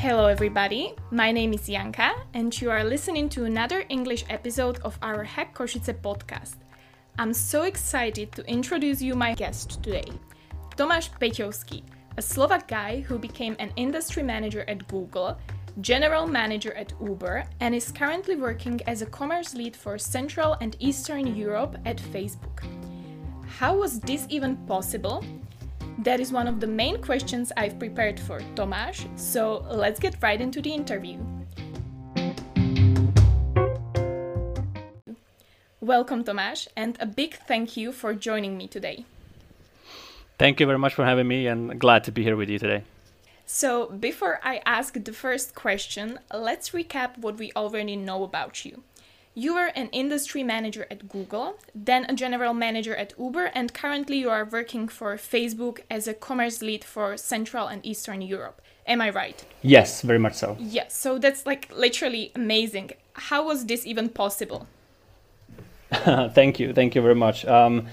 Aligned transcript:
Hello, 0.00 0.28
everybody. 0.28 0.94
My 1.10 1.32
name 1.32 1.52
is 1.52 1.66
Janka, 1.66 2.12
and 2.32 2.54
you 2.60 2.70
are 2.70 2.84
listening 2.84 3.28
to 3.30 3.46
another 3.46 3.82
English 3.88 4.24
episode 4.30 4.78
of 4.84 4.96
our 5.02 5.24
Hack 5.24 5.58
Košice 5.58 5.92
podcast. 5.92 6.54
I'm 7.18 7.34
so 7.34 7.64
excited 7.64 8.30
to 8.38 8.46
introduce 8.46 9.02
you 9.02 9.16
my 9.16 9.34
guest 9.34 9.82
today, 9.82 10.06
Tomáš 10.76 11.10
Peťovský, 11.18 11.82
a 12.16 12.22
Slovak 12.22 12.68
guy 12.68 13.00
who 13.08 13.18
became 13.18 13.56
an 13.58 13.72
industry 13.74 14.22
manager 14.22 14.62
at 14.68 14.86
Google, 14.86 15.36
general 15.80 16.28
manager 16.28 16.72
at 16.74 16.94
Uber, 17.02 17.42
and 17.58 17.74
is 17.74 17.90
currently 17.90 18.36
working 18.36 18.78
as 18.86 19.02
a 19.02 19.10
commerce 19.10 19.52
lead 19.58 19.74
for 19.74 19.98
Central 19.98 20.54
and 20.60 20.76
Eastern 20.78 21.34
Europe 21.34 21.74
at 21.84 21.98
Facebook. 21.98 22.62
How 23.58 23.74
was 23.74 23.98
this 23.98 24.30
even 24.30 24.58
possible? 24.58 25.24
That 25.98 26.20
is 26.20 26.30
one 26.30 26.46
of 26.46 26.60
the 26.60 26.66
main 26.68 27.02
questions 27.02 27.50
I've 27.56 27.76
prepared 27.76 28.20
for 28.20 28.38
Tomáš, 28.54 29.08
so 29.18 29.66
let's 29.68 29.98
get 29.98 30.14
right 30.22 30.40
into 30.40 30.62
the 30.62 30.72
interview. 30.72 31.18
Welcome, 35.80 36.22
Tomáš, 36.22 36.68
and 36.76 36.96
a 37.00 37.06
big 37.06 37.34
thank 37.48 37.76
you 37.76 37.90
for 37.90 38.14
joining 38.14 38.56
me 38.56 38.68
today. 38.68 39.06
Thank 40.38 40.60
you 40.60 40.66
very 40.66 40.78
much 40.78 40.94
for 40.94 41.04
having 41.04 41.26
me, 41.26 41.48
and 41.48 41.80
glad 41.80 42.04
to 42.04 42.12
be 42.12 42.22
here 42.22 42.36
with 42.36 42.48
you 42.48 42.60
today. 42.60 42.84
So, 43.44 43.86
before 43.86 44.38
I 44.44 44.60
ask 44.64 44.94
the 44.94 45.12
first 45.12 45.56
question, 45.56 46.20
let's 46.32 46.70
recap 46.70 47.18
what 47.18 47.38
we 47.38 47.50
already 47.56 47.96
know 47.96 48.22
about 48.22 48.64
you. 48.64 48.84
You 49.38 49.54
were 49.54 49.70
an 49.76 49.88
industry 49.90 50.42
manager 50.42 50.88
at 50.90 51.08
Google, 51.08 51.60
then 51.72 52.06
a 52.08 52.12
general 52.12 52.52
manager 52.52 52.96
at 52.96 53.12
Uber, 53.16 53.52
and 53.54 53.72
currently 53.72 54.16
you 54.18 54.30
are 54.30 54.44
working 54.44 54.88
for 54.88 55.14
Facebook 55.14 55.78
as 55.88 56.08
a 56.08 56.12
commerce 56.12 56.60
lead 56.60 56.82
for 56.82 57.16
Central 57.16 57.68
and 57.68 57.86
Eastern 57.86 58.20
Europe. 58.20 58.60
Am 58.84 59.00
I 59.00 59.10
right? 59.10 59.44
Yes, 59.62 60.02
very 60.02 60.18
much 60.18 60.34
so. 60.34 60.56
Yes, 60.58 60.96
so 60.96 61.20
that's 61.20 61.46
like 61.46 61.70
literally 61.72 62.32
amazing. 62.34 62.90
How 63.12 63.46
was 63.46 63.66
this 63.66 63.86
even 63.86 64.08
possible? 64.08 64.66
thank 65.92 66.58
you, 66.58 66.72
thank 66.72 66.96
you 66.96 67.02
very 67.02 67.14
much. 67.14 67.46
Um, 67.46 67.86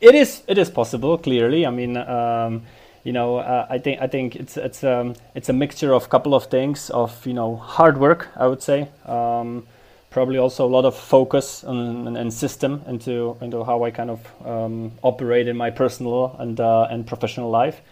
it 0.00 0.14
is, 0.14 0.44
it 0.46 0.58
is 0.58 0.70
possible. 0.70 1.18
Clearly, 1.18 1.66
I 1.66 1.70
mean, 1.70 1.96
um, 1.96 2.62
you 3.02 3.12
know, 3.12 3.38
uh, 3.38 3.66
I 3.68 3.78
think 3.78 4.00
I 4.00 4.06
think 4.06 4.36
it's 4.36 4.56
it's 4.56 4.84
um, 4.84 5.16
it's 5.34 5.48
a 5.48 5.52
mixture 5.52 5.92
of 5.92 6.04
a 6.04 6.08
couple 6.08 6.36
of 6.36 6.44
things 6.44 6.88
of 6.90 7.26
you 7.26 7.34
know 7.34 7.56
hard 7.56 7.98
work. 7.98 8.28
I 8.36 8.46
would 8.46 8.62
say. 8.62 8.90
Um, 9.06 9.66
probably 10.14 10.38
also 10.38 10.64
a 10.64 10.72
lot 10.76 10.84
of 10.84 10.94
focus 10.94 11.64
and, 11.64 12.16
and 12.16 12.32
system 12.32 12.82
into 12.86 13.36
into 13.40 13.64
how 13.64 13.82
I 13.82 13.90
kind 13.90 14.10
of 14.10 14.20
um, 14.46 14.92
operate 15.02 15.48
in 15.48 15.56
my 15.56 15.70
personal 15.70 16.36
and 16.38 16.58
uh, 16.60 16.86
and 16.92 17.04
professional 17.04 17.50
life. 17.50 17.82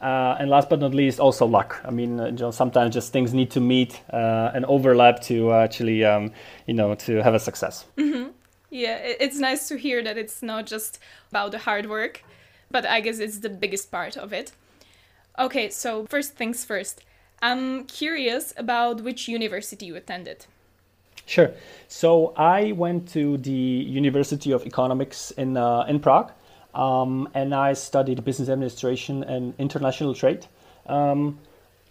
Uh, 0.00 0.36
and 0.38 0.50
last 0.50 0.68
but 0.68 0.80
not 0.80 0.94
least, 0.94 1.18
also 1.20 1.46
luck. 1.46 1.80
I 1.84 1.90
mean, 1.90 2.20
uh, 2.20 2.26
you 2.26 2.32
know, 2.32 2.50
sometimes 2.50 2.94
just 2.94 3.12
things 3.12 3.32
need 3.32 3.50
to 3.52 3.60
meet 3.60 4.00
uh, 4.12 4.54
and 4.54 4.64
overlap 4.66 5.20
to 5.22 5.52
actually, 5.52 6.04
um, 6.04 6.30
you 6.66 6.74
know, 6.74 6.94
to 7.06 7.22
have 7.22 7.34
a 7.34 7.40
success. 7.40 7.84
Mm-hmm. 7.96 8.30
Yeah, 8.70 8.96
it's 9.24 9.38
nice 9.38 9.68
to 9.68 9.76
hear 9.76 10.02
that 10.04 10.16
it's 10.16 10.42
not 10.42 10.66
just 10.66 10.98
about 11.30 11.52
the 11.52 11.58
hard 11.58 11.88
work, 11.88 12.22
but 12.70 12.86
I 12.86 13.00
guess 13.00 13.18
it's 13.18 13.38
the 13.38 13.48
biggest 13.48 13.90
part 13.90 14.16
of 14.16 14.32
it. 14.32 14.52
Okay, 15.38 15.70
so 15.70 16.06
first 16.06 16.34
things 16.36 16.64
first. 16.64 17.04
I'm 17.40 17.84
curious 17.86 18.52
about 18.56 19.02
which 19.02 19.28
university 19.28 19.86
you 19.86 19.96
attended. 19.96 20.46
Sure. 21.28 21.52
So 21.88 22.32
I 22.36 22.72
went 22.72 23.10
to 23.10 23.36
the 23.36 23.50
University 23.50 24.50
of 24.50 24.64
Economics 24.64 25.30
in 25.32 25.58
uh, 25.58 25.84
in 25.86 26.00
Prague, 26.00 26.32
um, 26.74 27.28
and 27.34 27.54
I 27.54 27.74
studied 27.74 28.24
business 28.24 28.48
administration 28.48 29.24
and 29.24 29.52
international 29.58 30.14
trade. 30.14 30.46
Um, 30.86 31.38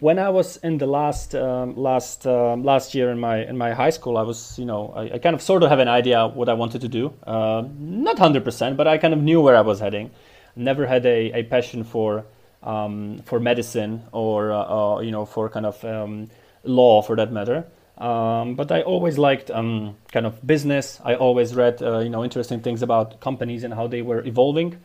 when 0.00 0.18
I 0.18 0.28
was 0.30 0.56
in 0.56 0.78
the 0.78 0.88
last 0.88 1.36
um, 1.36 1.76
last 1.76 2.26
um, 2.26 2.64
last 2.64 2.96
year 2.96 3.10
in 3.10 3.20
my 3.20 3.44
in 3.46 3.56
my 3.56 3.74
high 3.74 3.90
school, 3.90 4.18
I 4.18 4.22
was 4.22 4.58
you 4.58 4.64
know 4.64 4.92
I, 4.96 5.14
I 5.14 5.18
kind 5.18 5.36
of 5.36 5.42
sort 5.42 5.62
of 5.62 5.70
have 5.70 5.78
an 5.78 5.88
idea 5.88 6.26
what 6.26 6.48
I 6.48 6.54
wanted 6.54 6.80
to 6.80 6.88
do. 6.88 7.14
Uh, 7.24 7.62
not 7.78 8.18
hundred 8.18 8.44
percent, 8.44 8.76
but 8.76 8.88
I 8.88 8.98
kind 8.98 9.14
of 9.14 9.22
knew 9.22 9.40
where 9.40 9.54
I 9.54 9.60
was 9.60 9.78
heading. 9.78 10.10
Never 10.56 10.84
had 10.84 11.06
a, 11.06 11.38
a 11.38 11.42
passion 11.44 11.84
for 11.84 12.26
um, 12.64 13.22
for 13.24 13.38
medicine 13.38 14.02
or 14.10 14.50
uh, 14.50 14.96
uh, 14.96 15.00
you 15.00 15.12
know 15.12 15.24
for 15.24 15.48
kind 15.48 15.66
of 15.66 15.84
um, 15.84 16.28
law 16.64 17.02
for 17.02 17.14
that 17.14 17.30
matter. 17.30 17.66
Um, 17.98 18.54
but 18.54 18.70
I 18.70 18.82
always 18.82 19.18
liked 19.18 19.50
um, 19.50 19.96
kind 20.12 20.24
of 20.24 20.46
business. 20.46 21.00
I 21.04 21.16
always 21.16 21.54
read 21.54 21.82
uh, 21.82 21.98
you 21.98 22.10
know 22.10 22.22
interesting 22.22 22.60
things 22.60 22.80
about 22.82 23.20
companies 23.20 23.64
and 23.64 23.74
how 23.74 23.88
they 23.88 24.02
were 24.02 24.24
evolving, 24.24 24.78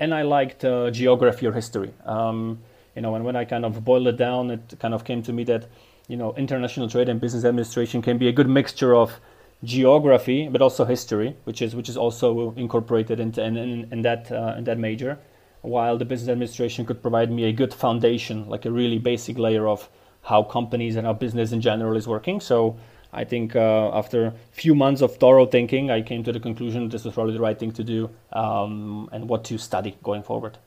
and 0.00 0.12
I 0.12 0.22
liked 0.22 0.64
uh, 0.64 0.90
geography 0.90 1.46
or 1.46 1.52
history. 1.52 1.92
Um, 2.04 2.58
you 2.96 3.02
know, 3.02 3.14
and 3.14 3.24
when 3.24 3.36
I 3.36 3.44
kind 3.44 3.64
of 3.64 3.84
boiled 3.84 4.08
it 4.08 4.16
down, 4.16 4.50
it 4.50 4.74
kind 4.80 4.94
of 4.94 5.04
came 5.04 5.22
to 5.22 5.32
me 5.32 5.44
that 5.44 5.68
you 6.08 6.16
know 6.16 6.34
international 6.34 6.88
trade 6.88 7.08
and 7.08 7.20
business 7.20 7.44
administration 7.44 8.02
can 8.02 8.18
be 8.18 8.26
a 8.26 8.32
good 8.32 8.48
mixture 8.48 8.96
of 8.96 9.20
geography, 9.62 10.48
but 10.48 10.60
also 10.60 10.84
history, 10.84 11.36
which 11.44 11.62
is 11.62 11.76
which 11.76 11.88
is 11.88 11.96
also 11.96 12.52
incorporated 12.56 13.20
into 13.20 13.44
in, 13.44 13.56
in, 13.56 13.88
in 13.92 14.02
that 14.02 14.32
uh, 14.32 14.54
in 14.58 14.64
that 14.64 14.78
major. 14.78 15.18
While 15.62 15.98
the 15.98 16.04
business 16.04 16.28
administration 16.28 16.84
could 16.84 17.00
provide 17.00 17.30
me 17.30 17.44
a 17.44 17.52
good 17.52 17.72
foundation, 17.72 18.48
like 18.48 18.64
a 18.66 18.70
really 18.72 18.98
basic 18.98 19.38
layer 19.38 19.68
of 19.68 19.88
how 20.26 20.42
companies 20.42 20.96
and 20.96 21.06
how 21.06 21.12
business 21.12 21.52
in 21.52 21.60
general 21.60 21.96
is 21.96 22.08
working. 22.08 22.40
So 22.40 22.76
I 23.12 23.24
think 23.24 23.54
uh, 23.54 23.96
after 23.96 24.26
a 24.26 24.34
few 24.50 24.74
months 24.74 25.00
of 25.00 25.16
thorough 25.16 25.46
thinking, 25.46 25.90
I 25.90 26.02
came 26.02 26.24
to 26.24 26.32
the 26.32 26.40
conclusion 26.40 26.88
this 26.88 27.04
was 27.04 27.14
probably 27.14 27.34
the 27.34 27.40
right 27.40 27.58
thing 27.58 27.70
to 27.72 27.84
do 27.84 28.10
um, 28.32 29.08
and 29.12 29.28
what 29.28 29.44
to 29.44 29.56
study 29.56 29.96
going 30.02 30.24
forward. 30.24 30.58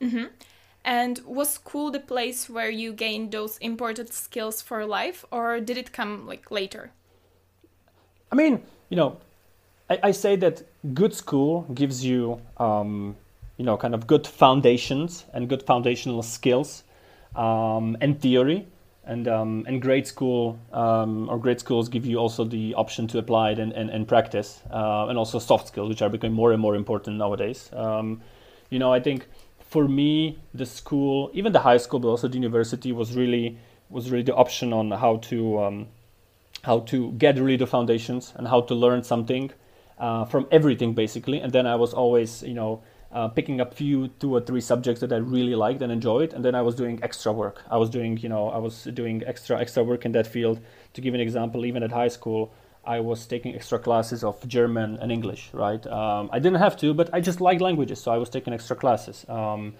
Mm-hmm. 0.00 0.24
And 0.84 1.20
was 1.24 1.50
school 1.50 1.92
the 1.92 2.00
place 2.00 2.50
where 2.50 2.68
you 2.68 2.92
gained 2.92 3.30
those 3.30 3.56
important 3.58 4.12
skills 4.12 4.60
for 4.60 4.84
life, 4.84 5.24
or 5.30 5.60
did 5.60 5.78
it 5.78 5.92
come 5.92 6.26
like 6.26 6.50
later? 6.50 6.90
I 8.32 8.34
mean, 8.34 8.62
you 8.90 8.96
know, 8.96 9.18
I, 9.88 9.98
I 10.02 10.10
say 10.10 10.34
that 10.36 10.62
good 10.92 11.14
school 11.14 11.62
gives 11.72 12.04
you, 12.04 12.40
um, 12.56 13.16
you 13.58 13.64
know, 13.64 13.76
kind 13.76 13.94
of 13.94 14.08
good 14.08 14.26
foundations 14.26 15.24
and 15.32 15.48
good 15.48 15.62
foundational 15.62 16.22
skills 16.22 16.82
um, 17.36 17.96
and 18.00 18.20
theory 18.20 18.66
and 19.06 19.28
um, 19.28 19.64
and 19.68 19.82
grade 19.82 20.06
school 20.06 20.58
um, 20.72 21.28
or 21.28 21.38
grade 21.38 21.60
schools 21.60 21.88
give 21.88 22.06
you 22.06 22.16
also 22.18 22.44
the 22.44 22.74
option 22.74 23.06
to 23.08 23.18
apply 23.18 23.50
it 23.50 23.58
and, 23.58 23.72
and, 23.72 23.90
and 23.90 24.08
practice 24.08 24.62
uh, 24.70 25.06
and 25.08 25.18
also 25.18 25.38
soft 25.38 25.68
skills 25.68 25.88
which 25.88 26.02
are 26.02 26.08
becoming 26.08 26.34
more 26.34 26.52
and 26.52 26.60
more 26.60 26.74
important 26.74 27.16
nowadays. 27.18 27.70
Um, 27.72 28.20
you 28.70 28.78
know 28.78 28.92
i 28.92 29.00
think 29.00 29.26
for 29.60 29.86
me 29.88 30.38
the 30.52 30.66
school 30.66 31.30
even 31.32 31.52
the 31.52 31.60
high 31.60 31.76
school 31.76 32.00
but 32.00 32.08
also 32.08 32.28
the 32.28 32.34
university 32.34 32.92
was 32.92 33.14
really 33.14 33.58
was 33.88 34.10
really 34.10 34.24
the 34.24 34.34
option 34.34 34.72
on 34.72 34.90
how 34.90 35.16
to 35.18 35.62
um, 35.62 35.86
how 36.62 36.80
to 36.80 37.12
get 37.12 37.36
really 37.36 37.56
the 37.56 37.66
foundations 37.66 38.32
and 38.36 38.48
how 38.48 38.60
to 38.60 38.74
learn 38.74 39.02
something 39.02 39.50
uh, 39.98 40.24
from 40.24 40.46
everything 40.50 40.94
basically. 40.94 41.38
And 41.40 41.52
then 41.52 41.66
i 41.66 41.76
was 41.76 41.92
always 41.94 42.42
you 42.42 42.54
know 42.54 42.82
uh, 43.14 43.28
picking 43.28 43.60
up 43.60 43.72
few 43.72 44.08
two 44.08 44.34
or 44.34 44.40
three 44.40 44.60
subjects 44.60 45.00
that 45.00 45.12
I 45.12 45.16
really 45.16 45.54
liked 45.54 45.80
and 45.82 45.92
enjoyed, 45.92 46.32
and 46.32 46.44
then 46.44 46.54
I 46.54 46.62
was 46.62 46.74
doing 46.74 46.98
extra 47.02 47.32
work. 47.32 47.62
I 47.70 47.76
was 47.76 47.88
doing 47.88 48.18
you 48.18 48.28
know 48.28 48.50
I 48.50 48.58
was 48.58 48.84
doing 48.84 49.22
extra 49.24 49.58
extra 49.58 49.84
work 49.84 50.04
in 50.04 50.12
that 50.12 50.26
field. 50.26 50.60
To 50.94 51.00
give 51.00 51.14
an 51.14 51.20
example, 51.20 51.64
even 51.64 51.82
at 51.82 51.92
high 51.92 52.08
school, 52.08 52.52
I 52.84 53.00
was 53.00 53.26
taking 53.26 53.54
extra 53.54 53.78
classes 53.78 54.24
of 54.24 54.46
German 54.48 54.98
and 55.00 55.12
English. 55.12 55.50
Right, 55.52 55.86
um, 55.86 56.28
I 56.32 56.40
didn't 56.40 56.58
have 56.58 56.76
to, 56.78 56.92
but 56.92 57.08
I 57.12 57.20
just 57.20 57.40
liked 57.40 57.60
languages, 57.60 58.00
so 58.00 58.10
I 58.10 58.18
was 58.18 58.28
taking 58.28 58.52
extra 58.52 58.74
classes. 58.74 59.24
Um, 59.28 59.74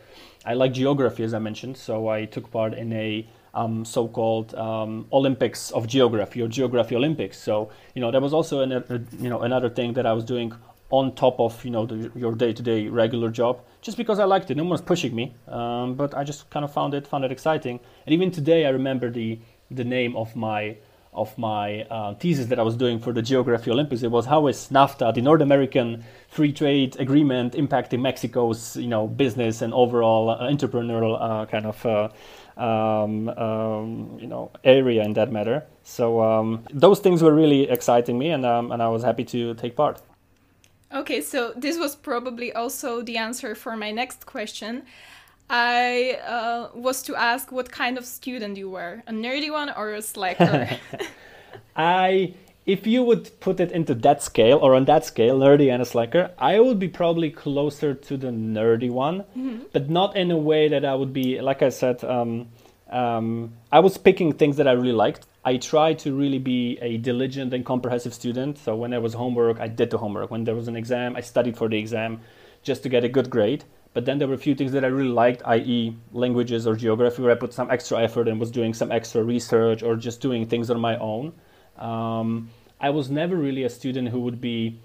I 0.46 0.54
like 0.54 0.72
geography, 0.72 1.24
as 1.24 1.34
I 1.34 1.40
mentioned, 1.40 1.76
so 1.76 2.08
I 2.08 2.26
took 2.26 2.50
part 2.52 2.74
in 2.74 2.92
a 2.92 3.26
um, 3.54 3.84
so-called 3.84 4.54
um, 4.54 5.06
Olympics 5.12 5.70
of 5.70 5.86
geography 5.86 6.42
or 6.42 6.48
geography 6.48 6.94
Olympics. 6.96 7.38
So 7.38 7.70
you 7.94 8.00
know 8.00 8.10
that 8.10 8.22
was 8.22 8.32
also 8.32 8.60
an, 8.60 8.72
a, 8.72 9.00
you 9.18 9.28
know 9.28 9.40
another 9.40 9.70
thing 9.70 9.94
that 9.94 10.06
I 10.06 10.12
was 10.12 10.24
doing 10.24 10.52
on 10.90 11.14
top 11.14 11.40
of 11.40 11.64
you 11.64 11.70
know 11.70 11.86
the, 11.86 12.10
your 12.14 12.34
day-to-day 12.34 12.88
regular 12.88 13.30
job 13.30 13.60
just 13.80 13.96
because 13.96 14.18
I 14.18 14.24
liked 14.24 14.50
it. 14.50 14.56
No 14.56 14.62
one 14.64 14.70
was 14.70 14.82
pushing 14.82 15.14
me, 15.14 15.34
um, 15.48 15.94
but 15.94 16.14
I 16.16 16.24
just 16.24 16.48
kind 16.50 16.64
of 16.64 16.72
found 16.72 16.94
it 16.94 17.06
found 17.06 17.24
it 17.24 17.32
exciting. 17.32 17.80
And 18.06 18.14
even 18.14 18.30
today, 18.30 18.66
I 18.66 18.70
remember 18.70 19.10
the 19.10 19.38
the 19.70 19.84
name 19.84 20.16
of 20.16 20.34
my 20.36 20.76
of 21.14 21.36
my 21.38 21.82
uh, 21.82 22.14
thesis 22.14 22.46
that 22.46 22.58
I 22.58 22.62
was 22.62 22.76
doing 22.76 22.98
for 22.98 23.12
the 23.12 23.22
Geography 23.22 23.70
Olympics. 23.70 24.02
It 24.02 24.10
was 24.10 24.26
how 24.26 24.48
is 24.48 24.68
NAFTA, 24.70 25.14
the 25.14 25.22
North 25.22 25.40
American 25.40 26.04
Free 26.28 26.52
Trade 26.52 26.98
Agreement, 26.98 27.54
impacting 27.54 28.00
Mexico's 28.00 28.76
you 28.76 28.88
know 28.88 29.06
business 29.06 29.62
and 29.62 29.72
overall 29.72 30.30
uh, 30.30 30.40
entrepreneurial 30.40 31.16
uh, 31.20 31.46
kind 31.46 31.66
of 31.66 31.86
uh, 31.86 32.08
um, 32.60 33.28
um, 33.28 34.18
you 34.20 34.26
know 34.26 34.50
area 34.64 35.02
in 35.04 35.12
that 35.14 35.30
matter. 35.30 35.64
So 35.82 36.20
um, 36.22 36.66
those 36.72 37.00
things 37.00 37.22
were 37.22 37.34
really 37.34 37.68
exciting 37.68 38.18
me, 38.18 38.30
and 38.30 38.44
um, 38.44 38.72
and 38.72 38.82
I 38.82 38.88
was 38.88 39.02
happy 39.02 39.24
to 39.24 39.54
take 39.54 39.76
part. 39.76 40.00
Okay, 40.94 41.20
so 41.20 41.52
this 41.56 41.76
was 41.76 41.96
probably 41.96 42.52
also 42.52 43.02
the 43.02 43.16
answer 43.16 43.56
for 43.56 43.76
my 43.76 43.90
next 43.90 44.26
question. 44.26 44.84
I 45.50 46.20
uh, 46.26 46.68
was 46.72 47.02
to 47.02 47.16
ask 47.16 47.50
what 47.50 47.70
kind 47.70 47.98
of 47.98 48.04
student 48.04 48.56
you 48.56 48.70
were, 48.70 49.02
a 49.08 49.12
nerdy 49.12 49.50
one 49.50 49.70
or 49.76 49.94
a 49.94 50.02
slacker? 50.02 50.78
I, 51.76 52.34
if 52.64 52.86
you 52.86 53.02
would 53.02 53.28
put 53.40 53.58
it 53.58 53.72
into 53.72 53.94
that 53.96 54.22
scale 54.22 54.58
or 54.58 54.74
on 54.76 54.84
that 54.84 55.04
scale, 55.04 55.38
nerdy 55.40 55.70
and 55.72 55.82
a 55.82 55.84
slacker, 55.84 56.30
I 56.38 56.60
would 56.60 56.78
be 56.78 56.88
probably 56.88 57.30
closer 57.30 57.92
to 57.92 58.16
the 58.16 58.28
nerdy 58.28 58.90
one, 58.90 59.24
mm-hmm. 59.36 59.64
but 59.72 59.90
not 59.90 60.16
in 60.16 60.30
a 60.30 60.38
way 60.38 60.68
that 60.68 60.84
I 60.84 60.94
would 60.94 61.12
be, 61.12 61.40
like 61.40 61.60
I 61.60 61.70
said, 61.70 62.04
um, 62.04 62.46
um, 62.94 63.52
I 63.72 63.80
was 63.80 63.98
picking 63.98 64.32
things 64.32 64.56
that 64.56 64.68
I 64.68 64.72
really 64.72 64.92
liked. 64.92 65.26
I 65.44 65.56
tried 65.56 65.98
to 66.00 66.14
really 66.14 66.38
be 66.38 66.78
a 66.80 66.96
diligent 66.98 67.52
and 67.52 67.66
comprehensive 67.66 68.14
student. 68.14 68.56
So 68.56 68.76
when 68.76 68.92
there 68.92 69.00
was 69.00 69.14
homework, 69.14 69.60
I 69.60 69.66
did 69.66 69.90
the 69.90 69.98
homework. 69.98 70.30
When 70.30 70.44
there 70.44 70.54
was 70.54 70.68
an 70.68 70.76
exam, 70.76 71.16
I 71.16 71.20
studied 71.20 71.56
for 71.56 71.68
the 71.68 71.76
exam 71.76 72.20
just 72.62 72.84
to 72.84 72.88
get 72.88 73.02
a 73.02 73.08
good 73.08 73.28
grade. 73.30 73.64
But 73.94 74.04
then 74.04 74.18
there 74.18 74.28
were 74.28 74.34
a 74.34 74.38
few 74.38 74.54
things 74.54 74.72
that 74.72 74.84
I 74.84 74.88
really 74.88 75.10
liked, 75.10 75.42
i.e., 75.44 75.96
languages 76.12 76.66
or 76.66 76.76
geography, 76.76 77.20
where 77.22 77.32
I 77.32 77.34
put 77.34 77.52
some 77.52 77.70
extra 77.70 78.00
effort 78.00 78.28
and 78.28 78.38
was 78.38 78.50
doing 78.50 78.72
some 78.72 78.92
extra 78.92 79.22
research 79.22 79.82
or 79.82 79.96
just 79.96 80.20
doing 80.20 80.46
things 80.46 80.70
on 80.70 80.80
my 80.80 80.96
own. 80.98 81.32
Um, 81.78 82.50
I 82.80 82.90
was 82.90 83.10
never 83.10 83.34
really 83.34 83.64
a 83.64 83.70
student 83.70 84.08
who 84.08 84.20
would 84.20 84.40
be, 84.40 84.78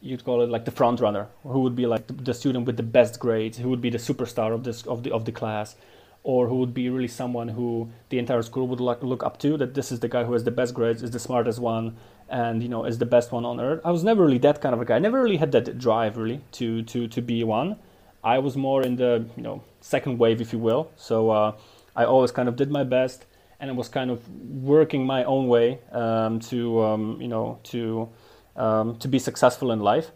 you'd 0.00 0.24
call 0.24 0.40
it 0.42 0.48
like 0.48 0.64
the 0.64 0.70
front 0.70 1.00
runner, 1.00 1.28
who 1.42 1.60
would 1.60 1.76
be 1.76 1.86
like 1.86 2.04
the, 2.06 2.34
student 2.34 2.64
with 2.66 2.78
the 2.78 2.82
best 2.82 3.20
grades, 3.20 3.58
who 3.58 3.68
would 3.68 3.82
be 3.82 3.90
the 3.90 3.98
superstar 3.98 4.52
of 4.54 4.64
this 4.64 4.86
of 4.86 5.02
the 5.02 5.12
of 5.12 5.24
the 5.24 5.32
class 5.32 5.76
or 6.22 6.48
who 6.48 6.56
would 6.56 6.74
be 6.74 6.88
really 6.90 7.08
someone 7.08 7.48
who 7.48 7.90
the 8.10 8.18
entire 8.18 8.42
school 8.42 8.68
would 8.68 8.80
look, 8.80 9.02
look 9.02 9.22
up 9.22 9.38
to 9.38 9.56
that 9.56 9.74
this 9.74 9.90
is 9.90 10.00
the 10.00 10.08
guy 10.08 10.24
who 10.24 10.32
has 10.32 10.44
the 10.44 10.50
best 10.50 10.74
grades 10.74 11.02
is 11.02 11.10
the 11.10 11.18
smartest 11.18 11.58
one 11.58 11.96
and 12.28 12.62
you 12.62 12.68
know 12.68 12.84
is 12.84 12.98
the 12.98 13.06
best 13.06 13.32
one 13.32 13.44
on 13.44 13.58
earth. 13.58 13.80
I 13.84 13.90
was 13.90 14.04
never 14.04 14.24
really 14.24 14.38
that 14.38 14.60
kind 14.60 14.74
of 14.74 14.80
a 14.80 14.84
guy. 14.84 14.96
I 14.96 14.98
never 14.98 15.22
really 15.22 15.38
had 15.38 15.52
that 15.52 15.78
drive 15.78 16.16
really 16.16 16.40
to 16.52 16.82
to 16.82 17.08
to 17.08 17.22
be 17.22 17.42
one. 17.44 17.76
I 18.22 18.38
was 18.38 18.56
more 18.56 18.82
in 18.82 18.96
the 18.96 19.26
you 19.36 19.42
know 19.42 19.62
second 19.80 20.18
wave 20.18 20.40
if 20.40 20.52
you 20.52 20.58
will. 20.58 20.90
So 20.96 21.30
uh, 21.30 21.56
i 21.96 22.04
always 22.04 22.30
kind 22.30 22.48
of 22.48 22.54
did 22.54 22.70
my 22.70 22.84
best 22.84 23.26
and 23.58 23.68
i 23.68 23.74
was 23.74 23.88
kind 23.88 24.12
of 24.12 24.18
working 24.62 25.04
my 25.04 25.24
own 25.24 25.48
way 25.48 25.80
um, 25.90 26.38
to 26.38 26.80
um, 26.82 27.20
you 27.20 27.26
know 27.26 27.58
to 27.64 28.08
um, 28.56 28.96
to 28.96 29.08
be 29.08 29.18
successful 29.18 29.72
in 29.72 29.80
life. 29.80 30.12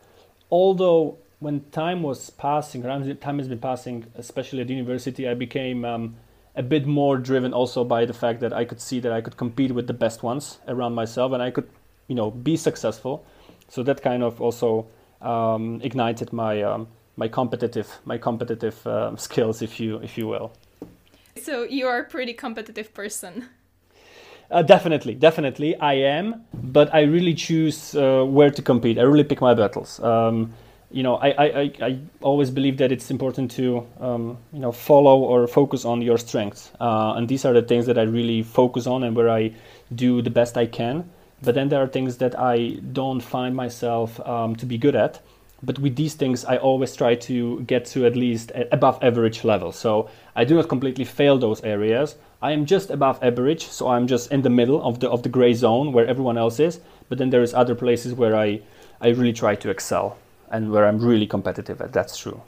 Although 0.51 1.19
when 1.45 1.61
time 1.73 2.03
was 2.03 2.31
passing, 2.31 2.87
around 2.87 3.21
time 3.21 3.39
has 3.39 3.49
been 3.49 3.59
passing, 3.59 4.07
especially 4.17 4.63
at 4.63 4.71
university, 4.71 5.29
I 5.29 5.35
became 5.35 5.85
um, 5.85 6.17
a 6.57 6.63
bit 6.63 6.87
more 6.87 7.19
driven 7.19 7.53
also 7.53 7.85
by 7.85 8.07
the 8.07 8.15
fact 8.15 8.41
that 8.41 8.55
I 8.55 8.65
could 8.65 8.81
see 8.81 8.99
that 9.01 9.13
I 9.13 9.21
could 9.21 9.37
compete 9.37 9.73
with 9.73 9.87
the 9.87 9.93
best 9.93 10.23
ones 10.23 10.59
around 10.67 10.95
myself, 10.95 11.33
and 11.33 11.43
I 11.43 11.51
could, 11.51 11.69
you 12.09 12.15
know, 12.15 12.31
be 12.31 12.57
successful. 12.57 13.27
So 13.69 13.83
that 13.83 14.01
kind 14.01 14.23
of 14.23 14.41
also 14.41 14.87
um, 15.21 15.81
ignited 15.83 16.33
my 16.33 16.63
um, 16.63 16.89
my 17.17 17.29
competitive 17.29 17.89
my 18.07 18.17
competitive 18.17 18.87
um, 18.87 19.19
skills, 19.19 19.61
if 19.61 19.79
you 19.79 19.99
if 19.99 20.17
you 20.17 20.27
will. 20.27 20.51
So 21.37 21.65
you 21.65 21.87
are 21.87 21.99
a 21.99 22.05
pretty 22.05 22.33
competitive 22.33 22.95
person. 22.95 23.51
Uh, 24.51 24.63
definitely, 24.63 25.15
definitely, 25.15 25.77
I 25.77 25.95
am. 25.95 26.45
But 26.55 26.95
I 26.95 27.03
really 27.03 27.35
choose 27.35 27.95
uh, 27.95 28.25
where 28.25 28.51
to 28.51 28.63
compete. 28.63 28.99
I 28.99 29.03
really 29.03 29.25
pick 29.25 29.41
my 29.41 29.53
battles. 29.53 30.01
Um, 30.01 30.55
you 30.95 31.03
know, 31.03 31.17
I, 31.17 31.29
I, 31.47 31.73
I 31.83 31.99
always 32.23 32.53
believe 32.53 32.77
that 32.77 32.93
it's 32.93 33.11
important 33.11 33.51
to, 33.53 33.85
um, 33.99 34.39
you 34.53 34.61
know, 34.61 34.71
follow 34.71 35.19
or 35.19 35.49
focus 35.49 35.85
on 35.85 36.01
your 36.01 36.19
strengths. 36.19 36.71
Uh, 36.81 37.15
and 37.17 37.29
these 37.29 37.45
are 37.45 37.53
the 37.53 37.63
things 37.63 37.87
that 37.87 37.99
I 37.99 38.03
really 38.03 38.45
focus 38.45 38.87
on 38.87 39.03
and 39.03 39.17
where 39.17 39.29
I 39.29 39.53
do 39.93 40.23
the 40.23 40.31
best 40.31 40.57
I 40.57 40.67
can. 40.67 41.11
But 41.43 41.57
then 41.57 41.69
there 41.69 41.83
are 41.83 41.89
things 41.89 42.19
that 42.19 42.39
I 42.39 42.79
don't 42.93 43.21
find 43.21 43.57
myself 43.57 44.21
um, 44.21 44.55
to 44.55 44.67
be 44.67 44.79
good 44.79 44.95
at. 44.95 45.21
But 45.65 45.81
with 45.81 45.97
these 45.97 46.15
things, 46.15 46.45
I 46.45 46.59
always 46.59 46.95
try 46.95 47.17
to 47.17 47.63
get 47.63 47.87
to 47.87 48.07
at 48.07 48.15
least 48.15 48.53
above 48.71 49.03
average 49.03 49.43
level. 49.43 49.73
So 49.73 50.09
I 50.37 50.45
do 50.45 50.55
not 50.55 50.69
completely 50.69 51.05
fail 51.05 51.39
those 51.39 51.61
areas. 51.65 52.15
I 52.41 52.53
am 52.53 52.67
just 52.67 52.91
above 52.91 53.19
average, 53.21 53.67
so 53.67 53.89
I'm 53.89 54.07
just 54.07 54.31
in 54.31 54.43
the 54.43 54.51
middle 54.51 54.81
of 54.81 55.01
the 55.01 55.11
of 55.11 55.23
the 55.25 55.29
gray 55.29 55.55
zone 55.55 55.93
where 55.93 56.07
everyone 56.07 56.39
else 56.39 56.61
is. 56.61 56.79
But 57.09 57.19
then 57.19 57.31
there 57.31 57.43
is 57.43 57.53
other 57.53 57.75
places 57.75 58.15
where 58.15 58.37
I 58.37 58.61
I 59.01 59.09
really 59.09 59.33
try 59.33 59.57
to 59.57 59.71
excel 59.71 60.19
and 60.51 60.71
where 60.71 60.87
I'm 60.87 60.99
really 60.99 61.27
competitive 61.27 61.81
at. 61.81 61.93
That's 61.93 62.17
true. 62.17 62.41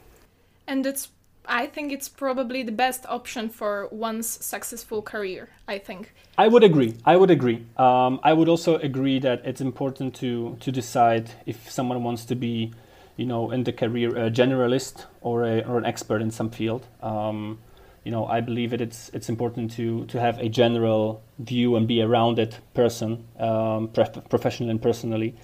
And 0.66 0.86
it's 0.86 1.08
I 1.48 1.66
think 1.66 1.92
it's 1.92 2.08
probably 2.08 2.62
the 2.62 2.72
best 2.72 3.06
option 3.06 3.48
for 3.48 3.88
one's 3.90 4.26
successful 4.26 5.02
career. 5.02 5.48
I 5.68 5.78
think. 5.78 6.12
I 6.38 6.48
would 6.48 6.64
agree. 6.64 6.94
I 7.04 7.16
would 7.16 7.30
agree. 7.30 7.64
Um, 7.76 8.20
I 8.22 8.32
would 8.32 8.48
also 8.48 8.76
agree 8.78 9.18
that 9.20 9.42
it's 9.44 9.60
important 9.60 10.14
to 10.16 10.56
to 10.60 10.72
decide 10.72 11.30
if 11.46 11.70
someone 11.70 12.02
wants 12.02 12.24
to 12.26 12.34
be, 12.34 12.72
you 13.16 13.26
know, 13.26 13.50
in 13.50 13.64
the 13.64 13.72
career 13.72 14.10
a 14.16 14.30
generalist 14.30 15.06
or 15.20 15.44
a, 15.44 15.62
or 15.62 15.78
an 15.78 15.84
expert 15.84 16.20
in 16.20 16.30
some 16.30 16.50
field. 16.50 16.86
Um, 17.02 17.58
you 18.04 18.12
know, 18.12 18.26
I 18.26 18.40
believe 18.40 18.70
that 18.70 18.80
it's 18.80 19.10
it's 19.12 19.28
important 19.28 19.72
to 19.72 20.04
to 20.06 20.20
have 20.20 20.38
a 20.38 20.48
general 20.48 21.22
view 21.38 21.76
and 21.76 21.86
be 21.86 22.00
a 22.00 22.08
rounded 22.08 22.56
person, 22.74 23.24
um, 23.38 23.88
prof- 23.88 24.28
professionally 24.28 24.70
and 24.70 24.82
personally 24.82 25.34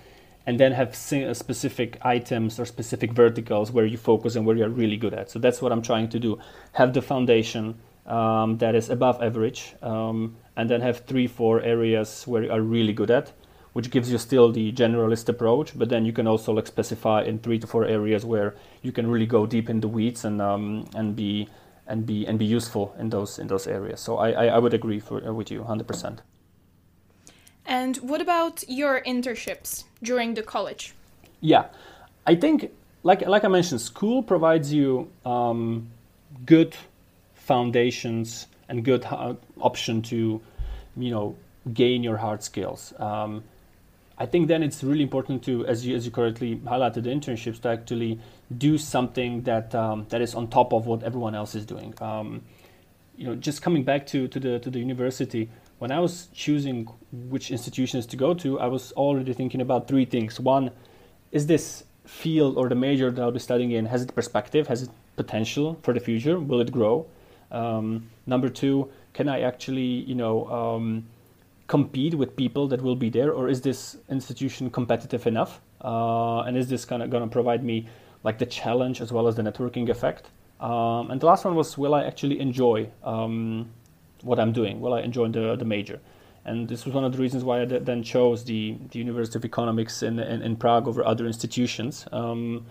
and 0.46 0.58
then 0.58 0.72
have 0.72 0.90
uh, 1.12 1.34
specific 1.34 1.98
items 2.02 2.58
or 2.58 2.64
specific 2.64 3.12
verticals 3.12 3.70
where 3.70 3.86
you 3.86 3.96
focus 3.96 4.36
and 4.36 4.44
where 4.44 4.56
you're 4.56 4.68
really 4.68 4.96
good 4.96 5.14
at. 5.14 5.30
So 5.30 5.38
that's 5.38 5.62
what 5.62 5.72
I'm 5.72 5.82
trying 5.82 6.08
to 6.10 6.18
do. 6.18 6.38
Have 6.72 6.92
the 6.92 7.02
foundation 7.02 7.78
um, 8.06 8.58
that 8.58 8.74
is 8.74 8.90
above 8.90 9.22
average, 9.22 9.74
um, 9.82 10.36
and 10.56 10.68
then 10.68 10.80
have 10.80 11.00
three, 11.00 11.26
four 11.26 11.60
areas 11.62 12.24
where 12.26 12.42
you 12.44 12.50
are 12.50 12.60
really 12.60 12.92
good 12.92 13.10
at, 13.10 13.32
which 13.72 13.90
gives 13.90 14.10
you 14.10 14.18
still 14.18 14.50
the 14.50 14.72
generalist 14.72 15.28
approach. 15.28 15.78
But 15.78 15.88
then 15.88 16.04
you 16.04 16.12
can 16.12 16.26
also 16.26 16.52
like 16.52 16.66
specify 16.66 17.22
in 17.22 17.38
three 17.38 17.58
to 17.60 17.66
four 17.66 17.84
areas 17.84 18.24
where 18.24 18.54
you 18.82 18.92
can 18.92 19.06
really 19.06 19.26
go 19.26 19.46
deep 19.46 19.70
in 19.70 19.80
the 19.80 19.88
weeds 19.88 20.24
and 20.24 20.42
um, 20.42 20.88
and 20.94 21.14
be 21.14 21.48
and 21.86 22.04
be 22.04 22.26
and 22.26 22.38
be 22.38 22.44
useful 22.44 22.94
in 22.98 23.10
those 23.10 23.38
in 23.38 23.46
those 23.46 23.66
areas. 23.66 24.00
So 24.00 24.18
I 24.18 24.30
I, 24.30 24.46
I 24.46 24.58
would 24.58 24.74
agree 24.74 25.00
for, 25.00 25.24
uh, 25.24 25.32
with 25.32 25.50
you 25.50 25.60
100 25.60 25.86
percent. 25.86 26.22
And 27.64 27.96
what 27.98 28.20
about 28.20 28.64
your 28.68 29.00
internships 29.02 29.84
during 30.02 30.34
the 30.34 30.42
college? 30.42 30.94
Yeah, 31.40 31.66
I 32.26 32.34
think, 32.34 32.70
like 33.02 33.26
like 33.26 33.44
I 33.44 33.48
mentioned, 33.48 33.80
school 33.80 34.22
provides 34.22 34.72
you 34.72 35.10
um, 35.24 35.88
good 36.44 36.76
foundations 37.34 38.46
and 38.68 38.84
good 38.84 39.04
uh, 39.04 39.34
option 39.60 40.02
to, 40.02 40.40
you 40.96 41.10
know, 41.10 41.36
gain 41.72 42.02
your 42.02 42.16
hard 42.16 42.42
skills. 42.42 42.92
Um, 42.98 43.44
I 44.18 44.26
think 44.26 44.48
then 44.48 44.62
it's 44.62 44.84
really 44.84 45.02
important 45.02 45.42
to, 45.44 45.66
as 45.66 45.84
you 45.86 45.96
as 45.96 46.04
you 46.04 46.12
correctly 46.12 46.56
highlighted, 46.56 47.04
the 47.04 47.10
internships 47.10 47.60
to 47.62 47.68
actually 47.70 48.20
do 48.56 48.78
something 48.78 49.42
that 49.42 49.74
um, 49.74 50.06
that 50.10 50.20
is 50.20 50.34
on 50.34 50.48
top 50.48 50.72
of 50.72 50.86
what 50.86 51.02
everyone 51.02 51.34
else 51.34 51.54
is 51.54 51.66
doing. 51.66 51.94
Um, 52.00 52.42
you 53.16 53.26
know, 53.26 53.34
just 53.34 53.62
coming 53.62 53.84
back 53.84 54.06
to, 54.08 54.28
to 54.28 54.40
the 54.40 54.58
to 54.60 54.70
the 54.70 54.78
university, 54.78 55.48
when 55.82 55.90
I 55.90 55.98
was 55.98 56.28
choosing 56.32 56.86
which 57.10 57.50
institutions 57.50 58.06
to 58.06 58.16
go 58.16 58.34
to, 58.34 58.60
I 58.60 58.68
was 58.68 58.92
already 58.92 59.32
thinking 59.32 59.60
about 59.60 59.88
three 59.88 60.04
things. 60.04 60.38
One, 60.38 60.70
is 61.32 61.48
this 61.48 61.82
field 62.06 62.56
or 62.56 62.68
the 62.68 62.76
major 62.76 63.10
that 63.10 63.20
I'll 63.20 63.32
be 63.32 63.40
studying 63.40 63.72
in 63.72 63.86
has 63.86 64.00
it 64.00 64.14
perspective, 64.14 64.68
has 64.68 64.84
it 64.84 64.90
potential 65.16 65.76
for 65.82 65.92
the 65.92 65.98
future? 65.98 66.38
Will 66.38 66.60
it 66.60 66.70
grow? 66.70 67.06
Um, 67.50 68.08
number 68.26 68.48
two, 68.48 68.92
can 69.12 69.28
I 69.28 69.40
actually, 69.40 70.06
you 70.10 70.14
know, 70.14 70.46
um, 70.58 71.04
compete 71.66 72.14
with 72.14 72.36
people 72.36 72.68
that 72.68 72.80
will 72.80 72.94
be 72.94 73.10
there, 73.10 73.32
or 73.32 73.48
is 73.48 73.60
this 73.60 73.96
institution 74.08 74.70
competitive 74.70 75.26
enough? 75.26 75.60
Uh, 75.80 76.42
and 76.42 76.56
is 76.56 76.68
this 76.68 76.84
kind 76.84 77.02
of 77.02 77.10
going 77.10 77.24
to 77.24 77.28
provide 77.28 77.64
me 77.64 77.88
like 78.22 78.38
the 78.38 78.46
challenge 78.46 79.00
as 79.00 79.10
well 79.10 79.26
as 79.26 79.34
the 79.34 79.42
networking 79.42 79.88
effect? 79.88 80.30
Um, 80.60 81.10
and 81.10 81.20
the 81.20 81.26
last 81.26 81.44
one 81.44 81.56
was, 81.56 81.76
will 81.76 81.96
I 81.96 82.04
actually 82.04 82.38
enjoy 82.38 82.88
um, 83.02 83.72
what 84.22 84.38
I'm 84.38 84.52
doing? 84.52 84.80
Will 84.80 84.94
I 84.94 85.00
enjoy 85.00 85.28
the, 85.28 85.56
the 85.56 85.64
major? 85.64 86.00
And 86.44 86.68
this 86.68 86.84
was 86.84 86.94
one 86.94 87.04
of 87.04 87.12
the 87.12 87.18
reasons 87.18 87.44
why 87.44 87.62
I 87.62 87.64
then 87.64 88.02
chose 88.02 88.44
the, 88.44 88.76
the 88.90 88.98
University 88.98 89.38
of 89.38 89.44
Economics 89.44 90.02
in, 90.02 90.18
in, 90.18 90.42
in 90.42 90.56
Prague 90.56 90.88
over 90.88 91.04
other 91.04 91.26
institutions. 91.26 92.06
Um, 92.10 92.66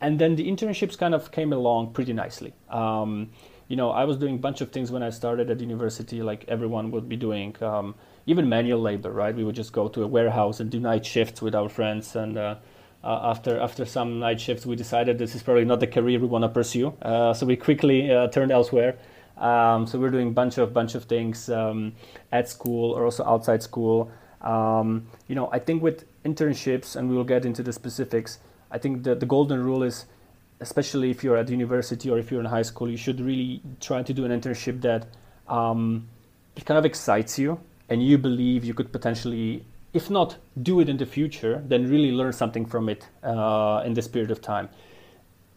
and 0.00 0.18
then 0.18 0.36
the 0.36 0.48
internships 0.48 0.96
kind 0.96 1.14
of 1.14 1.32
came 1.32 1.52
along 1.52 1.92
pretty 1.92 2.12
nicely. 2.12 2.52
Um, 2.68 3.30
you 3.68 3.76
know, 3.76 3.90
I 3.90 4.04
was 4.04 4.16
doing 4.16 4.34
a 4.34 4.38
bunch 4.38 4.60
of 4.60 4.70
things 4.70 4.92
when 4.92 5.02
I 5.02 5.10
started 5.10 5.50
at 5.50 5.60
university, 5.60 6.22
like 6.22 6.44
everyone 6.48 6.90
would 6.90 7.08
be 7.08 7.16
doing, 7.16 7.56
um, 7.62 7.94
even 8.26 8.48
manual 8.48 8.80
labor, 8.80 9.10
right? 9.10 9.34
We 9.34 9.44
would 9.44 9.54
just 9.54 9.72
go 9.72 9.88
to 9.88 10.02
a 10.02 10.06
warehouse 10.06 10.60
and 10.60 10.70
do 10.70 10.78
night 10.78 11.04
shifts 11.06 11.40
with 11.40 11.54
our 11.54 11.68
friends. 11.68 12.14
And 12.14 12.36
uh, 12.36 12.56
uh, 13.02 13.20
after 13.22 13.58
after 13.58 13.84
some 13.84 14.18
night 14.18 14.40
shifts, 14.40 14.66
we 14.66 14.76
decided 14.76 15.18
this 15.18 15.34
is 15.34 15.42
probably 15.42 15.64
not 15.64 15.80
the 15.80 15.86
career 15.86 16.18
we 16.20 16.26
want 16.26 16.42
to 16.42 16.48
pursue. 16.48 16.94
Uh, 17.00 17.32
so 17.32 17.46
we 17.46 17.56
quickly 17.56 18.12
uh, 18.12 18.28
turned 18.28 18.52
elsewhere. 18.52 18.96
Um, 19.36 19.86
so 19.86 19.98
we're 19.98 20.10
doing 20.10 20.32
bunch 20.32 20.58
of 20.58 20.72
bunch 20.72 20.94
of 20.94 21.04
things 21.04 21.48
um, 21.48 21.94
at 22.30 22.48
school 22.48 22.92
or 22.92 23.04
also 23.04 23.24
outside 23.24 23.62
school. 23.62 24.10
Um, 24.40 25.06
you 25.26 25.34
know, 25.34 25.48
I 25.52 25.58
think 25.58 25.82
with 25.82 26.04
internships, 26.24 26.96
and 26.96 27.08
we 27.08 27.16
will 27.16 27.24
get 27.24 27.44
into 27.44 27.62
the 27.62 27.72
specifics. 27.72 28.38
I 28.70 28.78
think 28.78 29.02
the 29.02 29.14
the 29.14 29.26
golden 29.26 29.64
rule 29.64 29.82
is, 29.82 30.06
especially 30.60 31.10
if 31.10 31.24
you're 31.24 31.36
at 31.36 31.48
university 31.48 32.10
or 32.10 32.18
if 32.18 32.30
you're 32.30 32.40
in 32.40 32.46
high 32.46 32.62
school, 32.62 32.88
you 32.88 32.96
should 32.96 33.20
really 33.20 33.60
try 33.80 34.02
to 34.02 34.12
do 34.12 34.24
an 34.24 34.30
internship 34.30 34.80
that 34.82 35.06
um, 35.48 36.08
it 36.56 36.64
kind 36.64 36.78
of 36.78 36.84
excites 36.84 37.38
you 37.38 37.60
and 37.88 38.02
you 38.02 38.16
believe 38.16 38.64
you 38.64 38.72
could 38.72 38.92
potentially, 38.92 39.64
if 39.92 40.08
not 40.10 40.36
do 40.62 40.80
it 40.80 40.88
in 40.88 40.96
the 40.96 41.06
future, 41.06 41.62
then 41.66 41.88
really 41.90 42.12
learn 42.12 42.32
something 42.32 42.64
from 42.64 42.88
it 42.88 43.08
uh, 43.22 43.82
in 43.84 43.94
this 43.94 44.08
period 44.08 44.30
of 44.30 44.40
time 44.40 44.68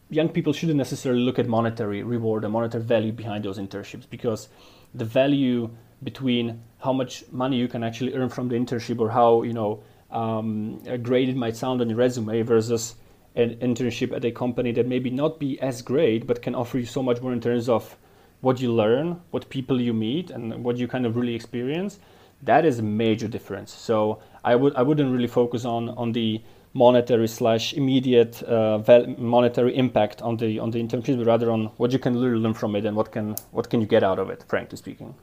young 0.10 0.30
people 0.30 0.54
shouldn't 0.54 0.78
necessarily 0.78 1.22
look 1.22 1.40
at 1.40 1.48
monetary 1.48 2.04
reward 2.04 2.44
and 2.44 2.54
monetary 2.54 2.84
value 2.84 3.12
behind 3.12 3.44
those 3.44 3.58
internships 3.58 4.10
because 4.10 4.50
the 4.94 5.06
value 5.06 5.70
between 6.04 6.62
how 6.80 6.94
much 6.94 7.24
money 7.32 7.58
you 7.58 7.68
can 7.68 7.84
actually 7.84 8.14
earn 8.14 8.30
from 8.30 8.48
the 8.48 8.56
internship 8.56 9.00
or 9.00 9.10
how 9.10 9.44
you 9.44 9.54
know 9.54 9.82
um, 10.12 10.82
great 11.04 11.28
it 11.28 11.36
might 11.36 11.56
sound 11.56 11.82
on 11.82 11.90
your 11.90 11.98
resume 11.98 12.42
versus 12.42 12.96
an 13.36 13.56
internship 13.56 14.16
at 14.16 14.24
a 14.24 14.32
company 14.32 14.72
that 14.72 14.88
maybe 14.88 15.10
not 15.10 15.40
be 15.40 15.60
as 15.60 15.82
great 15.82 16.26
but 16.26 16.42
can 16.42 16.56
offer 16.56 16.78
you 16.78 16.86
so 16.86 17.04
much 17.04 17.22
more 17.22 17.34
in 17.34 17.42
terms 17.42 17.68
of 17.68 17.98
what 18.42 18.62
you 18.62 18.72
learn, 18.72 19.20
what 19.32 19.50
people 19.50 19.82
you 19.82 19.94
meet, 19.94 20.30
and 20.30 20.64
what 20.64 20.78
you 20.78 20.88
kind 20.88 21.06
of 21.06 21.16
really 21.16 21.34
experience, 21.34 22.00
that 22.44 22.66
is 22.66 22.80
a 22.80 22.84
major 22.84 23.28
difference. 23.28 23.74
So 23.74 24.20
I 24.44 24.56
would 24.56 24.76
I 24.76 24.84
wouldn't 24.84 25.12
really 25.12 25.28
focus 25.28 25.66
on 25.66 25.90
on 25.90 26.12
the 26.12 26.42
monetary 26.78 27.28
slash 27.28 27.74
immediate 27.74 28.44
uh, 28.44 28.80
monetary 29.18 29.76
impact 29.76 30.22
on 30.22 30.38
the 30.38 30.60
on 30.60 30.72
the 30.72 30.80
internship, 30.80 31.18
but 31.18 31.26
rather 31.26 31.52
on 31.52 31.66
what 31.78 31.92
you 31.92 32.00
can 32.00 32.16
learn 32.20 32.54
from 32.54 32.76
it 32.76 32.86
and 32.86 32.96
what 32.96 33.12
can 33.12 33.36
what 33.52 33.70
can 33.70 33.82
you 33.82 33.88
get 33.88 34.04
out 34.04 34.20
of 34.20 34.30
it, 34.30 34.44
frankly 34.48 34.78
speaking. 34.78 35.16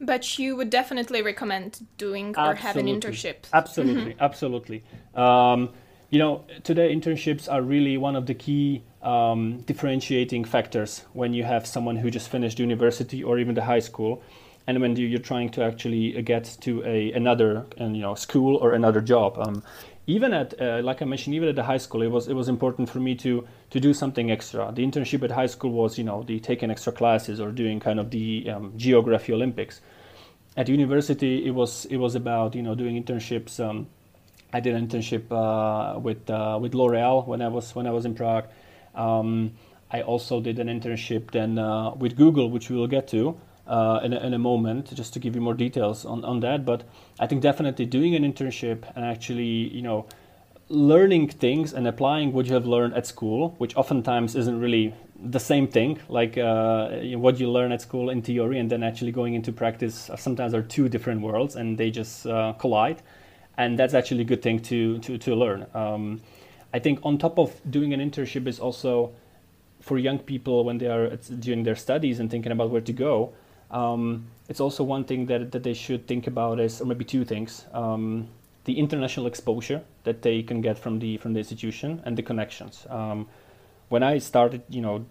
But 0.00 0.38
you 0.38 0.56
would 0.56 0.70
definitely 0.70 1.22
recommend 1.22 1.86
doing 1.98 2.34
or 2.36 2.54
having 2.54 2.86
internship. 2.86 3.36
Absolutely, 3.52 4.12
mm-hmm. 4.12 4.22
absolutely. 4.28 4.82
Um, 5.14 5.68
you 6.08 6.18
know, 6.18 6.44
today 6.64 6.94
internships 6.94 7.48
are 7.52 7.62
really 7.62 7.96
one 7.96 8.16
of 8.16 8.26
the 8.26 8.34
key 8.34 8.82
um, 9.02 9.60
differentiating 9.66 10.44
factors 10.44 11.04
when 11.12 11.32
you 11.34 11.44
have 11.44 11.66
someone 11.66 11.96
who 11.96 12.10
just 12.10 12.28
finished 12.28 12.58
university 12.58 13.22
or 13.22 13.38
even 13.38 13.54
the 13.54 13.62
high 13.62 13.78
school, 13.78 14.22
and 14.66 14.80
when 14.80 14.96
you're 14.96 15.20
trying 15.20 15.50
to 15.50 15.62
actually 15.62 16.20
get 16.22 16.44
to 16.62 16.82
a 16.84 17.12
another 17.12 17.66
you 17.78 18.02
know 18.06 18.14
school 18.14 18.56
or 18.56 18.72
another 18.72 19.00
job. 19.00 19.38
Um, 19.38 19.62
even 20.10 20.34
at 20.34 20.60
uh, 20.60 20.80
like 20.82 21.02
I 21.02 21.04
mentioned, 21.04 21.34
even 21.34 21.48
at 21.48 21.56
the 21.56 21.62
high 21.62 21.78
school, 21.78 22.02
it 22.02 22.08
was 22.08 22.28
it 22.28 22.34
was 22.34 22.48
important 22.48 22.88
for 22.90 22.98
me 22.98 23.14
to 23.16 23.46
to 23.70 23.80
do 23.80 23.94
something 23.94 24.30
extra. 24.30 24.72
The 24.72 24.84
internship 24.84 25.22
at 25.22 25.30
high 25.30 25.46
school 25.46 25.70
was 25.70 25.98
you 25.98 26.04
know 26.04 26.22
the 26.22 26.40
taking 26.40 26.70
extra 26.70 26.92
classes 26.92 27.40
or 27.40 27.52
doing 27.52 27.80
kind 27.80 28.00
of 28.00 28.10
the 28.10 28.50
um, 28.50 28.72
geography 28.76 29.32
Olympics. 29.32 29.80
At 30.56 30.68
university, 30.68 31.46
it 31.46 31.52
was 31.52 31.84
it 31.86 31.98
was 31.98 32.14
about 32.16 32.54
you 32.54 32.62
know 32.62 32.74
doing 32.74 33.02
internships. 33.02 33.60
Um, 33.60 33.86
I 34.52 34.58
did 34.58 34.74
an 34.74 34.88
internship 34.88 35.30
uh, 35.30 35.98
with 35.98 36.28
uh, 36.28 36.58
with 36.60 36.74
L'Oreal 36.74 37.26
when 37.26 37.40
I 37.40 37.48
was 37.48 37.74
when 37.74 37.86
I 37.86 37.92
was 37.92 38.04
in 38.04 38.14
Prague. 38.14 38.48
Um, 38.94 39.52
I 39.92 40.02
also 40.02 40.40
did 40.40 40.58
an 40.58 40.68
internship 40.68 41.30
then 41.30 41.58
uh, 41.58 41.94
with 41.94 42.16
Google, 42.16 42.50
which 42.50 42.68
we 42.68 42.76
will 42.76 42.88
get 42.88 43.08
to 43.08 43.40
uh, 43.70 44.00
in, 44.02 44.12
a, 44.12 44.18
in 44.18 44.34
a 44.34 44.38
moment, 44.38 44.92
just 44.94 45.14
to 45.14 45.20
give 45.20 45.34
you 45.36 45.40
more 45.40 45.54
details 45.54 46.04
on, 46.04 46.24
on 46.24 46.40
that. 46.40 46.64
But 46.64 46.82
I 47.18 47.26
think 47.26 47.40
definitely 47.40 47.86
doing 47.86 48.14
an 48.16 48.24
internship 48.24 48.84
and 48.96 49.04
actually, 49.04 49.68
you 49.74 49.82
know, 49.82 50.06
learning 50.68 51.28
things 51.28 51.72
and 51.72 51.86
applying 51.86 52.32
what 52.32 52.46
you 52.46 52.54
have 52.54 52.66
learned 52.66 52.94
at 52.94 53.06
school, 53.06 53.54
which 53.58 53.76
oftentimes 53.76 54.34
isn't 54.34 54.60
really 54.60 54.94
the 55.22 55.40
same 55.40 55.66
thing, 55.68 55.98
like 56.08 56.38
uh, 56.38 56.88
what 57.16 57.38
you 57.38 57.50
learn 57.50 57.72
at 57.72 57.80
school 57.80 58.10
in 58.10 58.22
theory 58.22 58.58
and 58.58 58.70
then 58.70 58.82
actually 58.82 59.12
going 59.12 59.34
into 59.34 59.52
practice, 59.52 60.10
uh, 60.10 60.16
sometimes 60.16 60.54
are 60.54 60.62
two 60.62 60.88
different 60.88 61.20
worlds 61.20 61.56
and 61.56 61.76
they 61.76 61.90
just 61.90 62.26
uh, 62.26 62.52
collide. 62.54 63.02
And 63.56 63.78
that's 63.78 63.94
actually 63.94 64.22
a 64.22 64.24
good 64.24 64.42
thing 64.42 64.60
to, 64.60 64.98
to, 65.00 65.18
to 65.18 65.34
learn. 65.34 65.66
Um, 65.74 66.20
I 66.72 66.78
think 66.78 67.00
on 67.02 67.18
top 67.18 67.38
of 67.38 67.60
doing 67.70 67.92
an 67.92 68.00
internship 68.00 68.46
is 68.46 68.58
also 68.60 69.12
for 69.80 69.98
young 69.98 70.18
people 70.18 70.64
when 70.64 70.78
they 70.78 70.86
are 70.86 71.16
doing 71.16 71.64
their 71.64 71.76
studies 71.76 72.20
and 72.20 72.30
thinking 72.30 72.52
about 72.52 72.70
where 72.70 72.80
to 72.80 72.92
go. 72.92 73.32
Um, 73.70 74.26
it's 74.48 74.60
also 74.60 74.82
one 74.82 75.04
thing 75.04 75.26
that, 75.26 75.52
that 75.52 75.62
they 75.62 75.74
should 75.74 76.06
think 76.06 76.26
about 76.26 76.60
is, 76.60 76.80
or 76.80 76.86
maybe 76.86 77.04
two 77.04 77.24
things, 77.24 77.66
um, 77.72 78.28
the 78.64 78.78
international 78.78 79.26
exposure 79.26 79.82
that 80.04 80.22
they 80.22 80.42
can 80.42 80.60
get 80.60 80.78
from 80.78 80.98
the 80.98 81.16
from 81.18 81.32
the 81.32 81.38
institution 81.38 82.02
and 82.04 82.16
the 82.16 82.22
connections. 82.22 82.86
Um, 82.90 83.28
when 83.88 84.02
I 84.02 84.18
started, 84.18 84.62
you 84.68 84.80
know, 84.80 85.06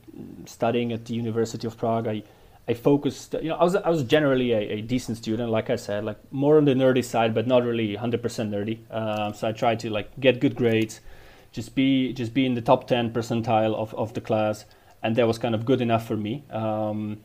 studying 0.46 0.92
at 0.92 1.06
the 1.06 1.14
University 1.14 1.68
of 1.68 1.78
Prague, 1.78 2.08
I 2.08 2.24
I 2.68 2.74
focused, 2.76 3.34
you 3.42 3.50
know, 3.50 3.56
I 3.56 3.64
was 3.64 3.76
I 3.76 3.90
was 3.90 4.04
generally 4.04 4.52
a, 4.52 4.60
a 4.78 4.82
decent 4.82 5.18
student, 5.18 5.50
like 5.50 5.70
I 5.70 5.76
said, 5.78 6.04
like 6.06 6.18
more 6.32 6.58
on 6.58 6.66
the 6.66 6.74
nerdy 6.74 7.04
side, 7.04 7.34
but 7.34 7.48
not 7.48 7.64
really 7.64 7.96
100% 7.96 8.22
nerdy. 8.22 8.78
Um, 8.94 9.34
so 9.34 9.48
I 9.48 9.54
tried 9.54 9.80
to 9.82 9.90
like 9.90 10.20
get 10.20 10.40
good 10.40 10.56
grades, 10.56 11.02
just 11.52 11.76
be 11.76 12.14
just 12.14 12.34
be 12.34 12.46
in 12.46 12.54
the 12.54 12.62
top 12.62 12.88
10 12.88 13.12
percentile 13.12 13.74
of, 13.76 13.94
of 13.96 14.14
the 14.14 14.22
class 14.22 14.66
and 15.02 15.16
that 15.16 15.28
was 15.28 15.38
kind 15.38 15.56
of 15.56 15.66
good 15.66 15.82
enough 15.82 16.06
for 16.06 16.18
me 16.18 16.44
um, 16.52 17.18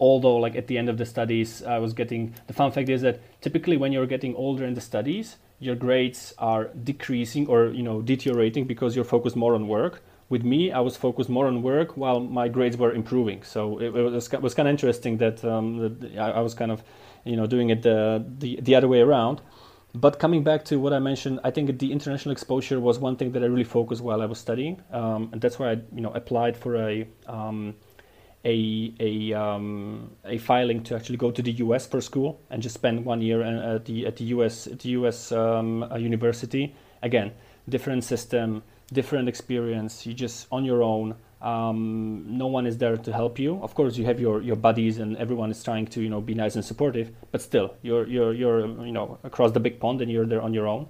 although 0.00 0.36
like 0.36 0.56
at 0.56 0.66
the 0.66 0.76
end 0.76 0.88
of 0.88 0.98
the 0.98 1.06
studies 1.06 1.62
i 1.62 1.78
was 1.78 1.92
getting 1.92 2.34
the 2.46 2.52
fun 2.52 2.70
fact 2.72 2.88
is 2.88 3.02
that 3.02 3.20
typically 3.40 3.76
when 3.76 3.92
you're 3.92 4.06
getting 4.06 4.34
older 4.34 4.64
in 4.64 4.74
the 4.74 4.80
studies 4.80 5.36
your 5.60 5.74
grades 5.74 6.34
are 6.38 6.68
decreasing 6.84 7.46
or 7.46 7.66
you 7.68 7.82
know 7.82 8.00
deteriorating 8.00 8.64
because 8.64 8.94
you're 8.94 9.04
focused 9.04 9.36
more 9.36 9.54
on 9.54 9.68
work. 9.68 10.02
With 10.28 10.44
me 10.44 10.70
i 10.72 10.80
was 10.80 10.96
focused 10.96 11.30
more 11.30 11.46
on 11.46 11.62
work 11.62 11.96
while 11.96 12.20
my 12.20 12.48
grades 12.48 12.76
were 12.76 12.92
improving. 12.92 13.42
So 13.42 13.78
it, 13.78 13.94
it 13.96 14.02
was, 14.02 14.32
it 14.32 14.42
was 14.42 14.54
kind 14.54 14.68
of 14.68 14.72
interesting 14.72 15.16
that, 15.18 15.42
um, 15.44 15.78
that 15.78 16.18
I, 16.18 16.40
was 16.40 16.54
kind 16.54 16.70
of 16.70 16.82
you 17.24 17.36
know 17.36 17.46
doing 17.46 17.70
it 17.70 17.82
the, 17.82 18.24
the, 18.38 18.60
the 18.60 18.74
other 18.74 18.88
way 18.88 19.00
around. 19.00 19.40
But 19.94 20.18
coming 20.18 20.44
back 20.44 20.66
to 20.66 20.78
what 20.78 20.92
I 20.92 20.98
mentioned, 20.98 21.40
I 21.44 21.50
think 21.50 21.78
the 21.78 21.90
international 21.92 22.32
exposure 22.32 22.78
was 22.78 22.98
one 22.98 23.16
thing 23.16 23.32
that 23.32 23.42
I 23.42 23.46
really 23.46 23.64
focused 23.64 24.02
while 24.02 24.20
I 24.20 24.26
was 24.26 24.38
studying, 24.38 24.82
um, 24.92 25.30
and 25.32 25.40
that's 25.40 25.58
why 25.58 25.70
I, 25.70 25.76
you 25.94 26.02
know, 26.02 26.10
applied 26.10 26.58
for 26.58 26.76
a 26.76 27.08
um, 27.26 27.74
a 28.44 28.94
a, 29.00 29.32
um, 29.32 30.10
a 30.24 30.38
filing 30.38 30.82
to 30.84 30.94
actually 30.94 31.16
go 31.16 31.30
to 31.30 31.42
the 31.42 31.52
U.S. 31.52 31.86
for 31.86 32.00
school 32.00 32.40
and 32.50 32.62
just 32.62 32.74
spend 32.74 33.04
one 33.04 33.20
year 33.20 33.42
at 33.42 33.84
the 33.84 34.06
at 34.06 34.16
the 34.16 34.24
U.S. 34.24 34.66
At 34.66 34.80
the 34.80 34.90
U.S. 34.90 35.32
Um, 35.32 35.84
university. 35.98 36.74
Again, 37.02 37.32
different 37.68 38.04
system, 38.04 38.62
different 38.92 39.28
experience. 39.28 40.06
You 40.06 40.14
just 40.14 40.46
on 40.50 40.64
your 40.64 40.82
own. 40.82 41.14
Um, 41.40 42.24
no 42.26 42.48
one 42.48 42.66
is 42.66 42.78
there 42.78 42.96
to 42.96 43.12
help 43.12 43.38
you. 43.38 43.62
Of 43.62 43.76
course, 43.76 43.96
you 43.96 44.04
have 44.06 44.18
your, 44.18 44.42
your 44.42 44.56
buddies, 44.56 44.98
and 44.98 45.16
everyone 45.18 45.52
is 45.52 45.62
trying 45.62 45.86
to 45.86 46.02
you 46.02 46.08
know 46.08 46.20
be 46.20 46.34
nice 46.34 46.56
and 46.56 46.64
supportive. 46.64 47.12
But 47.30 47.42
still, 47.42 47.74
you're 47.82 48.06
you're 48.06 48.32
you're 48.34 48.66
you 48.84 48.92
know 48.92 49.18
across 49.22 49.52
the 49.52 49.60
big 49.60 49.78
pond, 49.78 50.00
and 50.00 50.10
you're 50.10 50.26
there 50.26 50.42
on 50.42 50.52
your 50.52 50.66
own. 50.66 50.88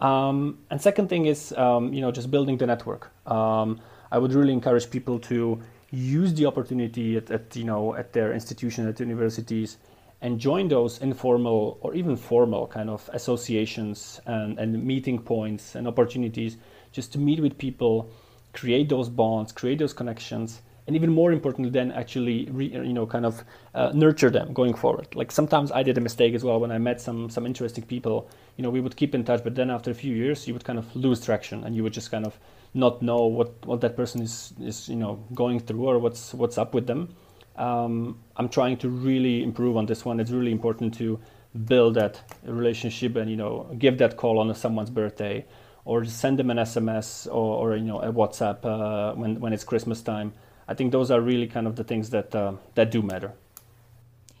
Um, 0.00 0.58
and 0.70 0.80
second 0.80 1.08
thing 1.08 1.26
is 1.26 1.52
um, 1.52 1.92
you 1.92 2.00
know 2.00 2.10
just 2.10 2.30
building 2.30 2.56
the 2.58 2.66
network. 2.66 3.10
Um, 3.30 3.80
I 4.10 4.18
would 4.18 4.32
really 4.34 4.52
encourage 4.52 4.90
people 4.90 5.18
to 5.20 5.60
use 5.90 6.34
the 6.34 6.46
opportunity 6.46 7.16
at, 7.16 7.30
at 7.30 7.54
you 7.56 7.64
know 7.64 7.94
at 7.94 8.12
their 8.12 8.32
institution 8.32 8.88
at 8.88 8.98
universities 8.98 9.78
and 10.22 10.40
join 10.40 10.66
those 10.68 10.98
informal 11.00 11.78
or 11.80 11.94
even 11.94 12.16
formal 12.16 12.66
kind 12.66 12.88
of 12.88 13.08
associations 13.12 14.20
and, 14.26 14.58
and 14.58 14.82
meeting 14.82 15.18
points 15.18 15.74
and 15.74 15.86
opportunities 15.86 16.56
just 16.90 17.12
to 17.12 17.18
meet 17.18 17.40
with 17.40 17.56
people 17.58 18.10
create 18.56 18.88
those 18.88 19.08
bonds, 19.08 19.52
create 19.52 19.78
those 19.78 19.92
connections, 19.92 20.62
and 20.86 20.96
even 20.96 21.12
more 21.12 21.32
importantly, 21.32 21.70
then 21.70 21.92
actually, 21.92 22.48
re, 22.50 22.66
you 22.66 22.92
know, 22.92 23.06
kind 23.06 23.26
of 23.26 23.44
uh, 23.74 23.90
nurture 23.92 24.30
them 24.30 24.52
going 24.52 24.72
forward. 24.72 25.14
Like 25.14 25.30
sometimes 25.30 25.70
I 25.72 25.82
did 25.82 25.98
a 25.98 26.00
mistake 26.00 26.34
as 26.34 26.44
well 26.44 26.60
when 26.60 26.70
I 26.70 26.78
met 26.78 27.00
some 27.00 27.28
some 27.28 27.44
interesting 27.44 27.84
people. 27.84 28.28
You 28.56 28.62
know, 28.62 28.70
we 28.70 28.80
would 28.80 28.96
keep 28.96 29.14
in 29.14 29.24
touch, 29.24 29.42
but 29.44 29.54
then 29.54 29.68
after 29.70 29.90
a 29.90 29.94
few 29.94 30.14
years, 30.14 30.46
you 30.46 30.54
would 30.54 30.64
kind 30.64 30.78
of 30.78 30.94
lose 30.96 31.24
traction, 31.24 31.64
and 31.64 31.74
you 31.76 31.82
would 31.82 31.92
just 31.92 32.10
kind 32.10 32.24
of 32.24 32.38
not 32.76 33.02
know 33.02 33.24
what 33.26 33.66
what 33.66 33.80
that 33.80 33.96
person 33.96 34.22
is 34.22 34.52
is 34.60 34.88
you 34.88 34.96
know 34.96 35.24
going 35.34 35.60
through 35.60 35.86
or 35.86 35.98
what's 35.98 36.34
what's 36.34 36.58
up 36.58 36.74
with 36.74 36.86
them. 36.86 37.14
Um, 37.56 38.18
I'm 38.36 38.48
trying 38.48 38.76
to 38.78 38.88
really 38.88 39.42
improve 39.42 39.76
on 39.76 39.86
this 39.86 40.04
one. 40.04 40.20
It's 40.20 40.30
really 40.30 40.52
important 40.52 40.94
to 40.98 41.18
build 41.64 41.94
that 41.94 42.20
relationship 42.44 43.16
and 43.16 43.30
you 43.30 43.36
know 43.36 43.74
give 43.78 43.98
that 43.98 44.16
call 44.16 44.38
on 44.38 44.54
someone's 44.54 44.90
birthday 44.90 45.46
or 45.86 46.04
send 46.04 46.38
them 46.38 46.50
an 46.50 46.58
SMS 46.58 47.26
or, 47.28 47.70
or 47.72 47.76
you 47.76 47.84
know 47.84 48.00
a 48.00 48.12
WhatsApp 48.12 48.64
uh, 48.64 49.14
when 49.14 49.40
when 49.40 49.52
it's 49.52 49.64
Christmas 49.64 50.02
time. 50.02 50.34
I 50.68 50.74
think 50.74 50.92
those 50.92 51.10
are 51.10 51.20
really 51.20 51.46
kind 51.46 51.66
of 51.66 51.76
the 51.76 51.84
things 51.84 52.10
that 52.10 52.34
uh, 52.34 52.54
that 52.74 52.90
do 52.90 53.02
matter. 53.02 53.32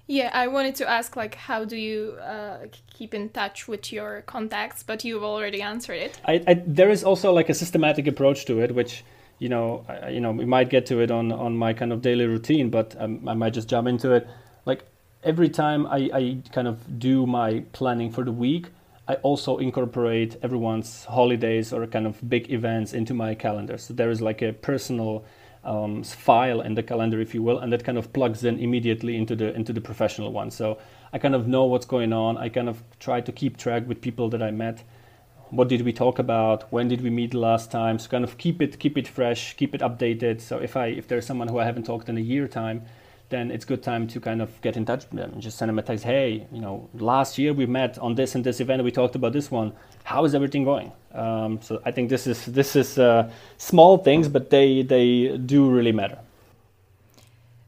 Yeah, 0.08 0.30
I 0.32 0.46
wanted 0.46 0.76
to 0.76 0.88
ask 0.88 1.16
like 1.16 1.34
how 1.34 1.64
do 1.64 1.76
you 1.76 2.16
uh, 2.22 2.66
keep 2.96 3.12
in 3.12 3.28
touch 3.30 3.66
with 3.66 3.92
your 3.92 4.22
contacts, 4.22 4.84
but 4.84 5.04
you've 5.04 5.24
already 5.24 5.62
answered 5.62 5.98
it. 5.98 6.20
I, 6.24 6.42
I, 6.46 6.54
there 6.66 6.90
is 6.90 7.02
also 7.02 7.32
like 7.32 7.48
a 7.48 7.54
systematic 7.54 8.06
approach 8.06 8.44
to 8.46 8.60
it, 8.60 8.72
which 8.72 9.04
you 9.40 9.48
know 9.48 9.84
I, 9.88 10.10
you 10.10 10.20
know 10.20 10.30
we 10.30 10.44
might 10.44 10.70
get 10.70 10.86
to 10.86 11.00
it 11.00 11.10
on 11.10 11.32
on 11.32 11.56
my 11.56 11.72
kind 11.72 11.92
of 11.92 12.02
daily 12.02 12.26
routine, 12.26 12.70
but 12.70 12.94
um, 13.00 13.28
I 13.28 13.34
might 13.34 13.52
just 13.52 13.68
jump 13.68 13.88
into 13.88 14.12
it. 14.12 14.28
Like 14.64 14.84
every 15.24 15.48
time 15.48 15.86
I, 15.86 16.10
I 16.14 16.38
kind 16.52 16.68
of 16.68 17.00
do 17.00 17.26
my 17.26 17.64
planning 17.72 18.12
for 18.12 18.22
the 18.22 18.32
week, 18.32 18.68
I 19.08 19.14
also 19.16 19.58
incorporate 19.58 20.36
everyone's 20.40 21.04
holidays 21.04 21.72
or 21.72 21.84
kind 21.88 22.06
of 22.06 22.28
big 22.28 22.52
events 22.52 22.92
into 22.92 23.12
my 23.12 23.34
calendar. 23.34 23.76
So 23.76 23.92
there 23.92 24.10
is 24.10 24.20
like 24.20 24.40
a 24.40 24.52
personal 24.52 25.24
um, 25.66 26.02
file 26.02 26.60
in 26.60 26.74
the 26.74 26.82
calendar, 26.82 27.20
if 27.20 27.34
you 27.34 27.42
will, 27.42 27.58
and 27.58 27.72
that 27.72 27.84
kind 27.84 27.98
of 27.98 28.12
plugs 28.12 28.44
in 28.44 28.58
immediately 28.58 29.16
into 29.16 29.36
the 29.36 29.54
into 29.54 29.72
the 29.72 29.80
professional 29.80 30.32
one. 30.32 30.50
So 30.50 30.78
I 31.12 31.18
kind 31.18 31.34
of 31.34 31.46
know 31.46 31.64
what's 31.64 31.86
going 31.86 32.12
on. 32.12 32.38
I 32.38 32.48
kind 32.48 32.68
of 32.68 32.82
try 33.00 33.20
to 33.20 33.32
keep 33.32 33.56
track 33.56 33.86
with 33.86 34.00
people 34.00 34.28
that 34.30 34.42
I 34.42 34.50
met. 34.50 34.84
What 35.50 35.68
did 35.68 35.82
we 35.82 35.92
talk 35.92 36.18
about? 36.18 36.72
When 36.72 36.88
did 36.88 37.02
we 37.02 37.10
meet 37.10 37.34
last 37.34 37.70
time? 37.70 37.98
So 37.98 38.08
kind 38.08 38.24
of 38.24 38.38
keep 38.38 38.62
it 38.62 38.78
keep 38.78 38.96
it 38.96 39.08
fresh, 39.08 39.56
keep 39.56 39.74
it 39.74 39.80
updated. 39.80 40.40
So 40.40 40.58
if 40.58 40.76
I 40.76 40.86
if 40.86 41.08
there's 41.08 41.26
someone 41.26 41.48
who 41.48 41.58
I 41.58 41.64
haven't 41.64 41.84
talked 41.86 42.08
in 42.08 42.16
a 42.16 42.20
year 42.20 42.48
time, 42.48 42.82
then 43.28 43.50
it's 43.50 43.64
good 43.64 43.82
time 43.82 44.06
to 44.08 44.20
kind 44.20 44.40
of 44.40 44.60
get 44.60 44.76
in 44.76 44.84
touch 44.84 45.04
with 45.10 45.18
them 45.20 45.32
and 45.32 45.42
just 45.42 45.58
send 45.58 45.68
them 45.68 45.78
a 45.78 45.82
text. 45.82 46.04
Hey, 46.04 46.46
you 46.52 46.60
know, 46.60 46.88
last 46.94 47.38
year 47.38 47.52
we 47.52 47.66
met 47.66 47.98
on 47.98 48.14
this 48.14 48.34
and 48.34 48.44
this 48.44 48.60
event. 48.60 48.84
We 48.84 48.92
talked 48.92 49.16
about 49.16 49.32
this 49.32 49.50
one. 49.50 49.72
How 50.04 50.24
is 50.24 50.34
everything 50.34 50.64
going? 50.64 50.92
Um, 51.12 51.60
so 51.60 51.82
I 51.84 51.90
think 51.90 52.08
this 52.08 52.26
is 52.26 52.44
this 52.46 52.76
is 52.76 52.98
uh, 52.98 53.30
small 53.56 53.98
things, 53.98 54.28
but 54.28 54.50
they 54.50 54.82
they 54.82 55.36
do 55.38 55.68
really 55.70 55.92
matter. 55.92 56.18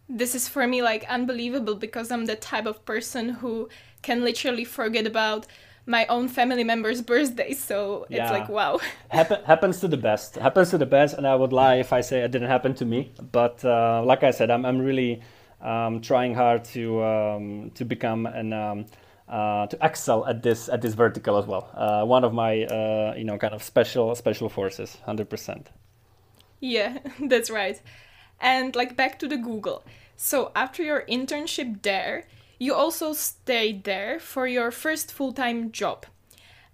This 0.08 0.34
is 0.34 0.48
for 0.48 0.66
me 0.66 0.80
like 0.80 1.04
unbelievable 1.08 1.74
because 1.74 2.10
I'm 2.10 2.26
the 2.26 2.36
type 2.36 2.66
of 2.66 2.84
person 2.84 3.28
who 3.28 3.68
can 4.02 4.22
literally 4.24 4.64
forget 4.64 5.06
about 5.06 5.46
my 5.88 6.06
own 6.06 6.28
family 6.28 6.64
members' 6.64 7.02
birthdays. 7.02 7.58
So 7.58 8.06
yeah. 8.08 8.22
it's 8.22 8.30
like 8.30 8.48
wow. 8.48 8.78
Happen, 9.08 9.42
happens 9.44 9.80
to 9.80 9.88
the 9.88 9.96
best. 9.96 10.36
Happens 10.36 10.70
to 10.70 10.78
the 10.78 10.86
best, 10.86 11.16
and 11.16 11.26
I 11.26 11.34
would 11.34 11.52
lie 11.52 11.76
if 11.76 11.92
I 11.92 12.02
say 12.02 12.20
it 12.20 12.30
didn't 12.30 12.48
happen 12.48 12.74
to 12.74 12.84
me. 12.84 13.10
But 13.32 13.64
uh, 13.64 14.02
like 14.04 14.22
I 14.22 14.30
said, 14.30 14.50
I'm 14.50 14.64
I'm 14.64 14.78
really 14.78 15.22
um, 15.60 16.00
trying 16.00 16.34
hard 16.34 16.64
to 16.64 17.02
um, 17.02 17.70
to 17.74 17.84
become 17.84 18.26
an 18.26 18.52
um, 18.52 18.86
uh, 19.28 19.66
to 19.66 19.78
excel 19.82 20.26
at 20.26 20.42
this 20.42 20.68
at 20.68 20.82
this 20.82 20.94
vertical 20.94 21.36
as 21.36 21.46
well. 21.46 21.70
Uh, 21.74 22.04
one 22.04 22.24
of 22.24 22.32
my 22.32 22.64
uh, 22.64 23.14
you 23.16 23.24
know 23.24 23.38
kind 23.38 23.54
of 23.54 23.62
special 23.62 24.14
special 24.14 24.48
forces, 24.48 24.96
hundred 25.04 25.28
percent. 25.28 25.70
Yeah, 26.60 26.98
that's 27.20 27.50
right. 27.50 27.80
And 28.40 28.74
like 28.76 28.96
back 28.96 29.18
to 29.20 29.28
the 29.28 29.36
Google. 29.36 29.84
So 30.16 30.50
after 30.54 30.82
your 30.82 31.04
internship 31.08 31.82
there, 31.82 32.24
you 32.58 32.74
also 32.74 33.12
stayed 33.12 33.84
there 33.84 34.18
for 34.18 34.46
your 34.46 34.70
first 34.70 35.12
full 35.12 35.32
time 35.32 35.70
job. 35.72 36.06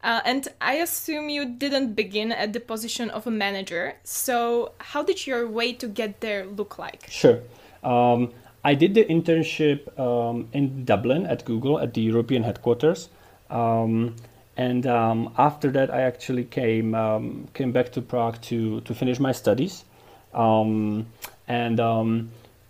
Uh, 0.03 0.21
and 0.27 0.49
I 0.61 0.75
assume 0.75 1.31
you 1.31 1.47
didn't 1.47 1.95
begin 1.95 2.31
at 2.31 2.53
the 2.53 2.61
position 2.61 3.09
of 3.09 3.27
a 3.27 3.31
manager. 3.31 3.95
So, 4.05 4.73
how 4.77 5.03
did 5.03 5.27
your 5.27 5.49
way 5.49 5.73
to 5.73 5.87
get 5.89 6.21
there 6.21 6.45
look 6.45 6.79
like? 6.79 7.09
Sure. 7.11 7.41
Um, 7.83 8.33
I 8.65 8.75
did 8.75 8.95
the 8.95 9.05
internship 9.05 9.99
um, 10.01 10.49
in 10.53 10.87
Dublin 10.87 11.27
at 11.27 11.45
Google 11.45 11.79
at 11.79 11.93
the 11.93 12.01
European 12.01 12.43
headquarters. 12.43 13.11
Um, 13.51 14.17
and 14.57 14.87
um, 14.87 15.35
after 15.37 15.71
that, 15.73 15.93
I 15.93 16.03
actually 16.03 16.45
came 16.45 16.95
um, 16.95 17.49
came 17.53 17.73
back 17.73 17.93
to 17.93 18.01
Prague 18.01 18.41
to, 18.43 18.81
to 18.81 18.95
finish 18.95 19.21
my 19.21 19.33
studies. 19.33 19.85
Um, 20.33 21.07
and 21.47 21.79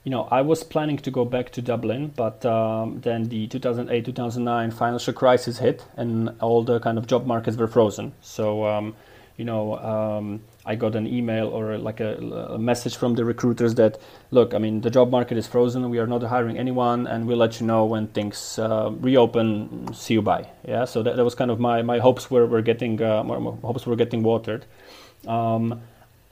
you 0.03 0.11
know, 0.11 0.29
I 0.31 0.43
was 0.43 0.63
planning 0.65 0.99
to 0.99 1.11
go 1.11 1.25
back 1.25 1.53
to 1.53 1.63
Dublin, 1.63 2.13
but 2.15 2.41
then 2.41 3.29
the 3.29 3.47
2008 3.47 4.05
2009 4.05 4.71
financial 4.73 5.15
crisis 5.15 5.59
hit, 5.59 5.85
and 5.97 6.31
all 6.41 6.63
the 6.63 6.81
kind 6.81 6.99
of 6.99 7.07
job 7.07 7.27
markets 7.27 7.57
were 7.57 7.69
frozen. 7.69 8.13
So, 8.21 8.93
you 9.37 9.45
know, 9.45 10.41
I 10.66 10.75
got 10.76 10.97
an 10.97 11.06
email 11.06 11.49
or 11.49 11.76
like 11.76 12.00
a, 12.00 12.16
a, 12.54 12.59
message 12.59 12.97
from 12.97 13.14
the 13.14 13.25
recruiters 13.25 13.75
that, 13.75 13.99
look, 14.30 14.54
I 14.54 14.59
mean, 14.59 14.80
the 14.80 14.90
job 14.90 15.11
market 15.11 15.37
is 15.37 15.47
frozen. 15.47 15.88
We 15.90 15.99
are 15.99 16.06
not 16.06 16.23
hiring 16.23 16.59
anyone, 16.59 17.06
and 17.06 17.26
we'll 17.26 17.37
let 17.37 17.61
you 17.61 17.66
know 17.66 17.85
when 17.85 18.09
things 18.09 18.59
uh, 18.59 18.90
reopen. 18.99 19.92
See 19.92 20.14
you 20.14 20.23
bye. 20.23 20.49
Yeah. 20.66 20.87
So 20.87 21.02
that, 21.02 21.16
that 21.16 21.25
was 21.25 21.35
kind 21.35 21.50
of 21.50 21.61
my 21.61 21.83
my 21.83 21.99
hopes 21.99 22.30
were 22.30 22.47
were 22.47 22.62
getting 22.62 23.02
uh, 23.02 23.23
my 23.25 23.37
hopes 23.37 23.87
were 23.87 23.97
getting 23.97 24.23
watered. 24.23 24.64
Um, 25.26 25.83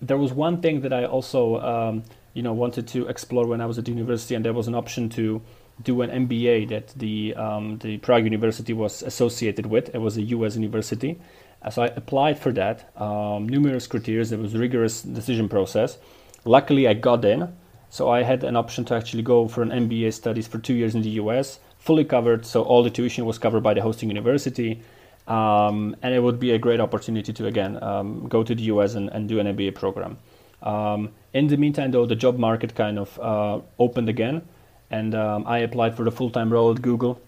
there 0.00 0.18
was 0.18 0.32
one 0.32 0.60
thing 0.60 0.80
that 0.80 0.92
I 0.92 1.04
also 1.04 1.60
um, 1.60 2.02
you 2.34 2.42
know 2.42 2.52
wanted 2.52 2.88
to 2.88 3.08
explore 3.08 3.46
when 3.46 3.60
I 3.60 3.66
was 3.66 3.78
at 3.78 3.86
university, 3.86 4.34
and 4.34 4.44
there 4.44 4.54
was 4.54 4.66
an 4.66 4.74
option 4.74 5.10
to 5.10 5.42
do 5.82 6.02
an 6.02 6.10
MBA 6.26 6.68
that 6.68 6.88
the 6.96 7.34
um, 7.34 7.78
the 7.78 7.98
Prague 7.98 8.24
University 8.24 8.72
was 8.72 9.02
associated 9.02 9.66
with. 9.66 9.94
It 9.94 9.98
was 9.98 10.16
a 10.16 10.22
U.S. 10.22 10.56
university, 10.56 11.18
uh, 11.20 11.51
so 11.70 11.82
I 11.82 11.86
applied 11.86 12.38
for 12.38 12.52
that. 12.52 12.90
Um, 13.00 13.48
numerous 13.48 13.86
criteria. 13.86 14.24
There 14.24 14.38
was 14.38 14.54
rigorous 14.54 15.02
decision 15.02 15.48
process. 15.48 15.98
Luckily, 16.44 16.88
I 16.88 16.94
got 16.94 17.24
in, 17.24 17.54
so 17.88 18.10
I 18.10 18.22
had 18.22 18.42
an 18.42 18.56
option 18.56 18.84
to 18.86 18.94
actually 18.94 19.22
go 19.22 19.46
for 19.48 19.62
an 19.62 19.70
MBA 19.70 20.12
studies 20.12 20.48
for 20.48 20.58
two 20.58 20.74
years 20.74 20.94
in 20.94 21.02
the 21.02 21.10
U.S. 21.10 21.60
Fully 21.78 22.04
covered, 22.04 22.46
so 22.46 22.62
all 22.62 22.82
the 22.82 22.90
tuition 22.90 23.26
was 23.26 23.38
covered 23.38 23.62
by 23.62 23.74
the 23.74 23.82
hosting 23.82 24.08
university. 24.08 24.82
Um, 25.28 25.94
and 26.02 26.14
it 26.14 26.20
would 26.20 26.40
be 26.40 26.50
a 26.50 26.58
great 26.58 26.80
opportunity 26.80 27.32
to 27.32 27.46
again 27.46 27.80
um, 27.82 28.26
go 28.28 28.42
to 28.42 28.54
the 28.54 28.62
US 28.64 28.94
and, 28.94 29.08
and 29.10 29.28
do 29.28 29.38
an 29.38 29.46
MBA 29.46 29.74
program. 29.74 30.18
Um, 30.62 31.10
in 31.32 31.46
the 31.48 31.56
meantime, 31.56 31.90
though, 31.90 32.06
the 32.06 32.16
job 32.16 32.38
market 32.38 32.74
kind 32.74 32.98
of 32.98 33.18
uh, 33.20 33.60
opened 33.78 34.08
again, 34.08 34.42
and 34.90 35.14
um, 35.14 35.44
I 35.46 35.58
applied 35.58 35.96
for 35.96 36.04
the 36.04 36.10
full-time 36.10 36.52
role 36.52 36.70
at 36.72 36.82
Google, 36.82 37.20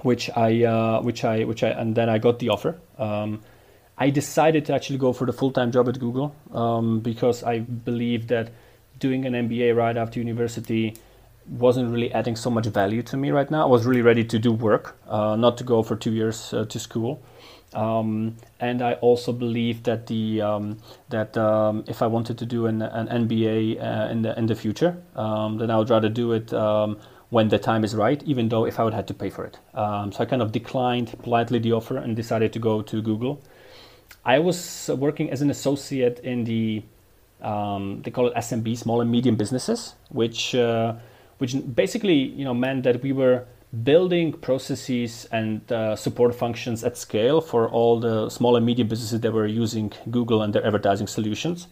which 0.00 0.30
I, 0.36 0.64
uh, 0.64 1.02
which 1.02 1.24
I, 1.24 1.44
which 1.44 1.62
I, 1.62 1.68
and 1.68 1.94
then 1.94 2.08
I 2.08 2.18
got 2.18 2.38
the 2.38 2.48
offer. 2.50 2.78
Um, 2.98 3.42
I 4.00 4.08
decided 4.08 4.64
to 4.64 4.74
actually 4.74 4.98
go 4.98 5.12
for 5.12 5.26
the 5.26 5.32
full-time 5.32 5.70
job 5.70 5.86
at 5.90 5.98
Google 6.00 6.34
um, 6.52 7.00
because 7.00 7.44
I 7.44 7.58
believe 7.58 8.28
that 8.28 8.50
doing 8.98 9.26
an 9.26 9.34
MBA 9.34 9.76
right 9.76 9.96
after 9.96 10.18
university 10.18 10.96
wasn't 11.46 11.90
really 11.90 12.10
adding 12.12 12.34
so 12.34 12.48
much 12.50 12.66
value 12.66 13.02
to 13.02 13.16
me 13.18 13.30
right 13.30 13.50
now. 13.50 13.62
I 13.62 13.66
was 13.66 13.84
really 13.84 14.00
ready 14.00 14.24
to 14.24 14.38
do 14.38 14.52
work, 14.52 14.96
uh, 15.06 15.36
not 15.36 15.58
to 15.58 15.64
go 15.64 15.82
for 15.82 15.96
two 15.96 16.12
years 16.12 16.54
uh, 16.54 16.64
to 16.64 16.78
school. 16.78 17.20
Um, 17.74 18.36
and 18.58 18.80
I 18.82 18.94
also 18.94 19.32
believe 19.32 19.82
that 19.84 20.06
the 20.06 20.40
um, 20.42 20.78
that 21.10 21.36
um, 21.36 21.84
if 21.86 22.02
I 22.02 22.06
wanted 22.06 22.38
to 22.38 22.46
do 22.46 22.66
an, 22.66 22.82
an 22.82 23.28
MBA 23.28 23.80
uh, 23.80 24.10
in 24.10 24.22
the 24.22 24.36
in 24.38 24.46
the 24.46 24.54
future, 24.54 24.96
um, 25.14 25.58
then 25.58 25.70
I 25.70 25.76
would 25.76 25.90
rather 25.90 26.08
do 26.08 26.32
it 26.32 26.52
um, 26.52 26.98
when 27.28 27.48
the 27.48 27.58
time 27.58 27.84
is 27.84 27.94
right, 27.94 28.20
even 28.24 28.48
though 28.48 28.64
if 28.66 28.80
I 28.80 28.84
would 28.84 28.94
have 28.94 29.06
to 29.06 29.14
pay 29.14 29.30
for 29.30 29.44
it. 29.44 29.58
Um, 29.74 30.10
so 30.10 30.22
I 30.22 30.26
kind 30.26 30.42
of 30.42 30.50
declined 30.50 31.16
politely 31.22 31.60
the 31.60 31.72
offer 31.72 31.96
and 31.96 32.16
decided 32.16 32.52
to 32.54 32.58
go 32.58 32.82
to 32.82 33.02
Google. 33.02 33.40
I 34.24 34.38
was 34.38 34.90
working 34.96 35.30
as 35.30 35.42
an 35.42 35.50
associate 35.50 36.20
in 36.20 36.44
the 36.44 36.82
they 37.40 38.10
call 38.10 38.26
it 38.26 38.34
SMB, 38.34 38.76
small 38.76 39.00
and 39.00 39.10
medium 39.10 39.36
businesses, 39.36 39.94
which 40.10 40.54
uh, 40.54 40.94
which 41.38 41.56
basically 41.74 42.14
you 42.14 42.44
know 42.44 42.54
meant 42.54 42.84
that 42.84 43.02
we 43.02 43.12
were 43.12 43.44
building 43.84 44.32
processes 44.32 45.28
and 45.30 45.70
uh, 45.72 45.94
support 45.94 46.34
functions 46.34 46.82
at 46.82 46.98
scale 46.98 47.40
for 47.40 47.68
all 47.68 48.00
the 48.00 48.28
small 48.28 48.56
and 48.56 48.66
medium 48.66 48.88
businesses 48.88 49.20
that 49.20 49.32
were 49.32 49.46
using 49.46 49.92
Google 50.10 50.42
and 50.42 50.52
their 50.52 50.66
advertising 50.66 51.06
solutions. 51.06 51.68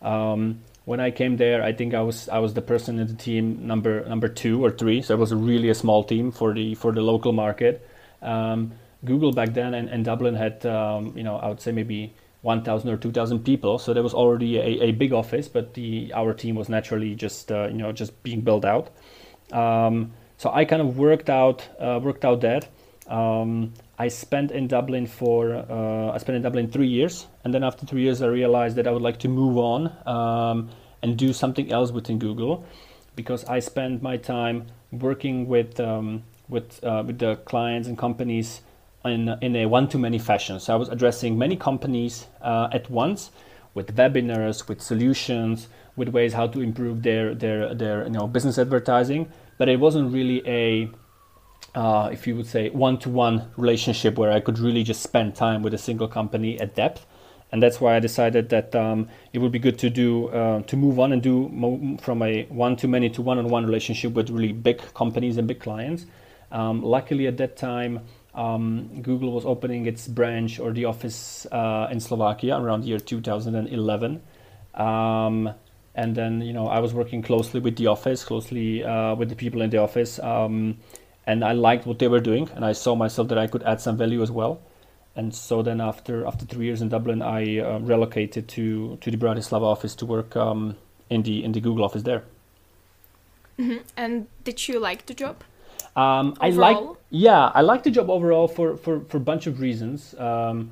Um, 0.00 0.60
when 0.86 0.98
I 0.98 1.10
came 1.10 1.36
there, 1.36 1.62
I 1.62 1.72
think 1.72 1.94
I 1.94 2.02
was 2.02 2.28
I 2.28 2.38
was 2.38 2.54
the 2.54 2.62
person 2.62 2.98
in 2.98 3.06
the 3.06 3.14
team 3.14 3.66
number 3.66 4.04
number 4.08 4.28
two 4.28 4.64
or 4.64 4.70
three, 4.70 5.02
so 5.02 5.14
it 5.14 5.18
was 5.18 5.32
really 5.32 5.68
a 5.68 5.74
small 5.74 6.02
team 6.02 6.32
for 6.32 6.52
the 6.52 6.74
for 6.74 6.92
the 6.92 7.02
local 7.02 7.32
market. 7.32 7.86
Um, 8.20 8.72
Google 9.04 9.32
back 9.32 9.54
then 9.54 9.74
and, 9.74 9.88
and 9.88 10.04
Dublin 10.04 10.34
had 10.34 10.64
um, 10.66 11.16
you 11.16 11.22
know 11.22 11.36
I 11.36 11.48
would 11.48 11.60
say 11.60 11.72
maybe 11.72 12.14
1,000 12.42 12.90
or 12.90 12.96
2,000 12.96 13.44
people, 13.44 13.78
so 13.78 13.94
there 13.94 14.02
was 14.02 14.14
already 14.14 14.58
a, 14.58 14.88
a 14.88 14.92
big 14.92 15.12
office, 15.12 15.46
but 15.48 15.74
the 15.74 16.12
our 16.12 16.34
team 16.34 16.56
was 16.56 16.68
naturally 16.68 17.14
just 17.14 17.50
uh, 17.52 17.68
you 17.68 17.78
know 17.78 17.92
just 17.92 18.22
being 18.22 18.40
built 18.40 18.64
out. 18.64 18.90
Um, 19.52 20.12
so 20.38 20.50
I 20.52 20.64
kind 20.64 20.82
of 20.82 20.98
worked 20.98 21.30
out 21.30 21.68
uh, 21.80 22.00
worked 22.02 22.24
out 22.24 22.40
that. 22.40 22.68
Um, 23.06 23.74
I 23.98 24.08
spent 24.08 24.50
in 24.50 24.66
Dublin 24.66 25.06
for 25.06 25.54
uh, 25.54 26.12
I 26.12 26.18
spent 26.18 26.36
in 26.36 26.42
Dublin 26.42 26.68
three 26.68 26.88
years, 26.88 27.26
and 27.44 27.54
then 27.54 27.62
after 27.62 27.86
three 27.86 28.02
years, 28.02 28.22
I 28.22 28.26
realized 28.26 28.76
that 28.76 28.88
I 28.88 28.90
would 28.90 29.02
like 29.02 29.18
to 29.20 29.28
move 29.28 29.56
on 29.56 29.92
um, 30.06 30.70
and 31.02 31.16
do 31.16 31.32
something 31.32 31.70
else 31.70 31.92
within 31.92 32.18
Google, 32.18 32.64
because 33.14 33.44
I 33.44 33.60
spent 33.60 34.02
my 34.02 34.16
time 34.16 34.66
working 34.90 35.46
with 35.46 35.78
um, 35.78 36.24
with 36.48 36.82
uh, 36.82 37.04
with 37.06 37.20
the 37.20 37.36
clients 37.36 37.86
and 37.86 37.96
companies 37.96 38.62
in 39.04 39.28
in 39.40 39.56
a 39.56 39.66
one 39.66 39.88
to 39.88 39.98
many 39.98 40.18
fashion. 40.18 40.60
So 40.60 40.72
I 40.72 40.76
was 40.76 40.88
addressing 40.88 41.38
many 41.38 41.56
companies 41.56 42.26
uh, 42.40 42.68
at 42.72 42.90
once 42.90 43.30
with 43.74 43.96
webinars, 43.96 44.68
with 44.68 44.80
solutions, 44.82 45.68
with 45.96 46.08
ways 46.08 46.32
how 46.34 46.46
to 46.48 46.60
improve 46.60 47.02
their 47.02 47.34
their 47.34 47.74
their 47.74 48.04
you 48.04 48.10
know 48.10 48.26
business 48.26 48.58
advertising 48.58 49.28
but 49.62 49.68
it 49.68 49.78
wasn't 49.78 50.12
really 50.12 50.42
a 50.44 50.90
uh, 51.78 52.08
if 52.12 52.26
you 52.26 52.34
would 52.34 52.46
say 52.46 52.68
one-to-one 52.70 53.48
relationship 53.56 54.18
where 54.18 54.32
I 54.32 54.40
could 54.40 54.58
really 54.58 54.82
just 54.82 55.02
spend 55.02 55.36
time 55.36 55.62
with 55.62 55.72
a 55.72 55.78
single 55.78 56.08
company 56.08 56.60
at 56.60 56.74
depth, 56.74 57.06
and 57.52 57.62
that's 57.62 57.80
why 57.80 57.94
I 57.94 58.00
decided 58.00 58.48
that 58.48 58.74
um, 58.74 59.08
it 59.32 59.38
would 59.38 59.52
be 59.52 59.60
good 59.60 59.78
to 59.78 59.88
do 59.88 60.28
uh, 60.30 60.62
to 60.62 60.76
move 60.76 60.98
on 60.98 61.12
and 61.12 61.22
do 61.22 61.48
mo- 61.50 61.96
from 61.98 62.22
a 62.22 62.44
one-to-many 62.46 63.08
to 63.10 63.22
one-on-one 63.22 63.64
relationship 63.64 64.14
with 64.14 64.30
really 64.30 64.52
big 64.52 64.82
companies 64.94 65.36
and 65.36 65.46
big 65.46 65.60
clients. 65.60 66.06
Um, 66.50 66.82
luckily, 66.82 67.28
at 67.28 67.36
that 67.36 67.56
time, 67.56 68.00
um, 68.34 69.02
Google 69.02 69.32
was 69.32 69.44
opening 69.44 69.86
its 69.86 70.08
branch 70.08 70.58
or 70.58 70.72
the 70.72 70.86
office 70.86 71.46
uh, 71.52 71.88
in 71.90 72.00
Slovakia 72.00 72.58
around 72.58 72.82
the 72.82 72.88
year 72.88 72.98
2011. 72.98 74.22
Um, 74.74 75.54
and 75.94 76.14
then 76.14 76.40
you 76.40 76.52
know 76.52 76.68
I 76.68 76.78
was 76.78 76.94
working 76.94 77.22
closely 77.22 77.60
with 77.60 77.76
the 77.76 77.86
office, 77.86 78.24
closely 78.24 78.84
uh, 78.84 79.14
with 79.14 79.28
the 79.28 79.36
people 79.36 79.60
in 79.62 79.70
the 79.70 79.78
office, 79.78 80.18
um, 80.20 80.78
and 81.26 81.44
I 81.44 81.52
liked 81.52 81.86
what 81.86 81.98
they 81.98 82.08
were 82.08 82.20
doing, 82.20 82.48
and 82.54 82.64
I 82.64 82.72
saw 82.72 82.94
myself 82.94 83.28
that 83.28 83.38
I 83.38 83.46
could 83.46 83.62
add 83.62 83.80
some 83.80 83.96
value 83.96 84.22
as 84.22 84.30
well. 84.30 84.60
And 85.14 85.34
so 85.34 85.60
then 85.62 85.80
after 85.80 86.26
after 86.26 86.46
three 86.46 86.66
years 86.66 86.80
in 86.80 86.88
Dublin, 86.88 87.20
I 87.20 87.58
uh, 87.58 87.78
relocated 87.80 88.48
to 88.48 88.96
to 89.00 89.10
the 89.10 89.18
Bratislava 89.18 89.64
office 89.64 89.94
to 89.96 90.06
work 90.06 90.34
um, 90.36 90.76
in 91.10 91.22
the 91.22 91.44
in 91.44 91.52
the 91.52 91.60
Google 91.60 91.84
office 91.84 92.02
there. 92.02 92.24
Mm-hmm. 93.58 93.82
And 93.96 94.26
did 94.44 94.66
you 94.66 94.80
like 94.80 95.06
the 95.06 95.14
job? 95.14 95.44
Um, 95.96 96.36
I 96.40 96.50
like 96.50 96.78
yeah, 97.10 97.50
I 97.54 97.60
like 97.60 97.82
the 97.82 97.90
job 97.90 98.08
overall 98.08 98.48
for 98.48 98.76
for 98.76 99.00
for 99.00 99.18
a 99.18 99.20
bunch 99.20 99.46
of 99.46 99.60
reasons. 99.60 100.14
Um, 100.18 100.70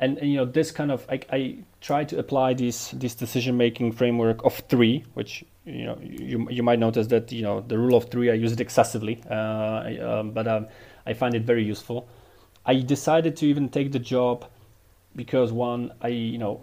and, 0.00 0.18
and, 0.18 0.30
you 0.30 0.36
know 0.36 0.44
this 0.44 0.70
kind 0.70 0.92
of 0.92 1.06
I, 1.10 1.20
I 1.32 1.58
try 1.80 2.04
to 2.04 2.18
apply 2.18 2.54
this 2.54 2.90
this 2.90 3.14
decision 3.14 3.56
making 3.56 3.92
framework 3.92 4.44
of 4.44 4.54
three, 4.68 5.04
which 5.14 5.44
you 5.64 5.84
know 5.84 5.98
you 6.00 6.46
you 6.50 6.62
might 6.62 6.78
notice 6.78 7.06
that 7.08 7.32
you 7.32 7.42
know 7.42 7.62
the 7.62 7.78
rule 7.78 7.96
of 7.96 8.10
three 8.10 8.30
I 8.30 8.34
use 8.34 8.52
it 8.52 8.60
excessively, 8.60 9.22
uh, 9.30 9.90
um, 10.00 10.30
but 10.32 10.46
um, 10.46 10.66
I 11.06 11.14
find 11.14 11.34
it 11.34 11.42
very 11.42 11.64
useful. 11.64 12.08
I 12.66 12.80
decided 12.80 13.36
to 13.38 13.46
even 13.46 13.70
take 13.70 13.92
the 13.92 13.98
job 13.98 14.44
because 15.16 15.52
one 15.52 15.92
I 16.02 16.08
you 16.08 16.38
know 16.38 16.60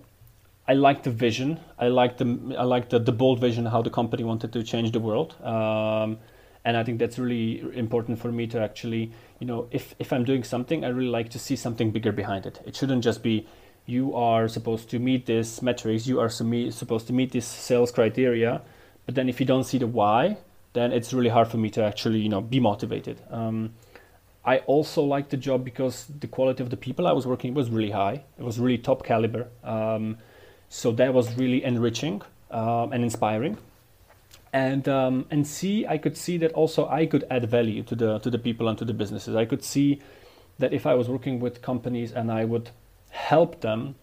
I 0.67 0.73
like 0.73 1.03
the 1.03 1.11
vision. 1.11 1.59
I 1.79 1.87
like 1.87 2.17
the 2.17 2.55
I 2.57 2.63
like 2.63 2.89
the, 2.89 2.99
the 2.99 3.11
bold 3.11 3.39
vision 3.39 3.65
how 3.65 3.81
the 3.81 3.89
company 3.89 4.23
wanted 4.23 4.53
to 4.53 4.63
change 4.63 4.91
the 4.91 4.99
world. 4.99 5.35
Um, 5.43 6.19
and 6.65 6.75
I 6.75 6.83
think 6.83 6.97
that's 6.97 7.19
really 7.19 7.61
important 7.77 8.19
for 8.19 8.31
me 8.31 8.47
to 8.47 8.59
actually, 8.59 9.11
you 9.39 9.45
know, 9.45 9.67
if 9.71 9.95
if 9.99 10.11
I'm 10.11 10.25
doing 10.25 10.43
something, 10.43 10.83
I 10.83 10.89
really 10.89 11.09
like 11.09 11.29
to 11.29 11.39
see 11.39 11.55
something 11.55 11.91
bigger 11.91 12.11
behind 12.11 12.45
it. 12.47 12.59
It 12.65 12.75
shouldn't 12.75 13.03
just 13.03 13.21
be 13.21 13.47
you 13.85 14.15
are 14.15 14.47
supposed 14.47 14.89
to 14.89 14.99
meet 14.99 15.27
this 15.27 15.61
metrics, 15.61 16.07
you 16.07 16.19
are 16.19 16.29
supposed 16.29 17.05
to 17.07 17.13
meet 17.13 17.31
this 17.31 17.45
sales 17.45 17.91
criteria, 17.91 18.63
but 19.05 19.13
then 19.13 19.29
if 19.29 19.39
you 19.39 19.45
don't 19.45 19.63
see 19.63 19.77
the 19.77 19.85
why, 19.85 20.37
then 20.73 20.91
it's 20.91 21.13
really 21.13 21.29
hard 21.29 21.47
for 21.47 21.57
me 21.57 21.69
to 21.69 21.83
actually 21.83 22.19
you 22.19 22.29
know 22.29 22.41
be 22.41 22.59
motivated. 22.59 23.21
Um, 23.29 23.75
I 24.43 24.57
also 24.59 25.03
liked 25.03 25.29
the 25.29 25.37
job 25.37 25.63
because 25.63 26.07
the 26.19 26.27
quality 26.27 26.63
of 26.63 26.69
the 26.71 26.77
people 26.77 27.07
I 27.07 27.11
was 27.11 27.27
working 27.27 27.53
with 27.53 27.67
was 27.67 27.69
really 27.69 27.91
high. 27.91 28.23
It 28.39 28.43
was 28.43 28.59
really 28.59 28.77
top 28.79 29.03
caliber. 29.03 29.47
Um, 29.63 30.17
so 30.69 30.91
that 30.93 31.13
was 31.13 31.35
really 31.37 31.63
enriching 31.63 32.21
um, 32.51 32.91
and 32.91 33.03
inspiring. 33.03 33.57
And 34.55 34.87
um, 34.87 35.25
and 35.29 35.45
see, 35.45 35.85
I 35.85 35.97
could 35.97 36.15
see 36.15 36.37
that 36.37 36.53
also 36.53 36.87
I 36.87 37.07
could 37.07 37.25
add 37.29 37.43
value 37.49 37.83
to 37.83 37.93
the 37.93 38.19
to 38.19 38.29
the 38.29 38.39
people 38.39 38.69
and 38.69 38.77
to 38.77 38.85
the 38.85 38.93
businesses. 38.93 39.35
I 39.35 39.43
could 39.43 39.65
see 39.65 39.99
that 40.59 40.71
if 40.71 40.85
I 40.85 40.93
was 40.93 41.09
working 41.09 41.41
with 41.41 41.61
companies 41.61 42.13
and 42.13 42.31
I 42.31 42.45
would 42.45 42.69
help 43.09 43.59
them 43.59 43.95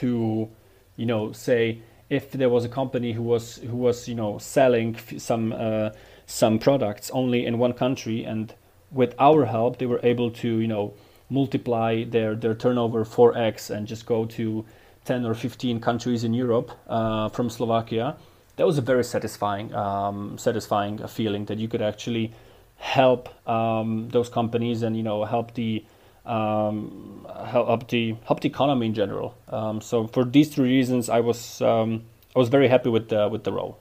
to, 0.00 0.48
you 0.96 1.04
know, 1.04 1.32
say 1.32 1.82
if 2.08 2.32
there 2.32 2.48
was 2.48 2.64
a 2.64 2.68
company 2.70 3.12
who 3.12 3.22
was 3.22 3.58
who 3.58 3.76
was 3.76 4.08
you 4.08 4.14
know 4.14 4.38
selling 4.38 4.96
some 5.18 5.52
uh, 5.52 5.90
some 6.24 6.58
products 6.58 7.10
only 7.10 7.44
in 7.44 7.58
one 7.58 7.74
country 7.74 8.24
and 8.24 8.54
with 8.90 9.14
our 9.18 9.44
help 9.44 9.76
they 9.76 9.84
were 9.84 10.00
able 10.02 10.30
to 10.30 10.60
you 10.60 10.68
know 10.68 10.94
multiply 11.28 12.04
their 12.04 12.34
their 12.34 12.54
turnover 12.54 13.04
4x 13.04 13.68
and 13.68 13.86
just 13.86 14.06
go 14.06 14.24
to 14.24 14.64
10 15.04 15.26
or 15.26 15.34
15 15.34 15.78
countries 15.80 16.24
in 16.24 16.32
Europe 16.32 16.70
uh, 16.88 17.28
from 17.28 17.50
Slovakia 17.50 18.16
that 18.58 18.66
was 18.66 18.76
a 18.76 18.82
very 18.82 19.04
satisfying 19.04 19.72
um, 19.74 20.36
satisfying 20.36 20.98
feeling 21.06 21.46
that 21.46 21.58
you 21.58 21.68
could 21.68 21.80
actually 21.80 22.32
help 22.76 23.28
um, 23.48 24.08
those 24.10 24.28
companies 24.28 24.82
and 24.82 24.96
you 24.96 25.02
know 25.02 25.24
help 25.24 25.54
the 25.54 25.84
um, 26.26 27.26
help 27.46 27.88
the 27.88 28.16
help 28.26 28.40
the 28.40 28.48
economy 28.48 28.86
in 28.86 28.94
general. 28.94 29.34
Um, 29.48 29.80
so 29.80 30.06
for 30.08 30.24
these 30.24 30.54
three 30.54 30.70
reasons, 30.76 31.08
I 31.08 31.20
was 31.20 31.62
um, 31.62 32.02
I 32.34 32.38
was 32.38 32.48
very 32.48 32.68
happy 32.68 32.90
with 32.90 33.08
the 33.08 33.28
with 33.28 33.44
the 33.44 33.52
role. 33.52 33.78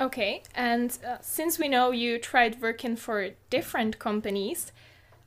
Okay, 0.00 0.42
and 0.54 0.96
uh, 1.06 1.16
since 1.20 1.58
we 1.58 1.68
know 1.68 1.90
you 1.90 2.18
tried 2.18 2.60
working 2.60 2.94
for 2.94 3.30
different 3.50 3.98
companies, 3.98 4.72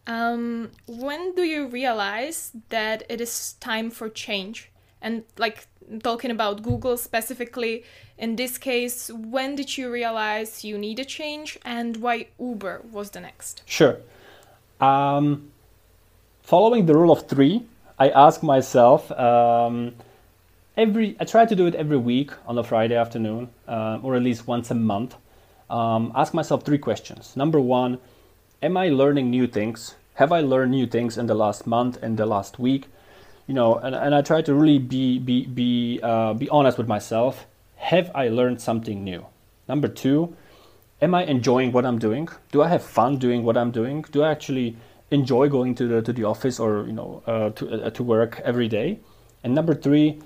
um, 0.05 0.71
when 0.87 1.33
do 1.35 1.43
you 1.43 1.67
realize 1.67 2.51
that 2.69 3.03
it 3.09 3.19
is 3.19 3.53
time 3.59 3.89
for 3.89 4.07
change? 4.09 4.71
And 5.01 5.23
like 5.37 5.67
talking 6.03 6.31
about 6.31 6.63
Google 6.63 6.97
specifically, 6.97 7.83
in 8.17 8.35
this 8.35 8.57
case, 8.57 9.09
when 9.09 9.55
did 9.55 9.77
you 9.77 9.91
realize 9.91 10.63
you 10.63 10.77
need 10.77 10.99
a 10.99 11.05
change 11.05 11.57
and 11.65 11.97
why 11.97 12.27
Uber 12.39 12.81
was 12.91 13.11
the 13.11 13.19
next? 13.19 13.63
Sure. 13.65 13.97
Um, 14.79 15.51
following 16.43 16.85
the 16.85 16.95
rule 16.95 17.11
of 17.11 17.27
three, 17.27 17.63
I 17.99 18.09
ask 18.09 18.41
myself 18.41 19.11
um, 19.11 19.93
every. 20.75 21.15
I 21.19 21.25
try 21.25 21.45
to 21.45 21.55
do 21.55 21.67
it 21.67 21.75
every 21.75 21.97
week 21.97 22.31
on 22.47 22.57
a 22.57 22.63
Friday 22.63 22.95
afternoon, 22.95 23.49
uh, 23.67 23.99
or 24.01 24.15
at 24.15 24.23
least 24.23 24.47
once 24.47 24.71
a 24.71 24.75
month. 24.75 25.15
Um, 25.69 26.11
ask 26.15 26.33
myself 26.33 26.63
three 26.63 26.79
questions. 26.79 27.37
Number 27.37 27.59
one, 27.59 27.99
am 28.61 28.75
I 28.75 28.89
learning 28.89 29.29
new 29.29 29.47
things? 29.47 29.95
Have 30.15 30.31
I 30.31 30.41
learned 30.41 30.71
new 30.71 30.85
things 30.85 31.17
in 31.17 31.27
the 31.27 31.35
last 31.35 31.65
month, 31.65 32.03
in 32.03 32.15
the 32.15 32.25
last 32.25 32.59
week? 32.59 32.87
You 33.51 33.55
know, 33.55 33.75
and, 33.75 33.93
and 33.93 34.15
I 34.15 34.21
try 34.21 34.41
to 34.43 34.53
really 34.53 34.79
be 34.79 35.19
be 35.19 35.45
be 35.45 35.99
uh, 36.01 36.33
be 36.33 36.47
honest 36.47 36.77
with 36.77 36.87
myself. 36.87 37.47
Have 37.75 38.09
I 38.15 38.29
learned 38.29 38.61
something 38.61 39.03
new? 39.03 39.25
Number 39.67 39.89
two, 39.89 40.37
am 41.01 41.13
I 41.13 41.25
enjoying 41.25 41.73
what 41.73 41.85
I'm 41.85 41.99
doing? 41.99 42.29
Do 42.53 42.61
I 42.61 42.69
have 42.69 42.81
fun 42.81 43.17
doing 43.17 43.43
what 43.43 43.57
I'm 43.57 43.71
doing? 43.71 44.05
Do 44.09 44.23
I 44.23 44.31
actually 44.31 44.77
enjoy 45.09 45.49
going 45.49 45.75
to 45.75 45.85
the 45.85 46.01
to 46.01 46.13
the 46.13 46.23
office 46.23 46.61
or 46.61 46.85
you 46.87 46.93
know 46.93 47.23
uh, 47.27 47.49
to 47.49 47.87
uh, 47.87 47.89
to 47.89 48.03
work 48.03 48.39
every 48.45 48.69
day. 48.69 48.99
And 49.43 49.53
number 49.53 49.75
three, 49.75 50.21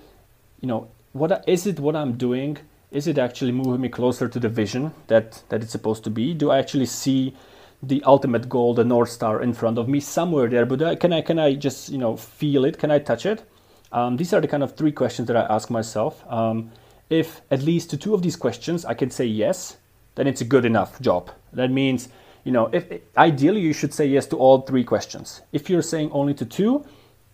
you 0.61 0.67
know, 0.67 0.89
what 1.13 1.43
is 1.47 1.65
it? 1.65 1.79
What 1.79 1.95
I'm 1.95 2.13
doing? 2.17 2.59
Is 2.91 3.07
it 3.07 3.17
actually 3.17 3.53
moving 3.53 3.81
me 3.81 3.89
closer 3.89 4.27
to 4.29 4.39
the 4.39 4.49
vision 4.49 4.93
that 5.07 5.41
that 5.49 5.63
it's 5.63 5.71
supposed 5.71 6.03
to 6.03 6.11
be? 6.11 6.35
Do 6.35 6.51
I 6.51 6.59
actually 6.59 6.85
see 6.85 7.33
the 7.81 8.03
ultimate 8.03 8.49
goal, 8.49 8.73
the 8.73 8.83
north 8.83 9.09
star, 9.09 9.41
in 9.41 9.53
front 9.53 9.77
of 9.77 9.87
me 9.87 9.99
somewhere 9.99 10.47
there? 10.47 10.65
But 10.65 10.81
uh, 10.81 10.95
can 10.95 11.13
I 11.13 11.21
can 11.21 11.39
I 11.39 11.53
just 11.53 11.89
you 11.89 11.97
know 11.97 12.15
feel 12.15 12.65
it? 12.65 12.77
Can 12.77 12.91
I 12.91 12.99
touch 12.99 13.25
it? 13.25 13.43
Um, 13.91 14.17
these 14.17 14.33
are 14.33 14.41
the 14.41 14.47
kind 14.47 14.63
of 14.63 14.75
three 14.75 14.91
questions 14.91 15.27
that 15.27 15.37
I 15.37 15.43
ask 15.53 15.69
myself. 15.69 16.23
Um, 16.31 16.71
if 17.09 17.41
at 17.51 17.61
least 17.61 17.89
to 17.91 17.97
two 17.97 18.13
of 18.13 18.21
these 18.21 18.35
questions 18.35 18.83
I 18.85 18.93
can 18.93 19.09
say 19.11 19.25
yes, 19.25 19.77
then 20.15 20.27
it's 20.27 20.41
a 20.41 20.45
good 20.45 20.65
enough 20.65 20.99
job. 20.99 21.31
That 21.53 21.71
means 21.71 22.09
you 22.45 22.51
know, 22.51 22.69
if 22.71 22.85
ideally 23.17 23.59
you 23.59 23.73
should 23.73 23.93
say 23.93 24.05
yes 24.05 24.27
to 24.27 24.37
all 24.37 24.61
three 24.61 24.83
questions. 24.83 25.41
If 25.51 25.69
you're 25.69 25.81
saying 25.81 26.11
only 26.11 26.35
to 26.35 26.45
two, 26.45 26.85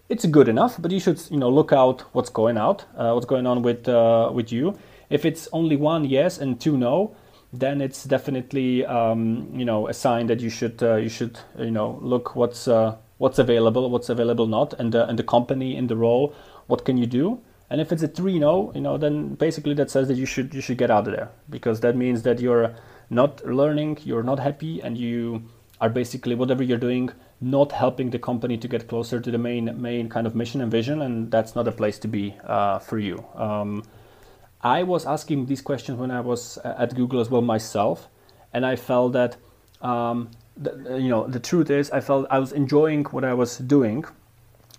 it's 0.08 0.26
good 0.26 0.48
enough, 0.48 0.82
but 0.82 0.90
you 0.92 1.00
should 1.00 1.22
you 1.30 1.38
know 1.38 1.50
look 1.50 1.72
out 1.74 2.02
what's 2.14 2.30
going 2.30 2.58
out, 2.58 2.86
uh, 2.96 3.12
what's 3.12 3.26
going 3.26 3.46
on 3.46 3.62
with 3.62 3.88
uh, 3.88 4.32
with 4.34 4.52
you. 4.52 4.78
If 5.10 5.26
it's 5.26 5.50
only 5.52 5.76
one 5.76 6.06
yes 6.06 6.38
and 6.38 6.60
two 6.60 6.78
no, 6.78 7.16
then 7.54 7.82
it's 7.82 8.06
definitely 8.06 8.86
um, 8.86 9.50
you 9.54 9.66
know 9.66 9.88
a 9.88 9.94
sign 9.94 10.28
that 10.28 10.40
you 10.40 10.50
should 10.50 10.82
uh, 10.82 10.96
you 10.96 11.10
should 11.10 11.40
you 11.58 11.72
know 11.72 12.00
look 12.02 12.36
what's 12.36 12.68
uh, 12.68 12.96
what's 13.22 13.38
available, 13.38 13.88
what's 13.90 14.10
available 14.10 14.48
not, 14.48 14.74
and 14.80 14.94
the, 14.94 15.08
and 15.08 15.20
the 15.20 15.24
company 15.24 15.76
in 15.78 15.86
the 15.86 15.96
role, 15.96 16.34
what 16.66 16.84
can 16.84 16.98
you 16.98 17.06
do? 17.06 17.40
And 17.70 17.80
if 17.80 17.92
it's 17.92 18.02
a 18.02 18.08
three 18.08 18.40
no, 18.40 18.72
you 18.74 18.82
know, 18.82 18.98
then 18.98 19.36
basically 19.36 19.76
that 19.76 19.92
says 19.92 20.08
that 20.08 20.16
you 20.16 20.26
should 20.26 20.54
you 20.54 20.60
should 20.60 20.78
get 20.78 20.90
out 20.90 21.08
of 21.08 21.14
there 21.14 21.30
because 21.50 21.82
that 21.82 21.96
means 21.96 22.24
that 22.24 22.42
you're 22.42 22.76
not 23.10 23.46
learning, 23.46 24.00
you're 24.04 24.24
not 24.24 24.40
happy, 24.40 24.82
and 24.82 24.98
you 24.98 25.44
are 25.80 25.90
basically 25.90 26.36
whatever 26.36 26.64
you're 26.64 26.80
doing 26.90 27.12
not 27.40 27.72
helping 27.72 28.10
the 28.10 28.20
company 28.20 28.58
to 28.58 28.68
get 28.68 28.88
closer 28.88 29.20
to 29.20 29.32
the 29.32 29.38
main 29.38 29.80
main 29.82 30.10
kind 30.10 30.26
of 30.26 30.36
mission 30.36 30.60
and 30.60 30.72
vision, 30.72 31.02
and 31.02 31.32
that's 31.32 31.56
not 31.56 31.68
a 31.68 31.72
place 31.72 32.00
to 32.00 32.08
be 32.08 32.36
uh, 32.44 32.80
for 32.80 32.98
you. 32.98 33.24
Um, 33.36 33.84
I 34.64 34.84
was 34.84 35.06
asking 35.06 35.48
these 35.48 35.62
questions 35.62 35.98
when 35.98 36.12
I 36.12 36.22
was 36.22 36.58
at 36.64 36.96
Google 36.96 37.20
as 37.20 37.30
well 37.30 37.42
myself, 37.42 38.08
and 38.54 38.66
I 38.66 38.76
felt 38.76 39.14
that 39.14 39.38
um, 39.82 40.30
the, 40.58 40.98
you 41.00 41.10
know 41.10 41.28
the 41.28 41.40
truth 41.40 41.70
is 41.70 41.90
I 41.92 42.02
felt 42.02 42.28
I 42.30 42.40
was 42.40 42.52
enjoying 42.52 43.06
what 43.06 43.24
I 43.24 43.34
was 43.34 43.58
doing. 43.58 44.06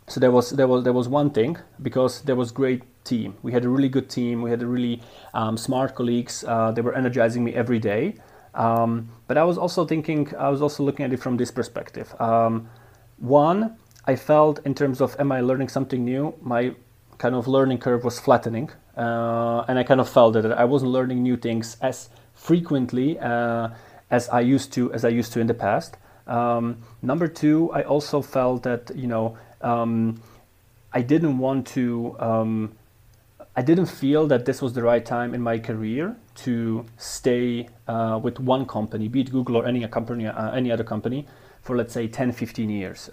So 0.09 0.21
there 0.21 0.31
was 0.31 0.51
there 0.51 0.69
was 0.69 0.85
there 0.85 0.93
was 0.93 1.09
one 1.09 1.31
thing 1.31 1.57
because 1.81 2.23
there 2.23 2.37
was 2.37 2.53
great 2.53 2.83
team. 3.05 3.35
We 3.43 3.53
had 3.53 3.65
a 3.65 3.69
really 3.69 3.89
good 3.89 4.09
team. 4.09 4.43
We 4.43 4.51
had 4.51 4.63
a 4.63 4.67
really 4.67 5.03
um, 5.35 5.57
smart 5.57 5.95
colleagues. 5.95 6.45
Uh, 6.47 6.71
they 6.71 6.83
were 6.83 6.95
energizing 6.95 7.43
me 7.45 7.55
every 7.55 7.79
day. 7.79 8.15
Um, 8.55 9.09
but 9.27 9.39
I 9.39 9.45
was 9.45 9.57
also 9.57 9.87
thinking, 9.87 10.33
I 10.39 10.51
was 10.51 10.61
also 10.61 10.83
looking 10.83 11.05
at 11.05 11.13
it 11.13 11.21
from 11.21 11.37
this 11.37 11.51
perspective. 11.51 12.15
Um, 12.21 12.69
one, 13.17 13.77
I 14.05 14.17
felt 14.17 14.61
in 14.67 14.75
terms 14.75 15.01
of 15.01 15.17
am 15.19 15.33
I 15.33 15.41
learning 15.41 15.69
something 15.69 16.05
new, 16.05 16.35
my 16.43 16.75
kind 17.19 17.35
of 17.35 17.49
learning 17.49 17.79
curve 17.79 18.05
was 18.05 18.19
flattening. 18.19 18.71
Uh, 18.97 19.65
and 19.69 19.79
I 19.79 19.85
kind 19.85 20.01
of 20.01 20.09
felt 20.09 20.35
that 20.35 20.53
I 20.53 20.65
wasn't 20.65 20.93
learning 20.93 21.23
new 21.23 21.37
things 21.37 21.77
as 21.81 22.11
frequently 22.35 23.19
uh, 23.19 23.71
as 24.11 24.29
I 24.29 24.41
used 24.41 24.73
to, 24.75 24.93
as 24.93 25.05
I 25.05 25.09
used 25.09 25.33
to 25.33 25.41
in 25.41 25.47
the 25.47 25.55
past. 25.55 25.97
Um, 26.27 26.79
number 27.01 27.27
two, 27.27 27.71
I 27.73 27.83
also 27.83 28.23
felt 28.23 28.63
that, 28.65 28.91
you 28.95 29.07
know, 29.07 29.37
um, 29.61 30.21
I 30.93 31.01
didn't 31.03 31.39
want 31.39 31.67
to 31.69 32.17
um, 32.19 32.73
I 33.55 33.61
didn't 33.61 33.87
feel 33.87 34.27
that 34.29 34.47
this 34.47 34.63
was 34.63 34.73
the 34.73 34.83
right 34.83 35.05
time 35.05 35.35
in 35.35 35.43
my 35.43 35.59
career 35.59 36.17
to 36.37 36.87
stay 36.97 37.69
uh, 37.87 38.19
with 38.23 38.41
one 38.41 38.65
company, 38.65 39.09
be 39.09 39.21
it 39.21 39.31
Google 39.31 39.59
or 39.59 39.67
any 39.67 39.87
company, 39.89 40.27
uh, 40.27 40.53
any 40.53 40.73
other 40.73 40.85
company, 40.85 41.27
for 41.61 41.77
let's 41.77 41.93
say 41.93 42.09
10, 42.09 42.33
15 42.33 42.71
years. 42.71 43.11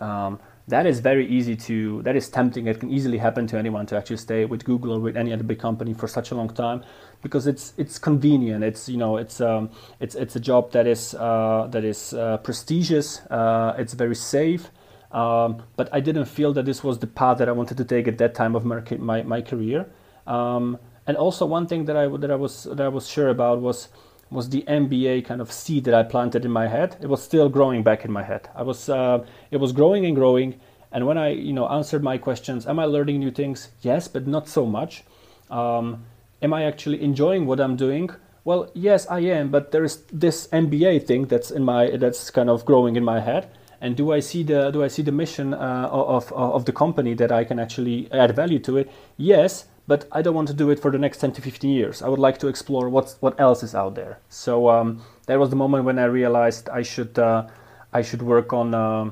That 0.69 0.85
is 0.85 0.99
very 0.99 1.25
easy 1.27 1.55
to, 1.55 2.01
that 2.03 2.15
is 2.15 2.29
tempting. 2.29 2.67
It 2.67 2.79
can 2.79 2.91
easily 2.91 3.17
happen 3.17 3.47
to 3.47 3.57
anyone 3.57 3.87
to 3.87 3.97
actually 3.97 4.17
stay 4.17 4.45
with 4.45 4.63
Google 4.65 4.93
or 4.93 4.99
with 4.99 5.17
any 5.17 5.33
other 5.33 5.43
big 5.43 5.59
company 5.59 5.95
for 5.95 6.07
such 6.07 6.29
a 6.29 6.35
long 6.35 6.49
time 6.49 6.83
because 7.23 7.47
it's 7.47 7.73
it's 7.77 7.97
convenient. 7.97 8.63
It's 8.63 8.87
you 8.87 8.97
know 8.97 9.17
it's 9.17 9.41
um, 9.41 9.71
it's 9.99 10.13
it's 10.13 10.35
a 10.35 10.39
job 10.39 10.71
that 10.73 10.85
is 10.85 11.15
uh, 11.15 11.67
that 11.71 11.83
is 11.83 12.13
uh, 12.13 12.37
prestigious. 12.37 13.19
Uh, 13.31 13.75
it's 13.79 13.93
very 13.93 14.15
safe. 14.15 14.69
Um, 15.11 15.63
but 15.75 15.89
I 15.91 16.01
didn't 16.01 16.25
feel 16.25 16.53
that 16.53 16.65
this 16.65 16.83
was 16.83 16.99
the 16.99 17.07
path 17.07 17.39
that 17.39 17.49
I 17.49 17.51
wanted 17.51 17.77
to 17.77 17.85
take 17.85 18.07
at 18.07 18.19
that 18.19 18.35
time 18.35 18.55
of 18.55 18.63
my, 18.63 18.83
my, 18.99 19.23
my 19.23 19.41
career. 19.41 19.89
Um, 20.27 20.77
and 21.07 21.17
also 21.17 21.47
one 21.47 21.65
thing 21.65 21.85
that 21.85 21.97
I 21.97 22.07
that 22.07 22.29
I 22.29 22.35
was 22.35 22.65
that 22.65 22.81
I 22.81 22.89
was 22.89 23.09
sure 23.09 23.29
about 23.29 23.61
was 23.61 23.89
was 24.31 24.49
the 24.49 24.63
MBA 24.67 25.25
kind 25.25 25.41
of 25.41 25.51
seed 25.51 25.85
that 25.85 25.93
I 25.93 26.03
planted 26.03 26.45
in 26.45 26.51
my 26.51 26.67
head. 26.67 26.97
It 27.01 27.07
was 27.07 27.21
still 27.21 27.49
growing 27.49 27.83
back 27.83 28.05
in 28.05 28.11
my 28.11 28.23
head. 28.23 28.49
I 28.55 28.63
was 28.63 28.89
uh, 28.89 29.25
it 29.51 29.57
was 29.57 29.71
growing 29.71 30.05
and 30.05 30.15
growing. 30.15 30.59
And 30.91 31.05
when 31.05 31.17
I 31.17 31.29
you 31.29 31.53
know 31.53 31.67
answered 31.67 32.03
my 32.03 32.17
questions, 32.17 32.67
am 32.67 32.79
I 32.79 32.85
learning 32.85 33.19
new 33.19 33.31
things? 33.31 33.69
Yes, 33.81 34.07
but 34.07 34.27
not 34.27 34.47
so 34.47 34.65
much. 34.65 35.03
Um, 35.49 36.05
am 36.41 36.53
I 36.53 36.63
actually 36.63 37.01
enjoying 37.01 37.45
what 37.45 37.59
I'm 37.59 37.75
doing? 37.75 38.09
Well, 38.43 38.71
yes, 38.73 39.07
I 39.09 39.19
am. 39.19 39.49
But 39.49 39.71
there 39.71 39.83
is 39.83 40.03
this 40.11 40.47
MBA 40.47 41.05
thing 41.05 41.25
that's 41.25 41.51
in 41.51 41.63
my 41.63 41.97
that's 41.97 42.29
kind 42.29 42.49
of 42.49 42.65
growing 42.65 42.95
in 42.95 43.03
my 43.03 43.19
head. 43.19 43.49
And 43.81 43.95
do 43.95 44.11
I 44.11 44.19
see 44.19 44.43
the 44.43 44.71
do 44.71 44.83
I 44.83 44.89
see 44.89 45.01
the 45.01 45.11
mission 45.11 45.53
uh, 45.53 45.87
of, 45.91 46.31
of 46.31 46.53
of 46.55 46.65
the 46.65 46.73
company 46.73 47.13
that 47.15 47.31
I 47.31 47.43
can 47.45 47.59
actually 47.59 48.11
add 48.11 48.35
value 48.35 48.59
to 48.59 48.77
it? 48.77 48.91
Yes, 49.17 49.65
but 49.89 50.07
I 50.11 50.21
don't 50.21 50.35
want 50.35 50.47
to 50.49 50.53
do 50.53 50.69
it 50.69 50.79
for 50.79 50.91
the 50.91 50.99
next 50.99 51.17
10 51.17 51.31
to 51.31 51.41
15 51.41 51.71
years. 51.71 52.03
I 52.03 52.09
would 52.09 52.19
like 52.19 52.37
to 52.39 52.47
explore 52.47 52.89
what's, 52.89 53.17
what 53.21 53.39
else 53.39 53.63
is 53.63 53.73
out 53.73 53.95
there. 53.95 54.19
So 54.29 54.69
um, 54.69 55.01
that 55.25 55.39
was 55.39 55.49
the 55.49 55.55
moment 55.55 55.83
when 55.83 55.97
I 55.97 56.05
realized 56.05 56.69
I 56.69 56.83
should, 56.83 57.17
uh, 57.17 57.47
I 57.91 58.03
should 58.03 58.21
work 58.21 58.53
on, 58.53 58.75
uh, 58.75 59.09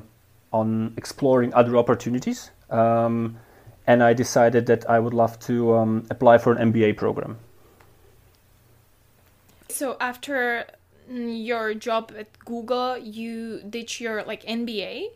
on 0.52 0.94
exploring 0.96 1.52
other 1.52 1.76
opportunities. 1.76 2.52
Um, 2.70 3.38
and 3.88 4.04
I 4.04 4.12
decided 4.12 4.66
that 4.66 4.88
I 4.88 5.00
would 5.00 5.14
love 5.14 5.40
to 5.50 5.74
um, 5.74 6.06
apply 6.10 6.38
for 6.38 6.52
an 6.52 6.72
MBA 6.72 6.96
program. 6.96 7.38
So 9.68 9.96
after 9.98 10.64
mm, 11.10 11.44
your 11.44 11.74
job 11.74 12.12
at 12.16 12.38
Google, 12.44 12.96
you 12.96 13.62
ditch 13.68 14.00
your 14.00 14.22
like 14.22 14.44
MBA. 14.44 15.08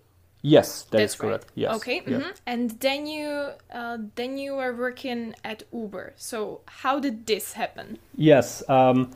Yes, 0.43 0.83
that 0.91 0.99
That's 0.99 1.15
is 1.15 1.21
correct. 1.21 1.45
right. 1.45 1.53
Yes. 1.55 1.77
Okay. 1.77 2.03
yeah. 2.07 2.19
mhm. 2.19 2.33
And 2.47 2.71
then 2.81 3.07
you 3.07 3.51
uh, 3.73 3.99
then 4.17 4.39
you 4.39 4.55
were 4.57 4.75
working 4.77 5.35
at 5.45 5.63
Uber. 5.73 6.15
So 6.17 6.61
how 6.67 6.99
did 7.01 7.27
this 7.27 7.53
happen? 7.53 7.99
Yes. 8.17 8.63
Um, 8.69 9.11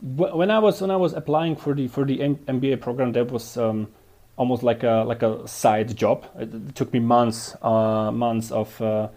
wh- 0.00 0.34
when 0.36 0.50
I 0.50 0.58
was 0.58 0.80
when 0.80 0.90
I 0.90 0.96
was 0.96 1.14
applying 1.14 1.56
for 1.56 1.74
the 1.74 1.88
for 1.88 2.04
the 2.04 2.20
M- 2.22 2.36
MBA 2.48 2.80
program, 2.80 3.12
that 3.12 3.30
was 3.30 3.56
um, 3.56 3.88
almost 4.36 4.62
like 4.62 4.82
a 4.82 5.04
like 5.06 5.22
a 5.22 5.46
side 5.48 5.96
job. 5.96 6.26
It, 6.38 6.54
it 6.54 6.74
took 6.74 6.92
me 6.92 7.00
months, 7.00 7.56
uh, 7.62 8.10
months 8.12 8.50
of 8.50 8.80
uh, 8.82 9.08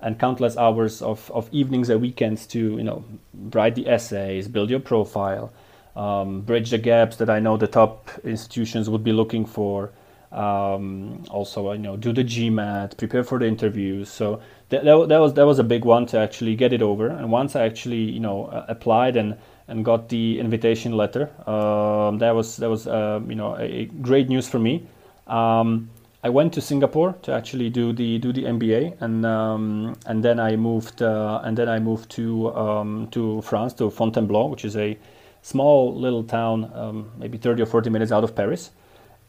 and 0.00 0.18
countless 0.18 0.56
hours 0.56 1.02
of, 1.02 1.30
of 1.32 1.48
evenings 1.52 1.88
and 1.88 2.00
weekends 2.00 2.46
to 2.48 2.58
you 2.78 2.84
know 2.84 3.04
write 3.34 3.74
the 3.74 3.88
essays, 3.88 4.48
build 4.48 4.70
your 4.70 4.80
profile, 4.80 5.52
um, 5.96 6.42
bridge 6.42 6.70
the 6.70 6.78
gaps 6.78 7.16
that 7.16 7.30
I 7.30 7.40
know 7.40 7.56
the 7.56 7.66
top 7.66 8.10
institutions 8.24 8.88
would 8.90 9.04
be 9.04 9.12
looking 9.12 9.44
for. 9.46 9.90
Um, 10.34 11.24
also, 11.30 11.72
you 11.72 11.78
know, 11.78 11.96
do 11.96 12.12
the 12.12 12.24
GMAT, 12.24 12.96
prepare 12.96 13.22
for 13.22 13.38
the 13.38 13.46
interviews. 13.46 14.08
So 14.08 14.40
that, 14.70 14.84
that, 14.84 15.08
that 15.08 15.18
was 15.18 15.34
that 15.34 15.46
was 15.46 15.58
a 15.58 15.64
big 15.64 15.84
one 15.84 16.06
to 16.06 16.18
actually 16.18 16.56
get 16.56 16.72
it 16.72 16.82
over. 16.82 17.06
And 17.06 17.30
once 17.30 17.54
I 17.54 17.64
actually 17.64 18.02
you 18.02 18.20
know 18.20 18.48
applied 18.68 19.16
and 19.16 19.36
and 19.68 19.84
got 19.84 20.08
the 20.08 20.40
invitation 20.40 20.96
letter, 20.96 21.30
um, 21.48 22.18
that 22.18 22.34
was 22.34 22.56
that 22.56 22.68
was 22.68 22.86
uh, 22.86 23.20
you 23.28 23.36
know 23.36 23.56
a 23.56 23.86
great 24.02 24.28
news 24.28 24.48
for 24.48 24.58
me. 24.58 24.86
Um, 25.26 25.90
I 26.24 26.30
went 26.30 26.54
to 26.54 26.60
Singapore 26.60 27.14
to 27.22 27.32
actually 27.32 27.70
do 27.70 27.92
the 27.92 28.18
do 28.18 28.32
the 28.32 28.44
MBA, 28.44 29.00
and 29.00 29.24
um, 29.24 29.94
and 30.06 30.24
then 30.24 30.40
I 30.40 30.56
moved 30.56 31.02
uh, 31.02 31.42
and 31.44 31.56
then 31.56 31.68
I 31.68 31.78
moved 31.78 32.10
to 32.12 32.54
um, 32.56 33.08
to 33.12 33.40
France 33.42 33.74
to 33.74 33.90
Fontainebleau, 33.90 34.46
which 34.46 34.64
is 34.64 34.76
a 34.76 34.98
small 35.42 35.94
little 35.94 36.24
town, 36.24 36.72
um, 36.74 37.10
maybe 37.18 37.36
30 37.36 37.62
or 37.62 37.66
40 37.66 37.90
minutes 37.90 38.10
out 38.10 38.24
of 38.24 38.34
Paris. 38.34 38.70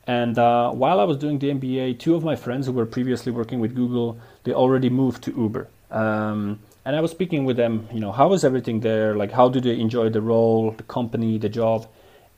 And 0.08 0.38
uh, 0.38 0.72
while 0.72 1.00
I 1.00 1.04
was 1.04 1.18
doing 1.18 1.40
the 1.40 1.50
MBA, 1.50 2.00
two 2.00 2.16
of 2.16 2.24
my 2.24 2.36
friends 2.36 2.68
who 2.68 2.74
were 2.74 2.86
previously 2.86 3.32
working 3.32 3.60
with 3.60 3.76
Google, 3.76 4.20
they 4.44 4.54
already 4.54 4.90
moved 4.90 5.24
to 5.24 5.32
Uber. 5.32 5.68
Um, 5.90 6.60
and 6.86 6.96
I 6.96 7.02
was 7.02 7.12
speaking 7.12 7.46
with 7.46 7.58
them, 7.58 7.88
you 7.92 8.00
know, 8.00 8.12
how 8.12 8.34
is 8.34 8.44
everything 8.44 8.82
there? 8.82 9.16
Like, 9.16 9.32
how 9.32 9.50
do 9.50 9.60
they 9.60 9.80
enjoy 9.80 10.10
the 10.10 10.22
role, 10.22 10.72
the 10.72 10.84
company, 10.84 11.40
the 11.40 11.50
job? 11.50 11.88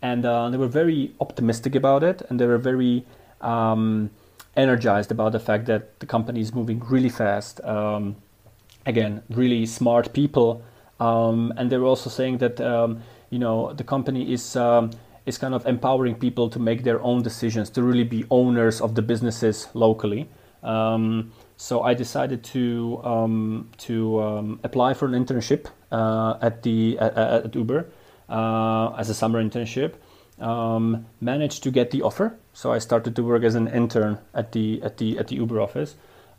And 0.02 0.26
uh, 0.26 0.50
they 0.50 0.58
were 0.58 0.68
very 0.68 1.14
optimistic 1.20 1.76
about 1.76 2.04
it, 2.04 2.22
and 2.30 2.40
they 2.40 2.46
were 2.46 2.58
very 2.58 3.06
um, 3.42 4.10
energized 4.56 5.12
about 5.12 5.34
the 5.34 5.40
fact 5.40 5.66
that 5.66 6.00
the 6.00 6.06
company 6.06 6.40
is 6.40 6.54
moving 6.54 6.80
really 6.88 7.10
fast. 7.10 7.60
Um, 7.66 8.16
again, 8.86 9.24
really 9.30 9.66
smart 9.66 10.14
people, 10.14 10.64
um, 11.00 11.54
and 11.58 11.70
they 11.70 11.78
were 11.78 11.88
also 11.88 12.10
saying 12.10 12.38
that 12.38 12.62
um, 12.62 13.04
you 13.30 13.40
know 13.40 13.74
the 13.74 13.84
company 13.84 14.32
is 14.32 14.56
um, 14.56 14.92
is 15.28 15.38
kind 15.38 15.54
of 15.54 15.66
empowering 15.66 16.16
people 16.16 16.50
to 16.50 16.60
make 16.60 16.84
their 16.84 17.02
own 17.02 17.22
decisions, 17.22 17.70
to 17.72 17.84
really 17.84 18.06
be 18.06 18.26
owners 18.32 18.82
of 18.82 18.96
the 18.96 19.02
businesses 19.02 19.68
locally. 19.74 20.28
Um, 20.63 21.32
so 21.58 21.82
I 21.82 21.94
decided 21.94 22.44
to 22.56 23.02
um, 23.04 23.70
to 23.80 24.22
um, 24.22 24.60
apply 24.63 24.94
for 24.94 25.06
an 25.06 25.13
internship 25.13 25.68
uh, 25.92 26.38
at 26.42 26.63
the 26.63 26.98
at, 27.00 27.18
at 27.18 27.56
Uber 27.56 27.90
uh, 28.30 28.94
as 28.98 29.10
a 29.10 29.13
summer 29.13 29.44
internship. 29.44 29.94
Um, 30.40 31.08
managed 31.20 31.63
to 31.63 31.72
get 31.72 31.90
the 31.90 32.04
offer, 32.04 32.38
so 32.54 32.72
I 32.72 32.78
started 32.78 33.16
to 33.16 33.24
work 33.24 33.44
as 33.44 33.56
an 33.56 33.68
intern 33.68 34.20
at 34.34 34.52
the 34.52 34.82
at 34.84 34.98
the 34.98 35.20
at 35.20 35.28
the 35.28 35.36
Uber 35.36 35.60
office. 35.60 35.96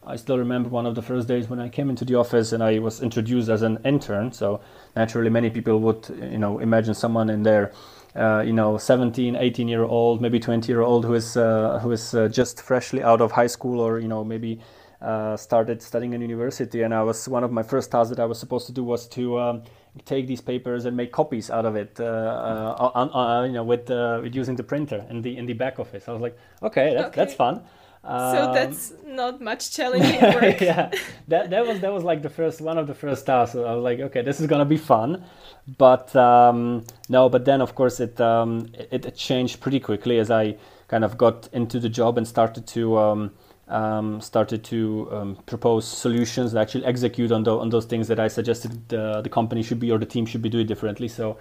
I 0.07 0.17
still 0.17 0.39
remember 0.39 0.71
one 0.71 0.87
of 0.87 0.95
the 0.95 1.03
first 1.03 1.29
days 1.29 1.49
when 1.49 1.61
I 1.61 1.69
came 1.69 1.91
into 1.91 2.05
the 2.05 2.15
office 2.15 2.53
and 2.53 2.63
I 2.63 2.79
was 2.79 3.03
introduced 3.03 3.49
as 3.51 3.63
an 3.63 3.79
intern. 3.85 4.33
So 4.33 4.61
naturally, 4.97 5.29
many 5.29 5.51
people 5.51 5.81
would 5.81 6.09
you 6.09 6.39
know 6.39 6.61
imagine 6.61 6.95
someone 6.95 7.29
in 7.29 7.43
there 7.43 7.73
uh, 8.17 8.43
you 8.47 8.53
know 8.53 8.79
17 8.79 9.37
18 9.37 9.69
year 9.69 9.85
old 9.85 10.21
maybe 10.21 10.41
20 10.41 10.71
year 10.71 10.81
old 10.81 11.05
who 11.05 11.15
is 11.15 11.37
uh, 11.37 11.79
who 11.83 11.93
is 11.93 12.15
uh, 12.15 12.29
just 12.29 12.61
freshly 12.63 13.03
out 13.03 13.21
of 13.21 13.33
high 13.33 13.47
school 13.47 13.81
or 13.81 13.99
you 13.99 14.09
know 14.09 14.25
maybe 14.25 14.61
uh, 15.01 15.37
started 15.37 15.81
studying 15.81 16.13
in 16.13 16.21
university. 16.21 16.83
And 16.83 16.93
i 16.93 17.03
was 17.03 17.29
one 17.29 17.45
of 17.45 17.53
my 17.53 17.63
first 17.63 17.91
tasks 17.91 18.11
that 18.11 18.21
i 18.21 18.25
was 18.25 18.39
supposed 18.39 18.67
to 18.67 18.73
do 18.73 18.83
was 18.83 19.07
to 19.09 19.39
um, 19.39 19.63
take 20.05 20.27
these 20.27 20.41
papers 20.41 20.85
and 20.85 20.97
make 20.97 21.13
copies 21.13 21.51
out 21.51 21.65
of 21.67 21.77
it 21.77 21.97
uh, 22.01 22.05
uh, 22.05 22.91
on, 22.95 23.11
on, 23.11 23.47
you 23.47 23.53
know 23.53 23.65
with, 23.65 23.89
with 23.89 24.35
using 24.35 24.57
the 24.57 24.63
printer 24.63 25.05
in 25.11 25.23
the 25.23 25.37
in 25.37 25.47
the 25.47 25.53
back 25.55 25.79
office. 25.79 26.09
I 26.09 26.13
was 26.13 26.23
like 26.23 26.37
okay, 26.63 26.95
that's, 26.95 27.09
Okay. 27.09 27.17
that's 27.21 27.35
fun 27.35 27.63
so 28.17 28.49
Um, 28.49 28.53
that's 28.53 28.93
not 29.05 29.41
much 29.41 29.71
challenging 29.73 30.29
work. 30.33 30.61
yeah, 30.61 30.91
that 31.29 31.51
that 31.51 31.67
was 31.67 31.81
that 31.81 31.93
was 31.93 32.05
like 32.05 32.23
the 32.23 32.31
first 32.31 32.61
one 32.61 32.79
of 32.79 32.87
the 32.87 32.95
first 32.95 33.27
tasks. 33.27 33.55
I 33.57 33.75
was 33.75 33.83
like, 33.85 34.01
okay, 34.01 34.23
this 34.23 34.41
is 34.41 34.47
gonna 34.47 34.65
be 34.65 34.79
fun, 34.79 35.25
but 35.79 36.15
um, 36.17 36.85
no. 37.09 37.29
But 37.29 37.45
then 37.45 37.61
of 37.61 37.75
course 37.75 38.01
it, 38.01 38.21
um, 38.21 38.69
it 38.75 39.05
it 39.07 39.17
changed 39.17 39.61
pretty 39.61 39.81
quickly 39.81 40.19
as 40.19 40.31
I 40.31 40.57
kind 40.89 41.05
of 41.05 41.19
got 41.19 41.49
into 41.53 41.79
the 41.81 41.89
job 41.89 42.17
and 42.19 42.27
started 42.27 42.67
to 42.69 42.99
um, 42.99 43.31
um, 43.69 44.21
started 44.21 44.65
to 44.65 45.09
um, 45.13 45.37
propose 45.47 45.87
solutions 45.87 46.53
and 46.53 46.59
actually 46.61 46.85
execute 46.87 47.31
on 47.33 47.43
those 47.43 47.61
on 47.61 47.69
those 47.71 47.85
things 47.87 48.09
that 48.09 48.19
I 48.21 48.29
suggested 48.29 48.89
the, 48.89 49.21
the 49.23 49.29
company 49.29 49.63
should 49.63 49.81
be 49.81 49.91
or 49.93 49.99
the 49.99 50.07
team 50.07 50.25
should 50.27 50.43
be 50.43 50.49
doing 50.49 50.67
differently. 50.67 51.09
So 51.09 51.39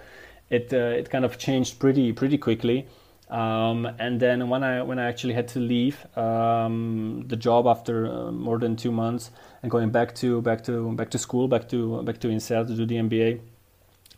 it 0.50 0.72
uh, 0.72 0.76
it 1.00 1.10
kind 1.10 1.24
of 1.24 1.38
changed 1.38 1.78
pretty 1.78 2.12
pretty 2.12 2.38
quickly. 2.38 2.86
Um, 3.30 3.86
and 3.98 4.18
then 4.18 4.48
when 4.48 4.62
I 4.62 4.82
when 4.82 4.98
I 4.98 5.06
actually 5.08 5.34
had 5.34 5.48
to 5.48 5.58
leave 5.60 6.06
um, 6.16 7.24
the 7.26 7.36
job 7.36 7.66
after 7.66 8.06
uh, 8.06 8.32
more 8.32 8.58
than 8.58 8.74
two 8.74 8.90
months 8.90 9.30
and 9.62 9.70
going 9.70 9.90
back 9.90 10.14
to 10.16 10.40
back 10.40 10.64
to 10.64 10.92
back 10.92 11.10
to 11.10 11.18
school 11.18 11.46
back 11.46 11.68
to 11.68 12.02
back 12.04 12.20
to 12.20 12.28
INSEAD 12.28 12.68
to 12.68 12.74
do 12.74 12.86
the 12.86 12.96
MBA, 12.96 13.40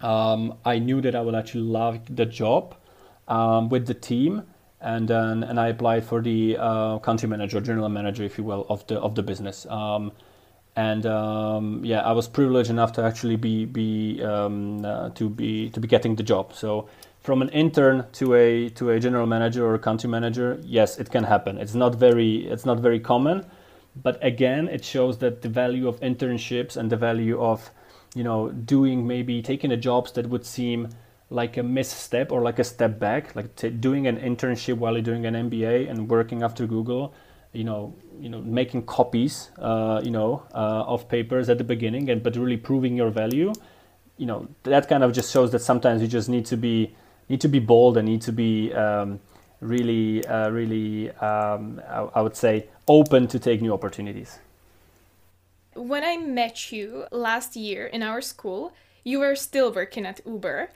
um, 0.01 0.55
I 0.65 0.79
knew 0.79 1.01
that 1.01 1.17
I 1.17 1.23
would 1.23 1.35
actually 1.35 1.63
love 1.65 2.01
the 2.09 2.25
job 2.25 2.77
um, 3.27 3.69
with 3.69 3.87
the 3.87 3.95
team, 3.95 4.45
and 4.81 5.09
then 5.09 5.43
and 5.43 5.59
I 5.59 5.69
applied 5.69 6.05
for 6.05 6.23
the 6.23 6.57
uh, 6.59 6.99
country 7.01 7.29
manager, 7.29 7.61
general 7.61 7.89
manager, 7.89 8.23
if 8.23 8.39
you 8.39 8.45
will, 8.45 8.65
of 8.69 8.87
the 8.87 9.01
of 9.01 9.17
the 9.17 9.25
business. 9.25 9.67
Um, 9.67 10.13
and 10.77 11.05
um, 11.05 11.85
yeah, 11.85 12.01
I 12.03 12.13
was 12.13 12.29
privileged 12.29 12.71
enough 12.71 12.93
to 12.93 13.03
actually 13.03 13.37
be 13.37 13.65
be 13.65 14.23
uh, 14.23 15.11
to 15.11 15.29
be 15.29 15.71
to 15.71 15.81
be 15.81 15.89
getting 15.89 16.15
the 16.15 16.23
job. 16.23 16.55
So 16.55 16.89
from 17.23 17.43
an 17.43 17.51
intern 17.51 18.07
to 18.13 18.35
a 18.35 18.71
to 18.71 18.91
a 18.91 18.99
general 18.99 19.27
manager 19.27 19.65
or 19.67 19.75
a 19.75 19.79
country 19.79 20.09
manager, 20.09 20.59
yes, 20.63 20.99
it 20.99 21.11
can 21.11 21.25
happen. 21.25 21.59
It's 21.59 21.75
not 21.75 21.95
very 21.95 22.47
it's 22.47 22.65
not 22.65 22.81
very 22.81 23.01
common, 23.01 23.47
but 24.03 24.19
again, 24.25 24.69
it 24.69 24.85
shows 24.85 25.19
that 25.19 25.43
the 25.43 25.49
value 25.49 25.87
of 25.87 26.01
internships 26.01 26.77
and 26.77 26.91
the 26.91 26.97
value 26.97 27.41
of 27.41 27.71
you 28.15 28.25
know 28.25 28.51
doing 28.51 29.07
maybe 29.07 29.43
taking 29.43 29.71
a 29.73 29.77
jobs 29.77 30.13
that 30.13 30.29
would 30.29 30.47
seem 30.47 30.89
like 31.31 31.57
a 31.57 31.63
misstep 31.63 32.33
or 32.33 32.43
like 32.43 32.59
a 32.59 32.65
step 32.65 32.99
back, 32.99 33.37
like 33.37 33.55
t- 33.55 33.71
doing 33.71 34.07
an 34.07 34.17
internship 34.17 34.79
while 34.79 34.95
you're 34.95 35.03
doing 35.03 35.27
an 35.27 35.35
MBA 35.35 35.89
and 35.89 36.09
working 36.09 36.43
after 36.43 36.67
Google, 36.67 37.15
you 37.53 37.63
know, 37.63 37.95
you 38.19 38.29
know, 38.29 38.41
making 38.41 38.85
copies, 38.87 39.51
uh, 39.59 40.01
you 40.03 40.11
know, 40.11 40.43
uh, 40.53 40.85
of 40.87 41.09
papers 41.09 41.49
at 41.49 41.59
the 41.59 41.65
beginning, 41.65 42.11
and 42.11 42.23
but 42.23 42.35
really 42.35 42.57
proving 42.57 42.97
your 42.97 43.11
value, 43.11 43.53
you 44.17 44.27
know, 44.27 44.49
that 44.65 44.89
kind 44.89 45.05
of 45.05 45.13
just 45.13 45.33
shows 45.33 45.53
that 45.53 45.61
sometimes 45.61 46.03
you 46.03 46.09
just 46.09 46.29
need 46.29 46.47
to 46.47 46.57
be 46.57 46.95
need 47.31 47.41
to 47.41 47.49
be 47.49 47.61
bold 47.61 47.97
and 47.97 48.07
need 48.09 48.21
to 48.23 48.33
be 48.33 48.73
um, 48.75 49.21
really, 49.61 50.27
uh, 50.27 50.51
really, 50.51 51.11
um, 51.13 51.81
I, 51.89 52.01
I 52.17 52.21
would 52.21 52.37
say, 52.37 52.67
open 52.89 53.29
to 53.29 53.39
take 53.39 53.63
new 53.63 53.73
opportunities. 53.73 54.41
When 55.75 56.03
I 56.03 56.17
met 56.17 56.73
you 56.73 57.07
last 57.13 57.55
year 57.55 57.87
in 57.87 58.03
our 58.03 58.21
school, 58.21 58.73
you 59.05 59.21
were 59.21 59.37
still 59.37 59.73
working 59.73 60.05
at 60.05 60.21
Uber. 60.27 60.71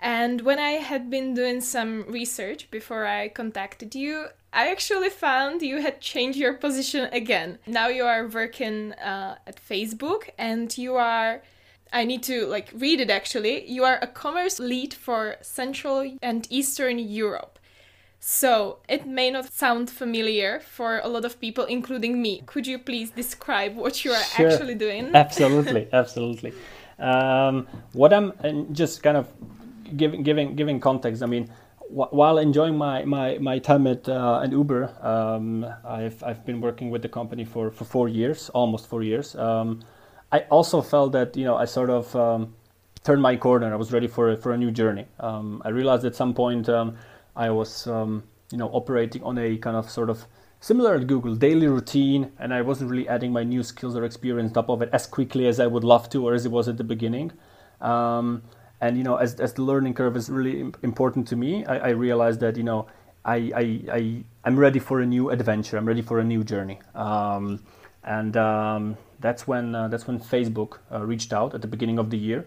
And 0.00 0.40
when 0.40 0.58
I 0.58 0.72
had 0.90 1.10
been 1.10 1.34
doing 1.34 1.60
some 1.60 2.04
research 2.08 2.70
before 2.70 3.04
I 3.04 3.28
contacted 3.28 3.94
you, 3.94 4.28
I 4.52 4.70
actually 4.70 5.10
found 5.10 5.60
you 5.60 5.82
had 5.82 6.00
changed 6.00 6.38
your 6.38 6.54
position 6.54 7.10
again. 7.12 7.58
Now 7.66 7.88
you 7.88 8.04
are 8.04 8.26
working 8.26 8.94
uh, 8.94 9.36
at 9.46 9.60
Facebook 9.62 10.30
and 10.38 10.76
you 10.78 10.96
are 10.96 11.42
I 11.92 12.04
need 12.04 12.22
to 12.24 12.46
like 12.46 12.70
read 12.74 13.00
it 13.00 13.10
actually. 13.10 13.68
You 13.70 13.84
are 13.84 13.98
a 14.00 14.06
commerce 14.06 14.58
lead 14.58 14.94
for 14.94 15.36
Central 15.42 16.16
and 16.22 16.46
Eastern 16.50 16.98
Europe. 16.98 17.58
So 18.20 18.78
it 18.88 19.06
may 19.06 19.30
not 19.30 19.50
sound 19.52 19.88
familiar 19.88 20.60
for 20.60 21.00
a 21.02 21.08
lot 21.08 21.24
of 21.24 21.40
people, 21.40 21.64
including 21.64 22.20
me. 22.20 22.42
Could 22.44 22.66
you 22.66 22.78
please 22.78 23.10
describe 23.10 23.76
what 23.76 24.04
you 24.04 24.12
are 24.12 24.22
Sure. 24.22 24.46
actually 24.46 24.74
doing? 24.74 25.10
absolutely 25.14 25.88
absolutely 25.92 26.52
um, 26.98 27.66
what 27.92 28.12
i'm 28.12 28.32
just 28.74 29.02
kind 29.02 29.16
of 29.16 29.26
giving 29.96 30.22
giving 30.22 30.54
giving 30.54 30.78
context 30.78 31.22
i 31.22 31.26
mean 31.26 31.48
wh- 31.88 32.12
while 32.12 32.38
enjoying 32.38 32.76
my 32.76 33.04
my, 33.04 33.38
my 33.38 33.58
time 33.58 33.86
at 33.86 34.08
uh, 34.08 34.46
uber 34.50 34.90
um, 35.02 35.64
I've, 35.84 36.22
I've 36.22 36.44
been 36.44 36.60
working 36.60 36.90
with 36.90 37.02
the 37.02 37.08
company 37.08 37.44
for, 37.44 37.70
for 37.70 37.84
four 37.84 38.08
years 38.08 38.50
almost 38.50 38.86
four 38.86 39.02
years 39.02 39.34
um, 39.36 39.80
i 40.32 40.40
also 40.50 40.80
felt 40.80 41.12
that 41.12 41.36
you 41.36 41.44
know 41.44 41.56
i 41.56 41.64
sort 41.64 41.90
of 41.90 42.14
um, 42.16 42.54
turned 43.04 43.22
my 43.22 43.36
corner 43.36 43.72
i 43.72 43.76
was 43.76 43.92
ready 43.92 44.06
for 44.06 44.30
a, 44.30 44.36
for 44.36 44.52
a 44.52 44.58
new 44.58 44.70
journey 44.70 45.06
um, 45.20 45.62
i 45.64 45.68
realized 45.68 46.04
at 46.04 46.14
some 46.14 46.34
point 46.34 46.68
um, 46.68 46.96
i 47.36 47.50
was 47.50 47.86
um, 47.86 48.22
you 48.50 48.58
know 48.58 48.68
operating 48.68 49.22
on 49.22 49.38
a 49.38 49.56
kind 49.58 49.76
of 49.76 49.90
sort 49.90 50.10
of 50.10 50.26
similar 50.60 50.94
at 50.94 51.06
Google, 51.06 51.34
daily 51.34 51.66
routine, 51.66 52.30
and 52.38 52.52
I 52.54 52.60
wasn't 52.60 52.90
really 52.90 53.08
adding 53.08 53.32
my 53.32 53.42
new 53.42 53.62
skills 53.62 53.96
or 53.96 54.04
experience 54.04 54.52
top 54.52 54.68
of 54.68 54.82
it 54.82 54.90
as 54.92 55.06
quickly 55.06 55.46
as 55.46 55.58
I 55.58 55.66
would 55.66 55.84
love 55.84 56.08
to 56.10 56.28
or 56.28 56.34
as 56.34 56.46
it 56.46 56.52
was 56.52 56.68
at 56.68 56.76
the 56.76 56.84
beginning. 56.84 57.32
Um, 57.80 58.42
and 58.80 58.96
you 58.96 59.02
know, 59.02 59.16
as, 59.16 59.34
as 59.40 59.54
the 59.54 59.62
learning 59.62 59.94
curve 59.94 60.16
is 60.16 60.30
really 60.30 60.72
important 60.82 61.26
to 61.28 61.36
me, 61.36 61.64
I, 61.64 61.78
I 61.78 61.88
realized 61.90 62.40
that 62.40 62.56
you 62.56 62.62
know, 62.62 62.86
I, 63.24 63.52
I, 63.54 63.80
I 63.92 64.24
I'm 64.44 64.58
ready 64.58 64.78
for 64.78 65.00
a 65.00 65.06
new 65.06 65.30
adventure. 65.30 65.76
I'm 65.76 65.86
ready 65.86 66.02
for 66.02 66.20
a 66.20 66.24
new 66.24 66.44
journey. 66.44 66.78
Um, 66.94 67.62
and 68.04 68.36
that's 69.20 69.46
when 69.46 69.74
uh, 69.74 69.88
that's 69.88 70.06
when 70.06 70.18
Facebook 70.18 70.78
uh, 70.92 71.04
reached 71.04 71.32
out 71.32 71.54
at 71.54 71.62
the 71.62 71.68
beginning 71.68 71.98
of 71.98 72.10
the 72.10 72.18
year, 72.18 72.46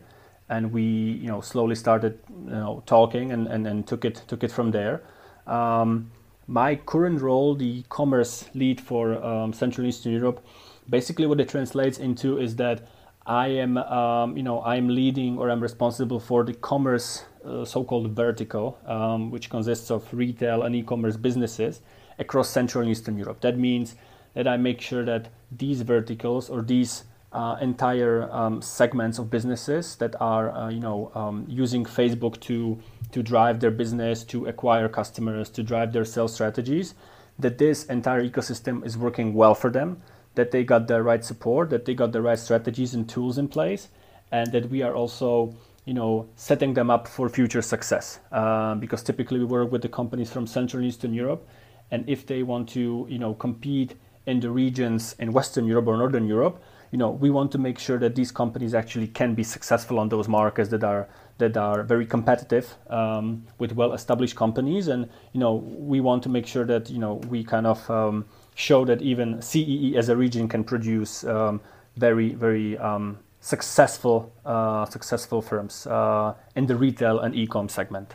and 0.49 0.71
we 0.71 0.83
you 0.83 1.27
know 1.27 1.41
slowly 1.41 1.75
started 1.75 2.19
you 2.29 2.51
know 2.51 2.83
talking 2.85 3.31
and, 3.31 3.47
and, 3.47 3.67
and 3.67 3.87
took 3.87 4.05
it 4.05 4.23
took 4.27 4.43
it 4.43 4.51
from 4.51 4.71
there. 4.71 5.01
Um, 5.47 6.11
my 6.47 6.75
current 6.75 7.21
role, 7.21 7.55
the 7.55 7.83
commerce 7.89 8.49
lead 8.53 8.81
for 8.81 9.23
um, 9.23 9.53
Central 9.53 9.87
Eastern 9.87 10.11
Europe, 10.11 10.45
basically 10.89 11.25
what 11.25 11.39
it 11.39 11.49
translates 11.49 11.97
into 11.99 12.37
is 12.37 12.55
that 12.57 12.87
I 13.25 13.47
am, 13.47 13.77
um, 13.77 14.35
you 14.35 14.43
know, 14.43 14.61
I'm 14.63 14.89
leading 14.89 15.37
or 15.37 15.49
I'm 15.49 15.61
responsible 15.61 16.19
for 16.19 16.43
the 16.43 16.53
commerce 16.53 17.23
uh, 17.45 17.63
so-called 17.63 18.11
vertical, 18.11 18.77
um, 18.85 19.31
which 19.31 19.49
consists 19.49 19.89
of 19.89 20.13
retail 20.13 20.63
and 20.63 20.75
e-commerce 20.75 21.15
businesses 21.15 21.79
across 22.19 22.49
Central 22.49 22.81
and 22.81 22.91
Eastern 22.91 23.17
Europe. 23.17 23.39
That 23.39 23.57
means 23.57 23.95
that 24.33 24.47
I 24.47 24.57
make 24.57 24.81
sure 24.81 25.05
that 25.05 25.29
these 25.51 25.81
verticals 25.81 26.49
or 26.49 26.61
these 26.61 27.03
uh, 27.31 27.57
entire 27.61 28.29
um, 28.31 28.61
segments 28.61 29.17
of 29.17 29.29
businesses 29.29 29.95
that 29.95 30.15
are, 30.21 30.51
uh, 30.51 30.69
you 30.69 30.79
know, 30.79 31.11
um, 31.15 31.45
using 31.47 31.83
Facebook 31.83 32.39
to 32.41 32.79
to 33.11 33.21
drive 33.21 33.59
their 33.59 33.71
business, 33.71 34.23
to 34.23 34.47
acquire 34.47 34.89
customers, 34.89 35.49
to 35.51 35.61
drive 35.61 35.93
their 35.93 36.03
sales 36.03 36.33
strategies, 36.33 36.95
that 37.37 37.59
this 37.59 37.85
entire 37.85 38.27
ecosystem 38.27 38.83
is 38.83 38.97
working 38.97 39.35
well 39.35 39.53
for 39.53 39.69
them 39.69 40.01
that 40.35 40.51
they 40.51 40.63
got 40.63 40.87
the 40.87 41.01
right 41.01 41.23
support, 41.23 41.69
that 41.69 41.85
they 41.85 41.93
got 41.93 42.11
the 42.11 42.21
right 42.21 42.39
strategies 42.39 42.93
and 42.93 43.07
tools 43.07 43.37
in 43.37 43.47
place, 43.47 43.89
and 44.31 44.51
that 44.51 44.69
we 44.69 44.81
are 44.81 44.95
also 44.95 45.55
you 45.85 45.93
know 45.93 46.27
setting 46.35 46.73
them 46.73 46.89
up 46.89 47.07
for 47.07 47.29
future 47.29 47.61
success. 47.61 48.19
Uh, 48.31 48.75
because 48.75 49.03
typically 49.03 49.39
we 49.39 49.45
work 49.45 49.71
with 49.71 49.81
the 49.81 49.89
companies 49.89 50.31
from 50.31 50.47
Central 50.47 50.81
and 50.81 50.89
Eastern 50.89 51.13
Europe, 51.13 51.47
and 51.91 52.07
if 52.07 52.25
they 52.25 52.43
want 52.43 52.69
to 52.69 53.05
you 53.09 53.19
know 53.19 53.33
compete 53.33 53.95
in 54.25 54.39
the 54.39 54.49
regions 54.49 55.15
in 55.19 55.31
Western 55.31 55.65
Europe 55.65 55.87
or 55.87 55.97
Northern 55.97 56.27
Europe, 56.27 56.61
you 56.91 56.97
know 56.97 57.09
we 57.09 57.29
want 57.29 57.51
to 57.51 57.57
make 57.57 57.79
sure 57.79 57.97
that 57.99 58.15
these 58.15 58.31
companies 58.31 58.73
actually 58.73 59.07
can 59.07 59.33
be 59.33 59.43
successful 59.43 59.99
on 59.99 60.09
those 60.09 60.27
markets 60.27 60.69
that 60.69 60.83
are 60.83 61.07
that 61.39 61.57
are 61.57 61.83
very 61.83 62.05
competitive 62.05 62.75
um, 62.89 63.43
with 63.57 63.71
well-established 63.73 64.35
companies, 64.35 64.87
and 64.87 65.09
you 65.33 65.39
know 65.39 65.55
we 65.55 65.99
want 65.99 66.23
to 66.23 66.29
make 66.29 66.45
sure 66.47 66.65
that 66.65 66.89
you 66.89 66.99
know 66.99 67.15
we 67.29 67.43
kind 67.43 67.67
of 67.67 67.89
um, 67.89 68.25
show 68.55 68.85
that 68.85 69.01
even 69.01 69.41
CEE 69.41 69.95
as 69.97 70.09
a 70.09 70.15
region 70.15 70.47
can 70.47 70.63
produce 70.63 71.23
um, 71.23 71.59
very, 71.95 72.33
very 72.33 72.77
um, 72.77 73.19
successful, 73.39 74.31
uh, 74.45 74.85
successful 74.85 75.41
firms 75.41 75.87
uh, 75.87 76.33
in 76.55 76.65
the 76.65 76.75
retail 76.75 77.19
and 77.19 77.35
e-com 77.35 77.69
segment. 77.69 78.13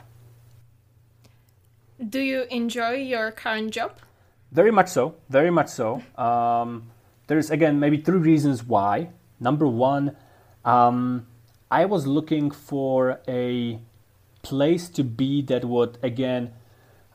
Do 2.09 2.21
you 2.21 2.47
enjoy 2.51 2.95
your 2.95 3.33
current 3.33 3.73
job? 3.73 3.93
Very 4.53 4.71
much 4.71 4.89
so. 4.89 5.17
Very 5.29 5.51
much 5.51 5.69
so. 5.69 6.03
Um, 6.17 6.91
there's 7.27 7.51
again 7.51 7.79
maybe 7.79 7.99
three 7.99 8.19
reasons 8.19 8.65
why. 8.65 9.11
Number 9.41 9.67
one, 9.67 10.17
um, 10.65 11.27
I 11.71 11.85
was 11.85 12.07
looking 12.07 12.51
for 12.51 13.21
a 13.29 13.79
place 14.43 14.89
to 14.91 15.05
be 15.05 15.43
that 15.43 15.65
would 15.65 15.99
again 16.03 16.53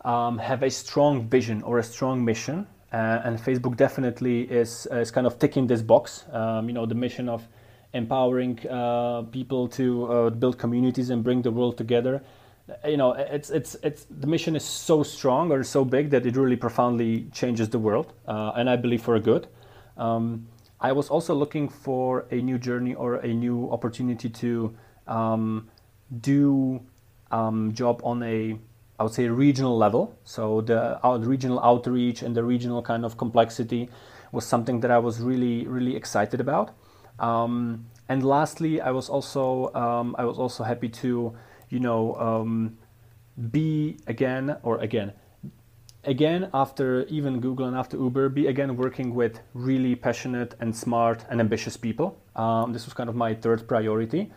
um, 0.05 0.37
have 0.37 0.61
a 0.63 0.69
strong 0.69 1.27
vision 1.27 1.63
or 1.63 1.79
a 1.79 1.83
strong 1.83 2.23
mission 2.23 2.67
uh, 2.93 3.21
and 3.25 3.39
Facebook 3.39 3.75
definitely 3.75 4.41
is, 4.43 4.87
is 4.91 5.09
kind 5.09 5.25
of 5.25 5.39
ticking 5.39 5.65
this 5.65 5.81
box. 5.81 6.25
Um, 6.31 6.67
you 6.67 6.73
know, 6.73 6.85
the 6.85 6.95
mission 6.95 7.27
of 7.27 7.47
empowering 7.93 8.59
uh, 8.67 9.23
people 9.31 9.67
to 9.69 10.05
uh, 10.05 10.29
build 10.29 10.59
communities 10.59 11.09
and 11.09 11.23
bring 11.23 11.41
the 11.41 11.51
world 11.51 11.75
together. 11.75 12.21
You 12.87 12.95
know, 12.95 13.11
it's 13.11 13.49
it's 13.49 13.75
it's 13.83 14.05
the 14.05 14.27
mission 14.27 14.55
is 14.55 14.63
so 14.63 15.03
strong 15.03 15.51
or 15.51 15.63
so 15.63 15.83
big 15.83 16.11
that 16.11 16.25
it 16.25 16.37
really 16.37 16.55
profoundly 16.55 17.27
changes 17.33 17.67
the 17.69 17.79
world, 17.79 18.13
uh, 18.25 18.53
and 18.55 18.69
I 18.69 18.77
believe 18.77 19.01
for 19.01 19.15
a 19.15 19.19
good. 19.19 19.47
Um, 19.97 20.47
I 20.79 20.93
was 20.93 21.09
also 21.09 21.33
looking 21.35 21.67
for 21.67 22.25
a 22.31 22.35
new 22.35 22.57
journey 22.57 22.93
or 22.93 23.15
a 23.15 23.33
new 23.33 23.69
opportunity 23.69 24.29
to 24.29 24.75
um, 25.07 25.69
do 26.21 26.81
um, 27.31 27.73
job 27.73 27.99
on 28.03 28.23
a 28.23 28.57
I 28.99 29.03
would 29.03 29.13
say 29.13 29.27
regional 29.27 29.77
level. 29.77 30.17
So 30.23 30.61
the 30.61 31.05
uh, 31.05 31.17
regional 31.17 31.59
outreach 31.59 32.21
and 32.21 32.33
the 32.33 32.43
regional 32.43 32.81
kind 32.81 33.03
of 33.03 33.17
complexity 33.17 33.89
was 34.31 34.45
something 34.45 34.79
that 34.81 34.91
I 34.91 34.99
was 34.99 35.19
really 35.19 35.67
really 35.67 35.97
excited 35.97 36.39
about. 36.39 36.71
Um, 37.19 37.87
and 38.07 38.23
lastly, 38.23 38.79
I 38.79 38.91
was 38.91 39.09
also 39.09 39.73
um, 39.73 40.15
I 40.17 40.23
was 40.23 40.37
also 40.39 40.63
happy 40.63 40.89
to 40.89 41.35
you 41.73 41.79
know 41.79 42.15
um, 42.15 42.77
be 43.51 43.97
again 44.07 44.55
or 44.63 44.77
again 44.79 45.11
again 46.05 46.49
after 46.53 47.03
even 47.05 47.39
Google 47.39 47.65
and 47.65 47.75
after 47.75 47.97
Uber 47.97 48.29
be 48.29 48.47
again 48.47 48.75
working 48.77 49.15
with 49.15 49.39
really 49.53 49.95
passionate 49.95 50.55
and 50.59 50.75
smart 50.75 51.25
and 51.29 51.39
ambitious 51.39 51.77
people. 51.77 52.17
Um, 52.35 52.73
this 52.73 52.85
was 52.85 52.93
kind 52.93 53.09
of 53.09 53.15
my 53.15 53.33
third 53.33 53.67
priority. 53.67 54.31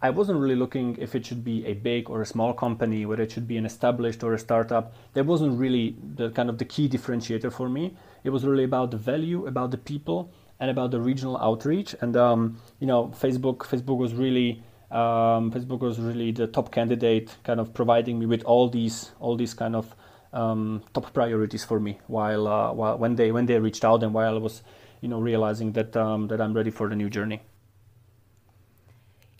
I 0.00 0.10
wasn't 0.10 0.38
really 0.38 0.54
looking 0.54 0.96
if 0.98 1.16
it 1.16 1.26
should 1.26 1.42
be 1.42 1.66
a 1.66 1.74
big 1.74 2.08
or 2.08 2.22
a 2.22 2.26
small 2.26 2.52
company, 2.54 3.04
whether 3.04 3.24
it 3.24 3.32
should 3.32 3.48
be 3.48 3.56
an 3.56 3.66
established 3.66 4.22
or 4.22 4.32
a 4.32 4.38
startup. 4.38 4.94
That 5.14 5.26
wasn't 5.26 5.58
really 5.58 5.96
the 6.14 6.30
kind 6.30 6.48
of 6.48 6.58
the 6.58 6.64
key 6.64 6.88
differentiator 6.88 7.52
for 7.52 7.68
me. 7.68 7.96
It 8.22 8.30
was 8.30 8.44
really 8.44 8.62
about 8.62 8.92
the 8.92 8.96
value, 8.96 9.46
about 9.46 9.72
the 9.72 9.78
people, 9.78 10.30
and 10.60 10.70
about 10.70 10.92
the 10.92 11.00
regional 11.00 11.36
outreach. 11.38 11.96
And 12.00 12.16
um, 12.16 12.60
you 12.78 12.86
know, 12.86 13.08
Facebook, 13.08 13.58
Facebook 13.58 13.98
was 13.98 14.14
really, 14.14 14.62
um, 14.90 15.50
Facebook 15.50 15.80
was 15.80 15.98
really 15.98 16.32
the 16.32 16.46
top 16.46 16.72
candidate, 16.72 17.36
kind 17.44 17.60
of 17.60 17.74
providing 17.74 18.18
me 18.18 18.26
with 18.26 18.42
all 18.44 18.68
these, 18.68 19.10
all 19.20 19.36
these 19.36 19.54
kind 19.54 19.76
of 19.76 19.94
um, 20.32 20.82
top 20.94 21.12
priorities 21.12 21.64
for 21.64 21.78
me. 21.78 21.98
While, 22.06 22.48
uh, 22.48 22.72
while 22.72 22.98
when 22.98 23.16
they 23.16 23.32
when 23.32 23.46
they 23.46 23.58
reached 23.58 23.84
out 23.84 24.02
and 24.02 24.14
while 24.14 24.36
I 24.36 24.38
was, 24.38 24.62
you 25.00 25.08
know, 25.08 25.20
realizing 25.20 25.72
that 25.72 25.96
um, 25.96 26.28
that 26.28 26.40
I'm 26.40 26.54
ready 26.54 26.70
for 26.70 26.88
the 26.88 26.96
new 26.96 27.10
journey. 27.10 27.42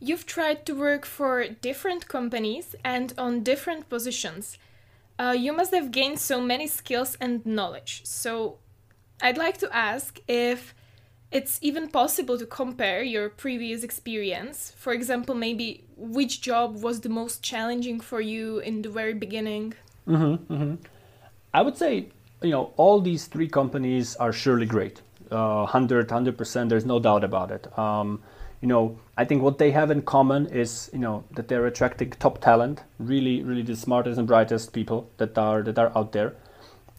You've 0.00 0.26
tried 0.26 0.64
to 0.66 0.74
work 0.74 1.04
for 1.04 1.48
different 1.48 2.06
companies 2.06 2.76
and 2.84 3.12
on 3.18 3.42
different 3.42 3.88
positions. 3.88 4.58
Uh, 5.18 5.34
you 5.36 5.52
must 5.52 5.74
have 5.74 5.90
gained 5.90 6.20
so 6.20 6.40
many 6.40 6.68
skills 6.68 7.16
and 7.20 7.44
knowledge. 7.44 8.02
So, 8.04 8.58
I'd 9.20 9.36
like 9.36 9.58
to 9.58 9.74
ask 9.74 10.20
if 10.28 10.72
it's 11.30 11.58
even 11.60 11.88
possible 11.88 12.38
to 12.38 12.46
compare 12.46 13.02
your 13.02 13.28
previous 13.28 13.82
experience. 13.82 14.72
For 14.76 14.92
example, 14.92 15.34
maybe 15.34 15.84
which 15.96 16.40
job 16.40 16.82
was 16.82 17.00
the 17.00 17.08
most 17.08 17.42
challenging 17.42 18.00
for 18.00 18.20
you 18.20 18.58
in 18.60 18.82
the 18.82 18.88
very 18.88 19.14
beginning? 19.14 19.74
Mm-hmm, 20.06 20.52
mm-hmm. 20.52 20.74
I 21.52 21.62
would 21.62 21.76
say, 21.76 22.08
you 22.42 22.50
know, 22.50 22.72
all 22.76 23.00
these 23.00 23.26
three 23.26 23.48
companies 23.48 24.16
are 24.16 24.32
surely 24.32 24.66
great. 24.66 25.02
Uh, 25.30 25.64
100, 25.64 26.08
100%, 26.08 26.68
there's 26.70 26.86
no 26.86 26.98
doubt 26.98 27.24
about 27.24 27.50
it. 27.50 27.78
Um, 27.78 28.22
you 28.62 28.68
know, 28.68 28.98
I 29.16 29.24
think 29.24 29.42
what 29.42 29.58
they 29.58 29.70
have 29.70 29.90
in 29.90 30.02
common 30.02 30.46
is, 30.46 30.90
you 30.92 30.98
know, 30.98 31.24
that 31.32 31.48
they're 31.48 31.66
attracting 31.66 32.10
top 32.12 32.40
talent, 32.40 32.82
really, 32.98 33.42
really 33.42 33.62
the 33.62 33.76
smartest 33.76 34.18
and 34.18 34.26
brightest 34.26 34.72
people 34.72 35.10
that 35.18 35.36
are 35.36 35.62
that 35.62 35.78
are 35.78 35.92
out 35.96 36.12
there. 36.12 36.34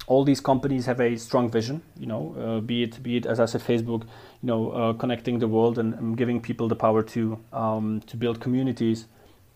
All 0.10 0.24
these 0.26 0.42
companies 0.42 0.86
have 0.88 1.00
a 1.00 1.16
strong 1.18 1.52
vision, 1.52 1.82
you 1.98 2.08
know, 2.08 2.36
uh, 2.38 2.60
be 2.60 2.84
it 2.84 3.02
be 3.02 3.18
it 3.18 3.26
as 3.26 3.40
I 3.40 3.46
said, 3.46 3.62
Facebook, 3.62 4.02
you 4.42 4.48
know, 4.52 4.72
uh, 4.72 4.94
connecting 4.94 5.40
the 5.40 5.48
world 5.48 5.78
and, 5.78 5.94
and, 5.94 6.18
giving 6.18 6.42
people 6.42 6.68
the 6.68 6.76
power 6.76 7.02
to 7.14 7.22
um, 7.54 8.02
to 8.08 8.18
build 8.18 8.42
communities. 8.42 9.06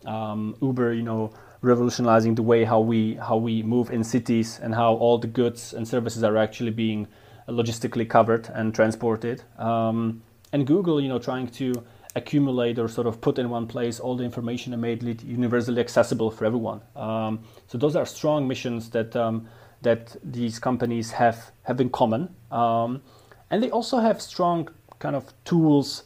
Um, 0.06 0.56
Uber, 0.62 0.94
you 0.94 1.02
know, 1.02 1.34
revolutionizing 1.62 2.36
the 2.36 2.44
way 2.44 2.66
how 2.66 2.80
we 2.80 3.16
how 3.16 3.38
we 3.38 3.64
move 3.64 3.90
in 3.90 4.04
cities 4.04 4.60
and 4.64 4.76
how 4.76 4.94
all 4.94 5.18
the 5.18 5.32
goods 5.42 5.74
and 5.74 5.88
services 5.88 6.24
are 6.24 6.38
actually 6.38 6.72
being 6.72 7.08
logistically 7.48 8.08
covered 8.08 8.48
and 8.54 8.76
transported. 8.76 9.44
Um, 9.58 10.22
and 10.52 10.68
Google, 10.68 11.02
you 11.02 11.10
know, 11.10 11.20
trying 11.20 11.48
to 11.48 11.84
accumulate 12.16 12.78
or 12.78 12.88
sort 12.88 13.08
of 13.08 13.20
put 13.22 13.40
in 13.40 13.50
one 13.50 13.68
place 13.68 14.00
all 14.00 14.16
the 14.16 14.24
information 14.24 14.72
and 14.74 14.82
made 14.82 15.04
it 15.04 15.24
universally 15.24 15.82
accessible 15.82 16.30
for 16.30 16.46
everyone. 16.46 16.82
Um, 16.96 17.44
so 17.68 17.78
those 17.78 17.96
are 17.96 18.06
strong 18.06 18.48
missions 18.48 18.90
that 18.92 19.16
um, 19.16 19.48
that 19.84 20.16
these 20.24 20.60
companies 20.60 21.12
have 21.12 21.52
have 21.64 21.80
in 21.80 21.90
common, 21.90 22.36
um, 22.52 23.02
and 23.50 23.62
they 23.62 23.70
also 23.70 24.00
have 24.00 24.22
strong 24.22 24.70
kind 25.00 25.16
of 25.16 25.34
tools, 25.44 26.04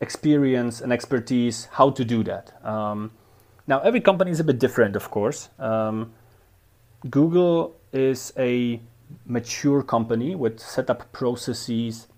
experience, 0.00 0.80
and 0.80 0.92
expertise 0.92 1.68
how 1.72 1.90
to 1.90 2.04
do 2.04 2.22
that. 2.24 2.52
Um, 2.64 3.10
now 3.66 3.80
every 3.80 4.00
company 4.00 4.30
is 4.30 4.40
a 4.40 4.44
bit 4.44 4.58
different, 4.58 4.96
of 4.96 5.10
course. 5.10 5.48
Um, 5.58 6.12
Google 7.10 7.76
is 7.92 8.32
a 8.38 8.80
mature 9.26 9.82
company 9.82 10.34
with 10.34 10.58
set 10.58 10.90
up 10.90 11.12
processes 11.12 12.08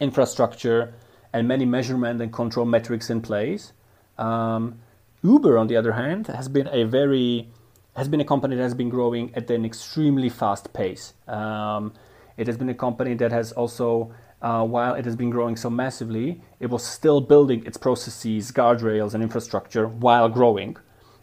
infrastructure 0.00 0.94
and 1.32 1.46
many 1.46 1.64
measurement 1.64 2.20
and 2.22 2.32
control 2.32 2.66
metrics 2.66 3.10
in 3.10 3.20
place. 3.20 3.72
Um, 4.16 4.78
Uber, 5.22 5.58
on 5.58 5.66
the 5.66 5.76
other 5.76 5.92
hand, 5.92 6.28
has 6.28 6.48
been 6.48 6.68
a 6.68 6.84
very 6.84 7.48
has 7.96 8.08
been 8.08 8.20
a 8.20 8.24
company 8.24 8.56
that 8.56 8.62
has 8.62 8.74
been 8.74 8.88
growing 8.88 9.34
at 9.34 9.50
an 9.50 9.64
extremely 9.64 10.28
fast 10.28 10.72
pace. 10.72 11.14
Um, 11.26 11.92
it 12.36 12.46
has 12.46 12.56
been 12.56 12.68
a 12.68 12.74
company 12.74 13.14
that 13.14 13.32
has 13.32 13.52
also 13.52 14.12
uh, 14.40 14.64
while 14.64 14.94
it 14.94 15.04
has 15.04 15.16
been 15.16 15.30
growing 15.30 15.56
so 15.56 15.68
massively, 15.68 16.40
it 16.60 16.70
was 16.70 16.84
still 16.84 17.20
building 17.20 17.64
its 17.66 17.76
processes, 17.76 18.52
guardrails, 18.52 19.14
and 19.14 19.22
infrastructure 19.22 19.88
while 19.88 20.28
growing. 20.28 20.76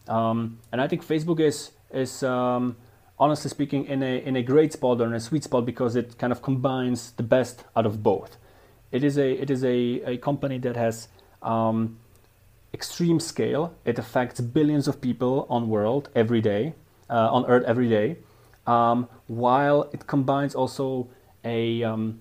Um, 0.08 0.60
and 0.72 0.82
I 0.82 0.88
think 0.88 1.06
Facebook 1.06 1.40
is 1.40 1.72
is 1.92 2.24
um, 2.24 2.76
honestly 3.18 3.50
speaking 3.50 3.86
in 3.86 4.04
a 4.04 4.18
in 4.18 4.36
a 4.36 4.44
great 4.44 4.74
spot 4.74 5.00
or 5.00 5.08
in 5.08 5.14
a 5.14 5.20
sweet 5.20 5.44
spot 5.44 5.66
because 5.66 5.96
it 5.96 6.18
kind 6.18 6.34
of 6.34 6.42
combines 6.42 7.12
the 7.12 7.24
best 7.24 7.64
out 7.76 7.86
of 7.86 8.04
both. 8.04 8.38
It 8.92 9.04
is 9.04 9.18
a 9.18 9.32
it 9.32 9.50
is 9.50 9.64
a, 9.64 10.02
a 10.06 10.18
company 10.18 10.58
that 10.60 10.76
has 10.76 11.08
um, 11.42 11.98
extreme 12.76 13.20
scale. 13.22 13.74
It 13.86 13.98
affects 13.98 14.42
billions 14.42 14.88
of 14.88 15.00
people 15.00 15.48
on 15.50 15.70
world 15.70 16.10
every 16.14 16.42
day, 16.42 16.74
uh, 17.10 17.36
on 17.36 17.46
Earth 17.46 17.64
every 17.66 17.90
day, 17.90 18.18
um, 18.68 19.08
while 19.28 19.90
it 19.94 20.06
combines 20.08 20.54
also 20.54 21.08
a 21.46 21.84
um, 21.84 22.20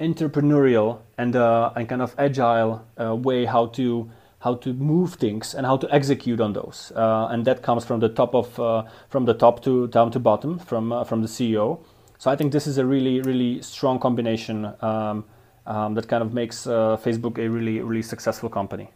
entrepreneurial 0.00 0.98
and 1.16 1.36
uh, 1.36 1.72
and 1.76 1.88
kind 1.88 2.02
of 2.02 2.14
agile 2.18 2.84
uh, 3.00 3.14
way 3.14 3.44
how 3.44 3.66
to 3.78 4.10
how 4.40 4.54
to 4.54 4.72
move 4.72 5.14
things 5.14 5.54
and 5.54 5.66
how 5.66 5.76
to 5.76 5.86
execute 5.92 6.40
on 6.40 6.52
those. 6.52 6.92
Uh, 6.94 7.28
and 7.30 7.44
that 7.44 7.62
comes 7.62 7.84
from 7.84 8.00
the 8.00 8.08
top 8.08 8.34
of 8.34 8.58
uh, 8.58 8.82
from 9.08 9.24
the 9.24 9.34
top 9.34 9.62
to 9.62 9.86
down 9.88 10.10
to 10.10 10.18
bottom 10.18 10.58
from 10.58 10.92
uh, 10.92 11.04
from 11.04 11.22
the 11.22 11.28
CEO. 11.28 11.78
So 12.18 12.32
I 12.32 12.36
think 12.36 12.52
this 12.52 12.66
is 12.66 12.78
a 12.78 12.84
really 12.84 13.20
really 13.20 13.62
strong 13.62 13.98
combination 14.00 14.72
um, 14.80 15.24
um, 15.66 15.94
that 15.94 16.08
kind 16.08 16.22
of 16.22 16.32
makes 16.32 16.66
Facebook 17.04 17.38
a 17.38 17.48
really 17.48 17.80
really 17.80 18.02
successful 18.02 18.48
company. 18.48 18.88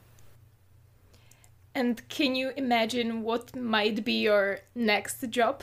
And 1.74 2.06
can 2.08 2.34
you 2.34 2.52
imagine 2.56 3.22
what 3.22 3.56
might 3.56 4.04
be 4.04 4.20
your 4.20 4.60
next 4.74 5.28
job? 5.30 5.62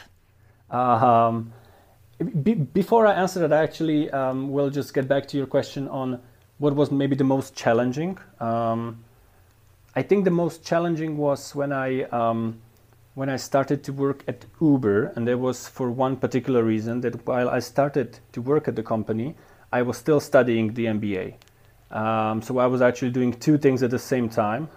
Um, 0.71 1.53
be, 2.43 2.53
before 2.55 3.05
I 3.07 3.13
answer 3.13 3.39
that, 3.39 3.53
I 3.53 3.63
actually 3.63 4.09
um, 4.11 4.51
will 4.51 4.69
just 4.69 4.93
get 4.93 5.07
back 5.07 5.27
to 5.29 5.37
your 5.37 5.45
question 5.45 5.87
on 5.87 6.19
what 6.57 6.75
was 6.75 6.91
maybe 6.91 7.15
the 7.15 7.23
most 7.23 7.55
challenging. 7.55 8.17
Um, 8.39 9.03
I 9.95 10.01
think 10.01 10.25
the 10.25 10.31
most 10.31 10.63
challenging 10.63 11.17
was 11.17 11.55
when 11.55 11.71
I 11.71 12.03
um, 12.03 12.59
when 13.15 13.29
I 13.29 13.37
started 13.37 13.83
to 13.83 13.93
work 13.93 14.23
at 14.27 14.45
Uber, 14.61 15.13
and 15.15 15.27
that 15.27 15.37
was 15.37 15.67
for 15.67 15.91
one 15.91 16.15
particular 16.15 16.63
reason 16.63 17.01
that 17.01 17.27
while 17.27 17.49
I 17.49 17.59
started 17.59 18.19
to 18.31 18.41
work 18.41 18.67
at 18.67 18.75
the 18.75 18.83
company, 18.83 19.35
I 19.71 19.81
was 19.81 19.97
still 19.97 20.19
studying 20.19 20.73
the 20.73 20.85
MBA. 20.85 21.35
Um, 21.91 22.41
so 22.41 22.59
I 22.59 22.67
was 22.67 22.81
actually 22.81 23.11
doing 23.11 23.33
two 23.33 23.57
things 23.57 23.81
at 23.83 23.89
the 23.89 23.99
same 23.99 24.29
time. 24.29 24.69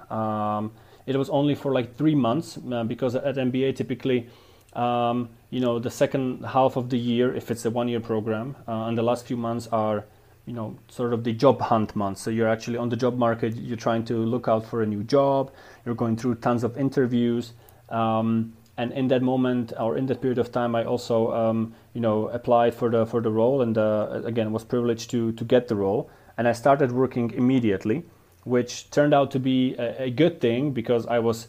It 1.07 1.17
was 1.17 1.31
only 1.31 1.55
for 1.55 1.73
like 1.73 1.97
three 1.97 2.15
months 2.15 2.59
uh, 2.71 2.85
because 2.85 3.15
at 3.15 3.37
MBA 3.37 3.77
typically, 3.77 4.29
um, 4.75 5.29
you 5.51 5.61
know, 5.61 5.79
the 5.79 5.91
second 5.91 6.45
half 6.45 6.77
of 6.77 6.91
the 6.91 6.99
year, 6.99 7.35
if 7.35 7.51
it's 7.51 7.65
a 7.65 7.71
one-year 7.71 8.01
program, 8.01 8.57
uh, 8.67 8.87
and 8.87 8.97
the 8.97 9.03
last 9.03 9.27
few 9.27 9.37
months 9.37 9.67
are 9.73 10.05
you 10.47 10.53
know 10.53 10.77
sort 10.89 11.13
of 11.13 11.25
the 11.25 11.33
job 11.33 11.61
hunt 11.61 11.95
months. 11.95 12.21
so 12.21 12.31
you're 12.31 12.49
actually 12.49 12.77
on 12.77 12.89
the 12.89 12.97
job 12.97 13.17
market 13.17 13.55
you're 13.57 13.77
trying 13.77 14.05
to 14.05 14.15
look 14.15 14.49
out 14.49 14.67
for 14.67 14.83
a 14.83 14.87
new 14.87 15.03
job 15.05 15.53
you're 15.85 15.95
going 15.95 16.17
through 16.17 16.35
tons 16.37 16.65
of 16.65 16.77
interviews 16.77 17.53
um, 17.91 18.53
and 18.77 18.93
in 18.93 19.07
that 19.09 19.23
moment 19.23 19.73
or 19.79 19.97
in 19.97 20.07
that 20.07 20.21
period 20.21 20.39
of 20.39 20.51
time 20.51 20.75
i 20.75 20.85
also 20.85 21.33
um, 21.33 21.73
you 21.95 22.01
know 22.01 22.29
applied 22.29 22.75
for 22.75 22.91
the 22.91 23.07
for 23.07 23.21
the 23.21 23.31
role 23.31 23.63
and 23.63 23.79
uh, 23.79 24.21
again 24.25 24.51
was 24.53 24.65
privileged 24.65 25.11
to 25.11 25.33
to 25.33 25.45
get 25.45 25.69
the 25.69 25.77
role 25.77 26.11
and 26.37 26.49
i 26.49 26.53
started 26.53 26.91
working 26.91 27.31
immediately 27.33 28.03
which 28.45 28.91
turned 28.91 29.15
out 29.15 29.31
to 29.31 29.39
be 29.39 29.75
a, 29.77 30.05
a 30.05 30.11
good 30.11 30.41
thing 30.41 30.73
because 30.73 31.07
i 31.07 31.19
was 31.19 31.49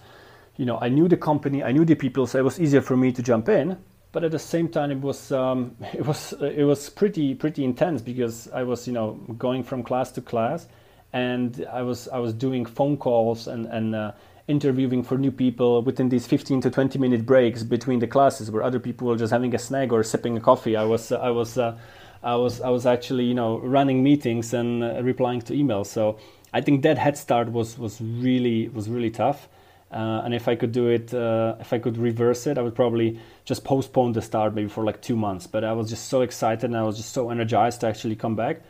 you 0.58 0.66
know 0.66 0.78
i 0.82 0.90
knew 0.90 1.08
the 1.08 1.18
company 1.18 1.64
i 1.64 1.72
knew 1.72 1.86
the 1.86 1.96
people 1.96 2.28
so 2.28 2.40
it 2.40 2.44
was 2.44 2.60
easier 2.60 2.82
for 2.82 2.98
me 2.98 3.12
to 3.12 3.22
jump 3.22 3.50
in. 3.50 3.78
But 4.14 4.24
at 4.24 4.30
the 4.30 4.40
same 4.40 4.70
time 4.70 4.92
it 4.92 5.02
was 5.02 5.32
um, 5.32 5.76
it 5.94 6.06
was 6.06 6.34
it 6.34 6.64
was 6.64 6.90
pretty 6.90 7.34
pretty 7.34 7.66
intense 7.66 8.02
because 8.02 8.48
I 8.54 8.64
was 8.64 8.88
you 8.88 8.94
know 8.94 9.14
going 9.38 9.64
from 9.64 9.84
class 9.84 10.12
to 10.12 10.22
class 10.22 10.68
and 11.12 11.66
I 11.72 11.82
was 11.82 12.08
I 12.08 12.20
was 12.20 12.34
doing 12.34 12.66
phone 12.66 12.96
calls 12.96 13.48
and 13.48 13.66
and 13.66 13.96
uh, 13.96 14.12
interviewing 14.48 15.04
for 15.04 15.18
new 15.18 15.32
people 15.32 15.82
within 15.82 16.10
these 16.10 16.28
15 16.28 16.62
to 16.62 16.70
20 16.70 17.00
minute 17.00 17.26
breaks 17.26 17.64
between 17.64 18.00
the 18.00 18.08
classes 18.08 18.52
where 18.52 18.62
other 18.62 18.80
people 18.80 19.08
were 19.08 19.18
just 19.18 19.32
having 19.32 19.56
a 19.56 19.60
snack 19.60 19.92
or 19.92 20.04
sipping 20.04 20.38
a 20.38 20.40
coffee. 20.40 20.76
I 20.76 20.84
was 20.84 21.12
uh, 21.12 21.18
I 21.18 21.32
was 21.32 21.58
uh, 21.58 21.76
I 22.22 22.36
was 22.36 22.62
I 22.62 22.70
was 22.70 22.86
actually 22.86 23.26
you 23.26 23.34
know 23.34 23.58
running 23.60 24.04
meetings 24.04 24.54
and 24.54 24.84
uh, 24.84 25.02
replying 25.02 25.42
to 25.42 25.54
emails. 25.54 25.88
So 25.88 26.20
I 26.54 26.62
think 26.62 26.84
that 26.84 26.98
head 26.98 27.18
start 27.18 27.52
was 27.52 27.78
was 27.78 28.00
really 28.00 28.70
was 28.70 28.90
really 28.90 29.10
tough 29.12 29.50
uh, 29.94 30.22
and 30.26 30.34
if 30.34 30.48
I 30.48 30.56
could 30.56 30.72
do 30.72 30.88
it, 30.88 31.14
uh, 31.14 31.56
if 31.60 31.72
I 31.72 31.78
could 31.78 31.98
reverse 31.98 32.48
it, 32.48 32.58
I 32.58 32.64
would 32.64 32.74
probably 32.74 33.20
just 33.46 33.64
postpone 33.64 34.14
the 34.14 34.24
start 34.24 34.56
maybe 34.56 34.68
for 34.68 34.84
like 34.84 35.04
two 35.04 35.16
months. 35.16 35.46
But 35.46 35.64
I 35.64 35.72
was 35.74 35.88
just 35.88 36.10
so 36.10 36.22
excited 36.22 36.64
and 36.64 36.76
I 36.76 36.82
was 36.82 36.98
just 36.98 37.14
so 37.14 37.30
energized 37.30 37.82
to 37.82 37.88
actually 37.88 38.16
come 38.16 38.36
back 38.36 38.62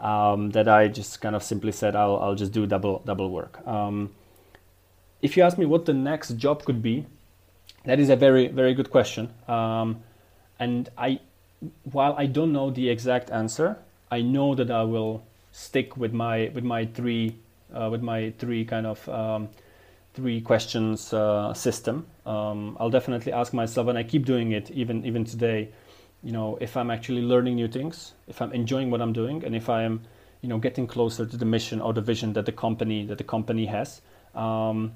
um, 0.00 0.50
that 0.50 0.66
I 0.66 0.88
just 0.88 1.20
kind 1.20 1.36
of 1.36 1.44
simply 1.44 1.70
said 1.70 1.94
I'll, 1.94 2.16
I'll 2.16 2.34
just 2.34 2.50
do 2.50 2.66
double 2.66 3.00
double 3.06 3.30
work. 3.30 3.64
Um, 3.64 4.10
if 5.20 5.36
you 5.36 5.44
ask 5.44 5.56
me 5.56 5.66
what 5.66 5.86
the 5.86 5.94
next 5.94 6.36
job 6.36 6.64
could 6.64 6.82
be, 6.82 7.06
that 7.84 8.00
is 8.00 8.10
a 8.10 8.16
very 8.16 8.48
very 8.48 8.74
good 8.74 8.90
question. 8.90 9.32
Um, 9.46 10.02
and 10.58 10.88
I, 10.98 11.20
while 11.84 12.14
I 12.18 12.26
don't 12.26 12.52
know 12.52 12.70
the 12.72 12.88
exact 12.88 13.30
answer, 13.30 13.78
I 14.10 14.20
know 14.20 14.56
that 14.56 14.70
I 14.70 14.82
will 14.82 15.22
stick 15.52 15.96
with 15.96 16.12
my 16.12 16.50
with 16.54 16.64
my 16.64 16.86
three 16.86 17.36
uh, 17.72 17.88
with 17.90 18.02
my 18.02 18.32
three 18.38 18.64
kind 18.64 18.86
of 18.86 19.08
um, 19.08 19.48
three 20.14 20.40
questions 20.40 21.12
uh, 21.12 21.54
system. 21.54 22.06
Um, 22.26 22.76
I'll 22.80 22.90
definitely 22.90 23.32
ask 23.32 23.52
myself, 23.52 23.88
and 23.88 23.96
I 23.96 24.02
keep 24.02 24.26
doing 24.26 24.52
it 24.52 24.70
even 24.70 25.04
even 25.04 25.24
today. 25.24 25.68
You 26.22 26.32
know, 26.32 26.56
if 26.60 26.76
I'm 26.76 26.90
actually 26.90 27.22
learning 27.22 27.56
new 27.56 27.68
things, 27.68 28.12
if 28.28 28.40
I'm 28.40 28.52
enjoying 28.52 28.90
what 28.90 29.02
I'm 29.02 29.12
doing, 29.12 29.44
and 29.44 29.56
if 29.56 29.68
I 29.68 29.82
am, 29.82 30.02
you 30.40 30.48
know, 30.48 30.58
getting 30.58 30.86
closer 30.86 31.26
to 31.26 31.36
the 31.36 31.44
mission 31.44 31.80
or 31.80 31.92
the 31.92 32.00
vision 32.00 32.32
that 32.34 32.46
the 32.46 32.52
company 32.52 33.06
that 33.06 33.18
the 33.18 33.24
company 33.24 33.66
has. 33.66 34.00
Um, 34.34 34.92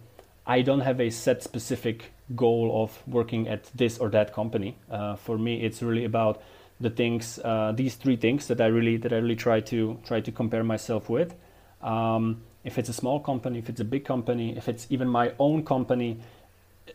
I 0.49 0.63
don't 0.63 0.81
have 0.81 1.01
a 1.01 1.11
set 1.11 1.43
specific 1.43 2.13
goal 2.37 2.85
of 2.85 3.03
working 3.09 3.49
at 3.49 3.65
this 3.75 3.99
or 3.99 4.09
that 4.11 4.33
company. 4.33 4.77
Uh, 4.89 5.17
for 5.17 5.37
me, 5.37 5.63
it's 5.63 5.83
really 5.83 6.05
about 6.05 6.41
the 6.81 6.91
things, 6.91 7.39
uh, 7.45 7.73
these 7.75 7.95
three 7.95 8.17
things 8.17 8.49
that 8.49 8.61
I 8.61 8.67
really 8.67 8.97
that 8.99 9.13
I 9.13 9.17
really 9.17 9.37
try 9.37 9.61
to 9.61 9.99
try 10.05 10.21
to 10.21 10.33
compare 10.33 10.65
myself 10.65 11.09
with. 11.09 11.35
Um, 11.83 12.43
if 12.65 12.79
it's 12.79 12.89
a 12.89 12.93
small 12.93 13.21
company, 13.21 13.59
if 13.59 13.69
it's 13.69 13.81
a 13.81 13.85
big 13.85 14.05
company, 14.05 14.57
if 14.57 14.69
it's 14.69 14.87
even 14.91 15.09
my 15.09 15.33
own 15.39 15.65
company, 15.65 16.19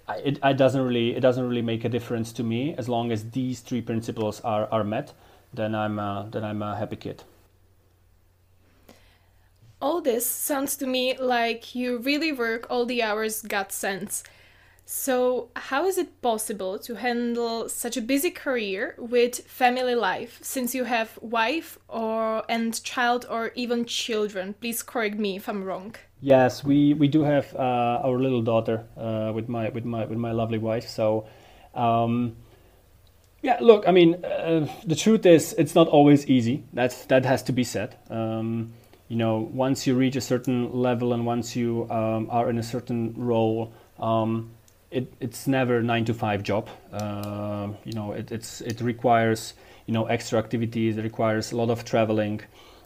it, 0.10 0.40
doesn't 0.58 0.82
really 0.82 1.16
it 1.16 1.22
doesn't 1.22 1.48
really 1.48 1.62
make 1.62 1.86
a 1.86 1.90
difference 1.90 2.32
to 2.34 2.44
me 2.44 2.76
as 2.78 2.88
long 2.90 3.12
as 3.12 3.32
these 3.32 3.62
three 3.62 3.82
principles 3.82 4.42
are, 4.42 4.68
are 4.72 4.84
met. 4.84 5.14
Then 5.54 5.76
I'm 5.76 6.00
uh, 6.00 6.24
then 6.30 6.44
I'm 6.44 6.62
a 6.62 6.76
happy 6.76 6.96
kid. 6.96 7.24
All 9.82 10.00
this 10.00 10.26
sounds 10.26 10.78
to 10.78 10.86
me 10.86 11.18
like 11.18 11.74
you 11.74 11.98
really 11.98 12.32
work 12.32 12.68
all 12.70 12.86
the 12.86 13.02
hours 13.02 13.42
God 13.42 13.72
sends. 13.72 14.24
So, 14.94 15.48
how 15.56 15.88
is 15.88 15.98
it 15.98 16.22
possible 16.22 16.78
to 16.80 16.96
handle 16.96 17.70
such 17.70 17.96
a 17.96 18.02
busy 18.02 18.30
career 18.30 18.96
with 18.98 19.40
family 19.48 19.96
life 19.96 20.40
since 20.42 20.76
you 20.76 20.84
have 20.84 21.18
wife 21.22 21.80
or 21.88 22.44
and 22.50 22.84
child 22.84 23.26
or 23.30 23.54
even 23.56 23.86
children? 23.86 24.54
Please 24.60 24.84
correct 24.84 25.18
me 25.18 25.38
if 25.38 25.48
I'm 25.48 25.64
wrong. 25.64 25.96
Yes, 26.20 26.66
we, 26.66 26.94
we 26.94 27.08
do 27.08 27.24
have 27.24 27.56
uh, 27.56 28.02
our 28.04 28.20
little 28.20 28.42
daughter 28.42 28.84
uh, 28.98 29.32
with 29.34 29.48
my 29.48 29.70
with 29.70 29.86
my 29.86 30.04
with 30.04 30.18
my 30.18 30.34
lovely 30.34 30.58
wife. 30.58 30.90
So, 30.90 31.26
um, 31.74 32.36
yeah, 33.42 33.60
look, 33.62 33.88
I 33.88 33.94
mean, 33.94 34.26
uh, 34.26 34.68
the 34.86 34.96
truth 34.96 35.26
is, 35.26 35.54
it's 35.58 35.74
not 35.74 35.88
always 35.88 36.28
easy. 36.28 36.66
That's 36.74 37.06
that 37.06 37.24
has 37.24 37.44
to 37.44 37.54
be 37.54 37.64
said. 37.64 37.96
Um, 38.10 38.74
you 39.08 39.16
know, 39.16 39.50
once 39.54 39.88
you 39.88 39.96
reach 39.96 40.18
a 40.18 40.22
certain 40.22 40.74
level 40.74 41.14
and 41.14 41.26
once 41.26 41.56
you 41.56 41.90
um, 41.90 42.28
are 42.30 42.50
in 42.50 42.58
a 42.58 42.64
certain 42.64 43.14
role. 43.16 43.72
Um, 43.98 44.52
it, 44.92 45.14
it's 45.20 45.48
never 45.48 45.82
nine 45.82 46.06
to 46.06 46.14
five 46.14 46.44
job. 46.44 46.70
Uh, 46.92 47.70
you 47.86 47.94
know, 47.94 48.12
it, 48.12 48.32
it's 48.32 48.62
it 48.62 48.82
requires 48.82 49.54
you 49.88 49.94
know 49.94 50.06
extra 50.06 50.38
activities. 50.38 50.98
It 50.98 51.04
requires 51.04 51.52
a 51.52 51.58
lot 51.58 51.70
of 51.70 51.86
traveling. 51.86 52.42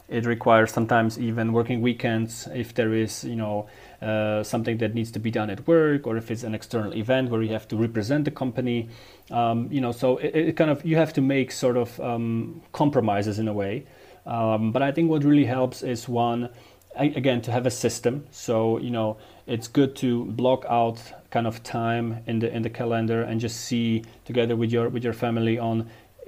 It 0.08 0.24
requires 0.24 0.70
sometimes 0.70 1.18
even 1.18 1.52
working 1.52 1.82
weekends 1.82 2.48
if 2.54 2.74
there 2.74 2.94
is 2.94 3.24
you 3.24 3.34
know 3.34 3.66
uh, 4.00 4.44
something 4.44 4.78
that 4.78 4.94
needs 4.94 5.10
to 5.12 5.18
be 5.18 5.32
done 5.32 5.50
at 5.50 5.66
work 5.66 6.06
or 6.06 6.16
if 6.16 6.30
it's 6.30 6.44
an 6.44 6.54
external 6.54 6.94
event 6.94 7.28
where 7.28 7.42
you 7.42 7.52
have 7.52 7.66
to 7.68 7.76
represent 7.76 8.24
the 8.24 8.30
company. 8.30 8.88
Um, 9.32 9.68
you 9.72 9.80
know, 9.80 9.90
so 9.90 10.18
it, 10.18 10.34
it, 10.34 10.56
kind 10.56 10.70
of 10.70 10.84
you 10.84 10.96
have 10.96 11.12
to 11.14 11.20
make 11.20 11.50
sort 11.50 11.76
of 11.76 11.98
um, 12.00 12.62
compromises 12.72 13.40
in 13.40 13.48
a 13.48 13.52
way. 13.52 13.84
Um, 14.26 14.70
but 14.70 14.82
I 14.82 14.92
think 14.92 15.10
what 15.10 15.24
really 15.24 15.44
helps 15.44 15.82
is 15.82 16.08
one 16.08 16.50
again 16.94 17.42
to 17.42 17.52
have 17.52 17.66
a 17.66 17.70
system. 17.70 18.26
So 18.30 18.78
you 18.78 18.90
know 18.90 19.16
it's 19.46 19.66
good 19.66 19.96
to 19.96 20.24
block 20.24 20.64
out 20.68 21.02
kind 21.36 21.46
of 21.46 21.62
time 21.62 22.06
in 22.26 22.38
the 22.38 22.48
in 22.56 22.62
the 22.62 22.70
calendar 22.80 23.20
and 23.28 23.36
just 23.46 23.56
see 23.68 24.02
together 24.24 24.54
with 24.60 24.70
your 24.74 24.88
with 24.94 25.04
your 25.04 25.16
family 25.24 25.56
on 25.58 25.76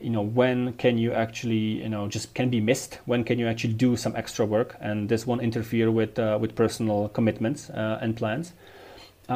you 0.07 0.11
know 0.11 0.25
when 0.41 0.59
can 0.83 0.95
you 0.99 1.11
actually 1.25 1.65
you 1.85 1.89
know 1.95 2.05
just 2.17 2.27
can 2.35 2.49
be 2.51 2.61
missed? 2.61 2.93
When 3.07 3.25
can 3.29 3.37
you 3.39 3.47
actually 3.53 3.77
do 3.87 3.97
some 3.97 4.15
extra 4.23 4.45
work? 4.45 4.71
And 4.81 5.09
this 5.09 5.27
won't 5.27 5.43
interfere 5.51 5.89
with 5.91 6.19
uh, 6.19 6.37
with 6.43 6.51
personal 6.63 7.09
commitments 7.17 7.71
uh, 7.71 8.03
and 8.03 8.11
plans. 8.21 8.53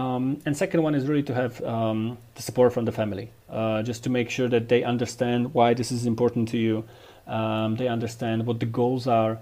Um, 0.01 0.25
and 0.45 0.57
second 0.57 0.83
one 0.83 0.95
is 0.95 1.07
really 1.09 1.27
to 1.31 1.35
have 1.35 1.53
um, 1.75 2.19
the 2.35 2.43
support 2.43 2.73
from 2.73 2.85
the 2.85 2.93
family 2.93 3.27
uh, 3.51 3.83
just 3.83 4.05
to 4.05 4.11
make 4.11 4.29
sure 4.37 4.49
that 4.49 4.69
they 4.69 4.83
understand 4.85 5.55
why 5.55 5.75
this 5.75 5.91
is 5.93 6.07
important 6.07 6.49
to 6.53 6.59
you. 6.59 6.85
Um, 7.27 7.77
they 7.77 7.89
understand 7.89 8.47
what 8.47 8.59
the 8.61 8.71
goals 8.81 9.07
are 9.07 9.39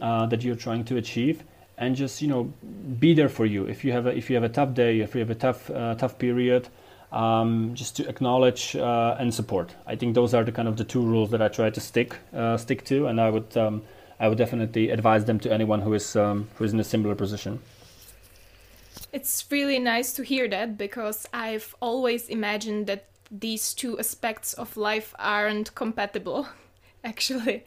uh, 0.00 0.26
that 0.30 0.42
you're 0.44 0.60
trying 0.66 0.84
to 0.90 0.96
achieve 0.96 1.36
and 1.76 1.96
just 1.96 2.22
you 2.22 2.28
know 2.28 2.52
be 2.98 3.14
there 3.14 3.28
for 3.28 3.46
you. 3.46 3.66
If 3.66 3.84
you 3.84 3.92
have 3.92 4.06
a 4.06 4.16
if 4.16 4.30
you 4.30 4.36
have 4.36 4.44
a 4.44 4.48
tough 4.48 4.74
day 4.74 5.00
if 5.00 5.14
you 5.14 5.20
have 5.20 5.30
a 5.30 5.34
tough 5.34 5.70
uh, 5.70 5.94
tough 5.94 6.18
period 6.18 6.68
um, 7.14 7.74
just 7.74 7.96
to 7.96 8.08
acknowledge 8.08 8.74
uh, 8.76 9.16
and 9.18 9.32
support. 9.32 9.74
I 9.86 9.94
think 9.96 10.14
those 10.14 10.34
are 10.34 10.44
the 10.44 10.52
kind 10.52 10.68
of 10.68 10.76
the 10.76 10.84
two 10.84 11.00
rules 11.00 11.30
that 11.30 11.40
i 11.40 11.48
try 11.48 11.70
to 11.70 11.80
stick 11.80 12.16
uh, 12.34 12.56
stick 12.56 12.84
to 12.86 13.06
and 13.06 13.20
i 13.20 13.30
would 13.30 13.56
um, 13.56 13.82
i 14.20 14.28
would 14.28 14.38
definitely 14.38 14.90
advise 14.90 15.24
them 15.24 15.38
to 15.40 15.52
anyone 15.52 15.80
who 15.80 15.94
is 15.94 16.16
um, 16.16 16.48
who 16.56 16.64
is 16.64 16.72
in 16.72 16.80
a 16.80 16.84
similar 16.84 17.14
position. 17.14 17.60
It's 19.12 19.44
really 19.50 19.78
nice 19.78 20.12
to 20.14 20.22
hear 20.22 20.48
that 20.48 20.76
because 20.76 21.26
i've 21.32 21.74
always 21.80 22.28
imagined 22.28 22.86
that 22.86 23.06
these 23.30 23.74
two 23.74 23.98
aspects 23.98 24.54
of 24.54 24.76
life 24.76 25.14
aren't 25.18 25.74
compatible 25.74 26.48
actually. 27.04 27.64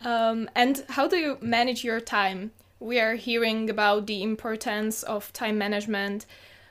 Um, 0.00 0.48
and 0.54 0.84
how 0.90 1.08
do 1.08 1.16
you 1.16 1.38
manage 1.40 1.82
your 1.82 2.00
time 2.00 2.52
we 2.80 3.00
are 3.00 3.14
hearing 3.14 3.68
about 3.70 4.06
the 4.06 4.22
importance 4.22 5.02
of 5.02 5.32
time 5.32 5.58
management 5.58 6.26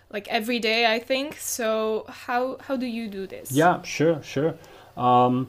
like 0.09 0.27
every 0.29 0.59
day 0.59 0.85
i 0.85 0.99
think. 0.99 1.35
So 1.37 2.05
how 2.07 2.57
how 2.61 2.77
do 2.77 2.85
you 2.85 3.07
do 3.09 3.27
this? 3.27 3.51
Yeah 3.51 3.81
sure 3.83 4.21
sure. 4.23 4.55
Um, 4.95 5.47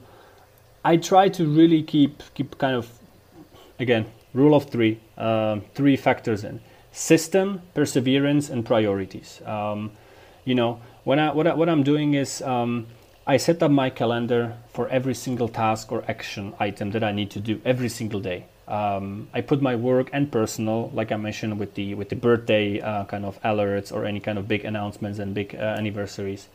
i 0.85 0.97
try 0.97 1.29
to 1.29 1.47
really 1.47 1.83
keep 1.83 2.23
keep 2.35 2.59
kind 2.59 2.77
of 2.77 2.89
again 3.79 4.07
rule 4.35 4.55
of 4.55 4.71
three 4.71 5.01
um, 5.17 5.63
three 5.75 5.97
factors 5.97 6.45
in 6.45 6.61
system 6.93 7.63
perseverance 7.75 8.51
and 8.51 8.65
priorities. 8.65 9.41
Um, 9.47 9.93
you 10.49 10.55
know 10.55 10.81
when 11.05 11.19
I, 11.19 11.33
what, 11.33 11.47
I, 11.47 11.55
what 11.55 11.69
i'm 11.69 11.83
doing 11.83 12.15
is 12.15 12.43
um, 12.43 12.87
i 13.27 13.37
set 13.37 13.63
up 13.63 13.71
my 13.71 13.91
calendar 13.91 14.57
for 14.73 14.89
every 14.89 15.15
single 15.15 15.49
task 15.49 15.93
or 15.93 16.03
action 16.09 16.55
item 16.59 16.91
that 16.93 17.05
i 17.05 17.13
need 17.13 17.31
to 17.33 17.41
do 17.41 17.61
every 17.65 17.91
single 17.91 18.21
day 18.21 18.47
um, 18.69 19.29
I 19.33 19.41
put 19.41 19.63
my 19.63 19.75
work 19.77 20.11
and 20.13 20.31
personal, 20.31 20.91
like 20.93 21.11
I 21.11 21.17
mentioned, 21.17 21.59
with 21.59 21.75
the 21.75 21.95
with 21.95 22.11
the 22.11 22.17
birthday 22.17 22.81
uh, 22.81 23.05
kind 23.07 23.25
of 23.25 23.43
alerts 23.43 23.93
or 23.93 24.05
any 24.05 24.21
kind 24.21 24.39
of 24.39 24.47
big 24.47 24.65
announcements 24.65 25.19
and 25.19 25.35
big 25.35 25.55
uh, 25.55 25.59
anniversaries. 25.59 26.49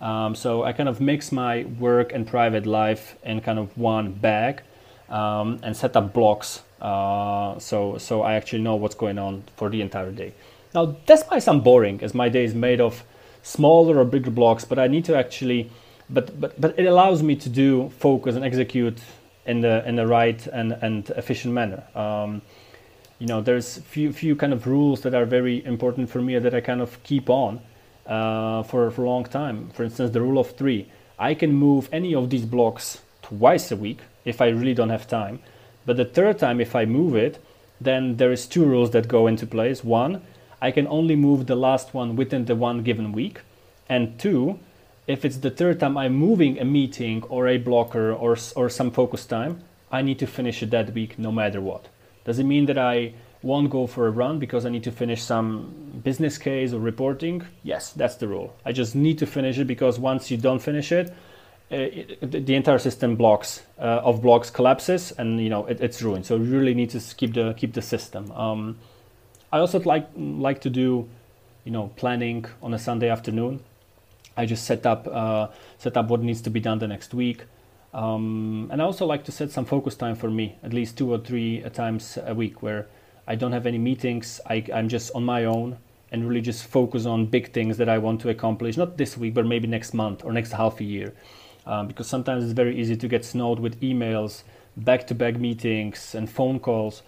Um, 0.00 0.34
so 0.34 0.62
I 0.62 0.72
kind 0.72 0.88
of 0.88 1.00
mix 1.00 1.32
my 1.32 1.64
work 1.64 2.12
and 2.12 2.26
private 2.26 2.66
life 2.66 3.16
in 3.24 3.40
kind 3.40 3.58
of 3.58 3.76
one 3.76 4.12
bag 4.12 4.62
um, 5.08 5.58
and 5.62 5.76
set 5.76 5.96
up 5.96 6.12
blocks. 6.14 6.62
Uh, 6.80 7.58
so 7.58 7.98
so 7.98 8.22
I 8.22 8.34
actually 8.34 8.62
know 8.62 8.76
what's 8.76 8.94
going 8.94 9.18
on 9.18 9.42
for 9.56 9.68
the 9.68 9.80
entire 9.80 10.12
day. 10.12 10.34
Now 10.72 10.96
this 11.06 11.24
might 11.30 11.40
sound 11.40 11.64
boring, 11.64 12.00
as 12.02 12.14
my 12.14 12.28
day 12.28 12.44
is 12.44 12.54
made 12.54 12.80
of 12.80 13.02
smaller 13.42 13.98
or 13.98 14.04
bigger 14.04 14.30
blocks, 14.30 14.64
but 14.64 14.78
I 14.78 14.86
need 14.86 15.04
to 15.06 15.16
actually, 15.16 15.70
but 16.08 16.38
but 16.40 16.60
but 16.60 16.78
it 16.78 16.86
allows 16.86 17.24
me 17.24 17.34
to 17.34 17.48
do 17.48 17.90
focus 17.98 18.36
and 18.36 18.44
execute 18.44 19.00
in 19.46 19.60
the 19.60 19.86
in 19.88 19.96
the 19.96 20.06
right 20.06 20.46
and 20.48 20.72
and 20.82 21.10
efficient 21.10 21.54
manner. 21.54 21.82
Um, 21.94 22.42
you 23.18 23.26
know, 23.26 23.40
there's 23.40 23.78
few 23.78 24.12
few 24.12 24.36
kind 24.36 24.52
of 24.52 24.66
rules 24.66 25.00
that 25.02 25.14
are 25.14 25.24
very 25.24 25.64
important 25.64 26.10
for 26.10 26.20
me 26.20 26.38
that 26.38 26.54
I 26.54 26.60
kind 26.60 26.80
of 26.80 27.02
keep 27.02 27.30
on 27.30 27.60
uh, 28.06 28.62
for 28.64 28.90
for 28.90 29.04
a 29.04 29.08
long 29.08 29.24
time. 29.24 29.70
For 29.70 29.84
instance, 29.84 30.10
the 30.10 30.20
rule 30.20 30.38
of 30.38 30.50
three. 30.56 30.88
I 31.18 31.32
can 31.34 31.52
move 31.52 31.88
any 31.92 32.14
of 32.14 32.28
these 32.28 32.44
blocks 32.44 33.00
twice 33.22 33.72
a 33.72 33.76
week 33.76 34.00
if 34.24 34.40
I 34.42 34.48
really 34.48 34.74
don't 34.74 34.90
have 34.90 35.08
time. 35.08 35.40
But 35.86 35.96
the 35.96 36.04
third 36.04 36.38
time, 36.38 36.60
if 36.60 36.76
I 36.76 36.84
move 36.84 37.16
it, 37.16 37.38
then 37.80 38.16
there 38.16 38.32
is 38.32 38.46
two 38.46 38.64
rules 38.64 38.90
that 38.90 39.08
go 39.08 39.26
into 39.26 39.46
place. 39.46 39.82
One, 39.82 40.22
I 40.60 40.70
can 40.70 40.86
only 40.88 41.16
move 41.16 41.46
the 41.46 41.56
last 41.56 41.94
one 41.94 42.16
within 42.16 42.44
the 42.44 42.56
one 42.56 42.82
given 42.82 43.12
week, 43.12 43.40
and 43.88 44.18
two, 44.18 44.58
if 45.06 45.24
it's 45.24 45.38
the 45.38 45.50
third 45.50 45.80
time 45.80 45.96
I'm 45.96 46.14
moving 46.14 46.58
a 46.58 46.64
meeting 46.64 47.22
or 47.24 47.46
a 47.46 47.58
blocker 47.58 48.12
or, 48.12 48.36
or 48.56 48.68
some 48.68 48.90
focus 48.90 49.24
time, 49.24 49.62
I 49.90 50.02
need 50.02 50.18
to 50.18 50.26
finish 50.26 50.62
it 50.62 50.70
that 50.70 50.92
week 50.94 51.18
no 51.18 51.30
matter 51.30 51.60
what. 51.60 51.88
Does 52.24 52.38
it 52.38 52.44
mean 52.44 52.66
that 52.66 52.78
I 52.78 53.14
won't 53.42 53.70
go 53.70 53.86
for 53.86 54.08
a 54.08 54.10
run 54.10 54.38
because 54.38 54.66
I 54.66 54.70
need 54.70 54.82
to 54.84 54.90
finish 54.90 55.22
some 55.22 56.00
business 56.02 56.38
case 56.38 56.72
or 56.72 56.80
reporting? 56.80 57.46
Yes, 57.62 57.92
that's 57.92 58.16
the 58.16 58.26
rule. 58.26 58.54
I 58.64 58.72
just 58.72 58.96
need 58.96 59.18
to 59.18 59.26
finish 59.26 59.58
it 59.58 59.66
because 59.66 59.98
once 59.98 60.30
you 60.30 60.36
don't 60.36 60.58
finish 60.58 60.90
it, 60.90 61.14
it, 61.70 62.18
uh, 62.22 62.26
it 62.26 62.46
the 62.46 62.54
entire 62.54 62.78
system 62.78 63.16
blocks 63.16 63.62
uh, 63.78 64.00
of 64.04 64.22
blocks 64.22 64.50
collapses 64.50 65.12
and 65.12 65.40
you 65.40 65.50
know 65.50 65.66
it, 65.66 65.80
it's 65.80 66.02
ruined. 66.02 66.26
So 66.26 66.36
you 66.36 66.44
really 66.44 66.74
need 66.74 66.90
to 66.90 67.00
keep 67.16 67.34
the 67.34 67.54
keep 67.56 67.72
the 67.74 67.82
system. 67.82 68.30
Um, 68.32 68.78
I 69.52 69.58
also 69.58 69.80
like 69.80 70.08
like 70.16 70.60
to 70.62 70.70
do, 70.70 71.08
you 71.64 71.72
know, 71.72 71.92
planning 71.96 72.46
on 72.62 72.74
a 72.74 72.78
Sunday 72.78 73.08
afternoon. 73.08 73.62
I 74.36 74.46
just 74.46 74.64
set 74.64 74.86
up 74.86 75.06
uh, 75.06 75.48
set 75.78 75.96
up 75.96 76.08
what 76.08 76.22
needs 76.22 76.40
to 76.42 76.50
be 76.50 76.60
done 76.60 76.78
the 76.78 76.88
next 76.88 77.14
week. 77.14 77.44
Um, 77.94 78.68
and 78.70 78.82
I 78.82 78.84
also 78.84 79.06
like 79.06 79.24
to 79.24 79.32
set 79.32 79.50
some 79.50 79.64
focus 79.64 79.94
time 79.94 80.16
for 80.16 80.30
me, 80.30 80.58
at 80.62 80.72
least 80.72 80.98
two 80.98 81.10
or 81.10 81.18
three 81.18 81.62
times 81.72 82.18
a 82.26 82.34
week, 82.34 82.62
where 82.62 82.86
I 83.26 83.36
don't 83.36 83.52
have 83.52 83.66
any 83.66 83.78
meetings. 83.78 84.40
I, 84.46 84.64
I'm 84.74 84.88
just 84.88 85.14
on 85.14 85.24
my 85.24 85.44
own 85.44 85.78
and 86.12 86.28
really 86.28 86.42
just 86.42 86.64
focus 86.64 87.06
on 87.06 87.26
big 87.26 87.52
things 87.52 87.78
that 87.78 87.88
I 87.88 87.98
want 87.98 88.20
to 88.20 88.28
accomplish, 88.28 88.76
not 88.76 88.96
this 88.96 89.16
week, 89.16 89.34
but 89.34 89.46
maybe 89.46 89.66
next 89.66 89.94
month 89.94 90.24
or 90.24 90.32
next 90.32 90.52
half 90.52 90.80
a 90.80 90.84
year. 90.84 91.14
Um, 91.66 91.88
because 91.88 92.06
sometimes 92.06 92.44
it's 92.44 92.52
very 92.52 92.78
easy 92.78 92.96
to 92.96 93.08
get 93.08 93.24
snowed 93.24 93.58
with 93.58 93.80
emails, 93.80 94.44
back 94.76 95.06
to 95.08 95.14
back 95.14 95.36
meetings, 95.36 96.14
and 96.14 96.30
phone 96.30 96.60
calls 96.60 97.02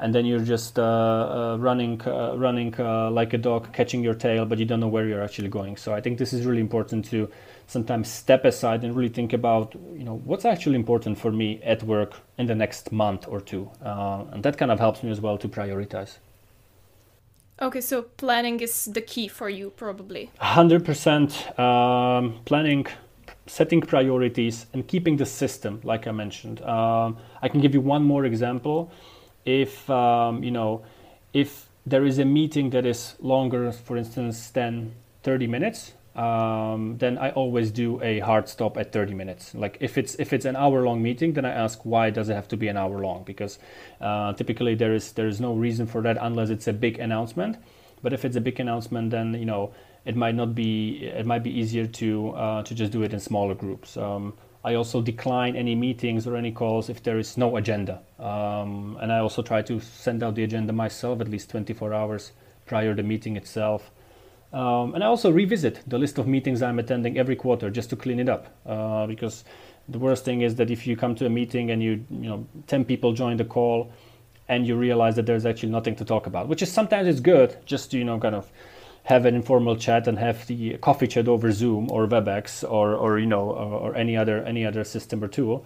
and 0.00 0.14
then 0.14 0.24
you're 0.24 0.40
just 0.40 0.78
uh, 0.78 0.82
uh, 0.82 1.56
running 1.58 2.00
uh, 2.06 2.34
running 2.36 2.72
like 3.12 3.32
a 3.32 3.38
dog 3.38 3.72
catching 3.72 4.02
your 4.02 4.14
tail 4.14 4.44
but 4.44 4.58
you 4.58 4.64
don't 4.64 4.80
know 4.80 4.88
where 4.88 5.06
you're 5.06 5.22
actually 5.22 5.48
going 5.48 5.76
so 5.76 5.94
i 5.94 6.00
think 6.00 6.18
this 6.18 6.32
is 6.32 6.46
really 6.46 6.60
important 6.60 7.04
to 7.04 7.28
sometimes 7.66 8.08
step 8.08 8.44
aside 8.44 8.84
and 8.84 8.94
really 8.96 9.08
think 9.08 9.32
about 9.32 9.74
you 9.94 10.04
know 10.04 10.16
what's 10.24 10.44
actually 10.44 10.76
important 10.76 11.18
for 11.18 11.32
me 11.32 11.60
at 11.62 11.82
work 11.82 12.14
in 12.38 12.46
the 12.46 12.54
next 12.54 12.92
month 12.92 13.26
or 13.28 13.40
two 13.40 13.70
and 13.82 14.42
that 14.42 14.56
kind 14.56 14.70
of 14.70 14.78
helps 14.78 15.02
me 15.02 15.10
as 15.10 15.20
well 15.20 15.36
to 15.36 15.48
prioritize 15.48 16.18
Okay, 17.60 17.80
so 17.80 18.02
planning 18.02 18.60
is 18.60 18.84
the 18.84 19.00
key 19.00 19.26
for 19.26 19.48
you, 19.48 19.70
probably. 19.70 20.30
100% 20.40 21.58
um, 21.58 22.38
planning, 22.44 22.86
setting 23.46 23.80
priorities, 23.80 24.66
and 24.72 24.86
keeping 24.86 25.16
the 25.16 25.26
system, 25.26 25.80
like 25.82 26.06
I 26.06 26.12
mentioned. 26.12 26.62
Um, 26.62 27.16
I 27.42 27.48
can 27.48 27.60
give 27.60 27.74
you 27.74 27.80
one 27.80 28.04
more 28.04 28.24
example 28.24 28.92
if 29.48 29.88
um, 29.88 30.44
you 30.44 30.50
know 30.50 30.84
if 31.32 31.68
there 31.86 32.04
is 32.04 32.18
a 32.18 32.24
meeting 32.24 32.70
that 32.70 32.84
is 32.84 33.14
longer, 33.18 33.72
for 33.72 33.96
instance, 33.96 34.50
than 34.50 34.94
30 35.22 35.46
minutes, 35.46 35.94
um, 36.14 36.98
then 36.98 37.16
I 37.16 37.30
always 37.30 37.70
do 37.70 38.02
a 38.02 38.18
hard 38.18 38.48
stop 38.48 38.76
at 38.76 38.92
30 38.92 39.14
minutes. 39.14 39.54
Like 39.54 39.78
if 39.80 39.96
it's 39.96 40.16
if 40.16 40.32
it's 40.32 40.44
an 40.44 40.56
hour 40.56 40.82
long 40.82 41.02
meeting, 41.02 41.32
then 41.32 41.44
I 41.44 41.50
ask 41.50 41.80
why 41.84 42.10
does 42.10 42.28
it 42.28 42.34
have 42.34 42.48
to 42.48 42.56
be 42.56 42.68
an 42.68 42.76
hour 42.76 42.98
long? 43.00 43.22
Because 43.24 43.58
uh, 44.00 44.32
typically 44.34 44.74
there 44.74 44.94
is 44.94 45.12
there 45.12 45.28
is 45.28 45.40
no 45.40 45.54
reason 45.54 45.86
for 45.86 46.02
that 46.02 46.18
unless 46.20 46.50
it's 46.50 46.66
a 46.66 46.72
big 46.72 46.98
announcement. 46.98 47.56
But 48.02 48.12
if 48.12 48.24
it's 48.24 48.36
a 48.36 48.40
big 48.40 48.60
announcement, 48.60 49.10
then 49.10 49.34
you 49.34 49.46
know 49.46 49.72
it 50.04 50.16
might 50.16 50.34
not 50.34 50.54
be 50.54 51.06
it 51.06 51.24
might 51.24 51.42
be 51.42 51.56
easier 51.58 51.86
to 51.86 52.30
uh, 52.30 52.62
to 52.64 52.74
just 52.74 52.92
do 52.92 53.02
it 53.02 53.12
in 53.14 53.20
smaller 53.20 53.54
groups. 53.54 53.96
Um, 53.96 54.34
I 54.64 54.74
also 54.74 55.00
decline 55.00 55.56
any 55.56 55.74
meetings 55.74 56.26
or 56.26 56.36
any 56.36 56.50
calls 56.50 56.88
if 56.88 57.02
there 57.02 57.18
is 57.18 57.36
no 57.36 57.56
agenda. 57.56 58.00
Um, 58.18 58.98
and 59.00 59.12
I 59.12 59.18
also 59.18 59.42
try 59.42 59.62
to 59.62 59.80
send 59.80 60.22
out 60.22 60.34
the 60.34 60.42
agenda 60.42 60.72
myself 60.72 61.20
at 61.20 61.28
least 61.28 61.50
24 61.50 61.94
hours 61.94 62.32
prior 62.66 62.94
to 62.94 63.02
the 63.02 63.08
meeting 63.08 63.36
itself. 63.36 63.90
Um, 64.52 64.94
and 64.94 65.04
I 65.04 65.06
also 65.06 65.30
revisit 65.30 65.82
the 65.86 65.98
list 65.98 66.18
of 66.18 66.26
meetings 66.26 66.62
I'm 66.62 66.78
attending 66.78 67.18
every 67.18 67.36
quarter 67.36 67.70
just 67.70 67.90
to 67.90 67.96
clean 67.96 68.18
it 68.18 68.28
up. 68.28 68.48
Uh, 68.66 69.06
because 69.06 69.44
the 69.88 69.98
worst 69.98 70.24
thing 70.24 70.40
is 70.40 70.56
that 70.56 70.70
if 70.70 70.86
you 70.86 70.96
come 70.96 71.14
to 71.16 71.26
a 71.26 71.30
meeting 71.30 71.70
and 71.70 71.82
you, 71.82 72.04
you 72.10 72.28
know, 72.28 72.46
10 72.66 72.84
people 72.84 73.12
join 73.12 73.36
the 73.36 73.44
call 73.44 73.92
and 74.48 74.66
you 74.66 74.76
realize 74.76 75.16
that 75.16 75.26
there's 75.26 75.46
actually 75.46 75.70
nothing 75.70 75.94
to 75.96 76.04
talk 76.04 76.26
about, 76.26 76.48
which 76.48 76.62
is 76.62 76.72
sometimes 76.72 77.06
it's 77.06 77.20
good 77.20 77.56
just 77.64 77.90
to, 77.90 77.98
you 77.98 78.04
know, 78.04 78.18
kind 78.18 78.34
of 78.34 78.50
have 79.08 79.24
an 79.24 79.34
informal 79.34 79.74
chat 79.74 80.06
and 80.06 80.18
have 80.18 80.46
the 80.48 80.76
coffee 80.82 81.06
chat 81.06 81.28
over 81.28 81.50
Zoom 81.50 81.90
or 81.90 82.06
WebEx 82.06 82.62
or, 82.70 82.94
or 82.94 83.18
you 83.18 83.24
know 83.24 83.48
or, 83.48 83.80
or 83.84 83.96
any 83.96 84.14
other 84.18 84.44
any 84.44 84.66
other 84.66 84.84
system 84.84 85.24
or 85.24 85.28
tool, 85.28 85.64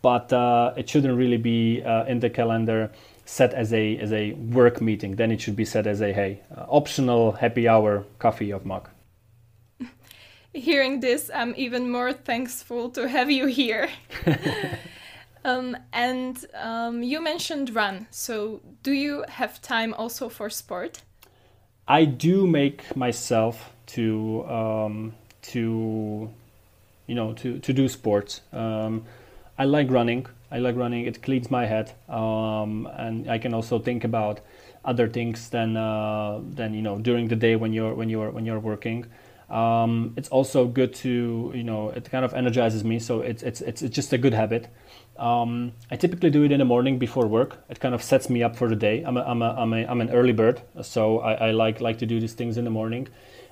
but 0.00 0.32
uh, 0.32 0.72
it 0.74 0.88
shouldn't 0.88 1.14
really 1.14 1.36
be 1.36 1.82
uh, 1.82 2.06
in 2.06 2.20
the 2.20 2.30
calendar 2.30 2.90
set 3.26 3.52
as 3.52 3.74
a 3.74 3.98
as 3.98 4.10
a 4.10 4.32
work 4.32 4.80
meeting. 4.80 5.16
Then 5.16 5.30
it 5.30 5.38
should 5.42 5.54
be 5.54 5.66
set 5.66 5.86
as 5.86 6.00
a 6.00 6.14
hey 6.14 6.40
uh, 6.56 6.64
optional 6.66 7.32
happy 7.32 7.68
hour 7.68 8.06
coffee 8.18 8.50
of 8.52 8.64
mug. 8.64 8.88
Hearing 10.54 11.00
this, 11.00 11.30
I'm 11.34 11.52
even 11.58 11.90
more 11.90 12.14
thankful 12.14 12.88
to 12.92 13.06
have 13.06 13.30
you 13.30 13.48
here. 13.48 13.90
um, 15.44 15.76
and 15.92 16.42
um, 16.54 17.02
you 17.02 17.20
mentioned 17.20 17.74
run. 17.74 18.06
So, 18.10 18.62
do 18.82 18.92
you 18.92 19.24
have 19.28 19.60
time 19.60 19.92
also 19.92 20.30
for 20.30 20.48
sport? 20.48 21.02
I 21.88 22.04
do 22.04 22.46
make 22.46 22.94
myself 22.94 23.72
to 23.86 24.44
um, 24.46 25.14
to 25.42 26.30
you 27.06 27.14
know 27.14 27.32
to 27.32 27.58
to 27.58 27.72
do 27.72 27.88
sports. 27.88 28.42
Um, 28.52 29.04
I 29.58 29.64
like 29.64 29.90
running. 29.90 30.26
I 30.50 30.58
like 30.58 30.76
running. 30.76 31.06
It 31.06 31.22
cleans 31.22 31.50
my 31.50 31.64
head, 31.64 31.92
um, 32.08 32.86
and 32.94 33.30
I 33.30 33.38
can 33.38 33.54
also 33.54 33.78
think 33.78 34.04
about 34.04 34.40
other 34.84 35.08
things 35.08 35.48
than 35.48 35.78
uh, 35.78 36.40
than 36.54 36.74
you 36.74 36.82
know 36.82 36.98
during 36.98 37.28
the 37.28 37.36
day 37.36 37.56
when 37.56 37.72
you're 37.72 37.94
when 37.94 38.10
you're 38.10 38.30
when 38.30 38.44
you're 38.44 38.60
working. 38.60 39.06
Um, 39.48 40.12
it's 40.18 40.28
also 40.28 40.66
good 40.66 40.92
to 40.96 41.52
you 41.54 41.64
know 41.64 41.88
it 41.88 42.10
kind 42.10 42.24
of 42.24 42.34
energizes 42.34 42.84
me, 42.84 42.98
so 42.98 43.22
it's 43.22 43.42
it's 43.42 43.62
it's, 43.62 43.80
it's 43.80 43.94
just 43.94 44.12
a 44.12 44.18
good 44.18 44.34
habit. 44.34 44.68
Um, 45.18 45.72
I 45.90 45.96
typically 45.96 46.30
do 46.30 46.44
it 46.44 46.52
in 46.52 46.58
the 46.58 46.64
morning 46.64 46.98
before 46.98 47.26
work. 47.26 47.64
It 47.68 47.80
kind 47.80 47.94
of 47.94 48.02
sets 48.02 48.30
me 48.30 48.42
up 48.42 48.56
for 48.56 48.68
the 48.68 48.76
day. 48.76 49.02
I'm 49.02 49.16
a, 49.16 49.22
I'm 49.22 49.42
a, 49.42 49.54
I'm, 49.58 49.72
a, 49.72 49.86
I'm 49.86 50.00
an 50.00 50.10
early 50.10 50.32
bird, 50.32 50.62
so 50.82 51.18
I, 51.20 51.48
I 51.48 51.50
like 51.50 51.80
like 51.80 51.98
to 51.98 52.06
do 52.06 52.20
these 52.20 52.34
things 52.34 52.56
in 52.56 52.64
the 52.64 52.70
morning. 52.70 53.08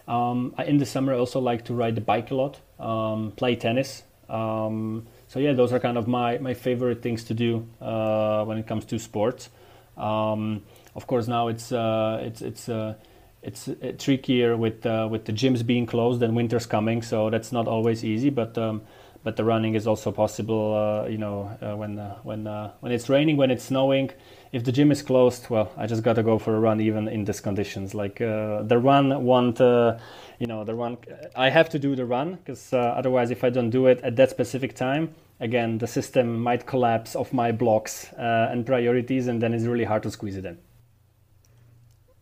Um, 0.07 0.55
I, 0.57 0.64
in 0.64 0.79
the 0.79 0.87
summer, 0.87 1.12
I 1.12 1.19
also 1.19 1.41
like 1.41 1.64
to 1.64 1.75
ride 1.75 1.97
the 1.97 2.01
bike 2.01 2.31
a 2.31 2.35
lot, 2.35 2.61
um, 2.79 3.33
play 3.33 3.57
tennis. 3.57 4.05
Um, 4.29 5.07
so 5.29 5.41
yeah, 5.41 5.53
those 5.53 5.73
are 5.73 5.81
kind 5.81 5.99
of 5.99 6.07
my, 6.07 6.39
my 6.39 6.55
favorite 6.55 7.03
things 7.03 7.25
to 7.25 7.35
do 7.35 7.67
uh, 7.81 8.45
when 8.45 8.59
it 8.59 8.67
comes 8.67 8.85
to 8.87 8.99
sports. 8.99 9.51
Um, 9.97 10.62
of 10.95 11.07
course, 11.07 11.27
now 11.27 11.49
it's 11.49 11.73
uh, 11.73 12.21
it's 12.23 12.43
it's 12.43 12.69
uh, 12.69 12.95
it's 13.43 13.69
uh, 13.69 13.93
trickier 13.99 14.57
with 14.57 14.87
uh, 14.87 15.09
with 15.11 15.25
the 15.25 15.33
gyms 15.33 15.64
being 15.67 15.87
closed 15.87 16.23
and 16.23 16.37
winter's 16.37 16.67
coming, 16.67 17.03
so 17.03 17.31
that's 17.31 17.51
not 17.51 17.67
always 17.67 18.05
easy. 18.05 18.31
But 18.31 18.57
um, 18.59 18.83
but 19.27 19.35
the 19.35 19.43
running 19.43 19.74
is 19.74 19.89
also 19.89 20.12
possible. 20.12 20.72
Uh, 20.72 21.09
you 21.09 21.18
know, 21.18 21.51
uh, 21.61 21.74
when 21.74 21.99
uh, 21.99 22.14
when 22.22 22.47
uh, 22.47 22.70
when 22.79 22.93
it's 22.93 23.09
raining, 23.09 23.37
when 23.37 23.51
it's 23.51 23.64
snowing. 23.64 24.09
If 24.53 24.62
the 24.62 24.70
gym 24.70 24.93
is 24.93 25.03
closed, 25.03 25.51
well, 25.51 25.68
I 25.77 25.89
just 25.89 26.05
gotta 26.05 26.22
go 26.22 26.39
for 26.39 26.55
a 26.55 26.61
run, 26.61 26.81
even 26.81 27.09
in 27.09 27.24
these 27.24 27.41
conditions. 27.41 27.93
Like 27.93 28.18
the 28.18 28.79
run 28.81 29.24
won't, 29.24 29.59
you 29.59 30.47
know, 30.47 30.62
the 30.62 30.77
run. 30.77 30.99
I 31.35 31.51
have 31.51 31.68
to 31.70 31.79
do 31.81 31.97
the 31.97 32.07
run 32.07 32.37
because 32.37 32.72
otherwise, 32.72 33.33
if 33.33 33.43
I 33.43 33.51
don't 33.51 33.70
do 33.70 33.89
it 33.89 34.01
at 34.05 34.14
that 34.14 34.31
specific 34.31 34.77
time, 34.77 35.12
again, 35.41 35.79
the 35.79 35.89
system 35.89 36.41
might 36.41 36.64
collapse 36.64 37.16
of 37.16 37.33
my 37.33 37.51
blocks 37.51 38.12
and 38.16 38.64
priorities, 38.64 39.27
and 39.27 39.43
then 39.43 39.53
it's 39.53 39.64
really 39.64 39.85
hard 39.85 40.05
to 40.05 40.11
squeeze 40.12 40.37
it 40.37 40.45
in. 40.45 40.59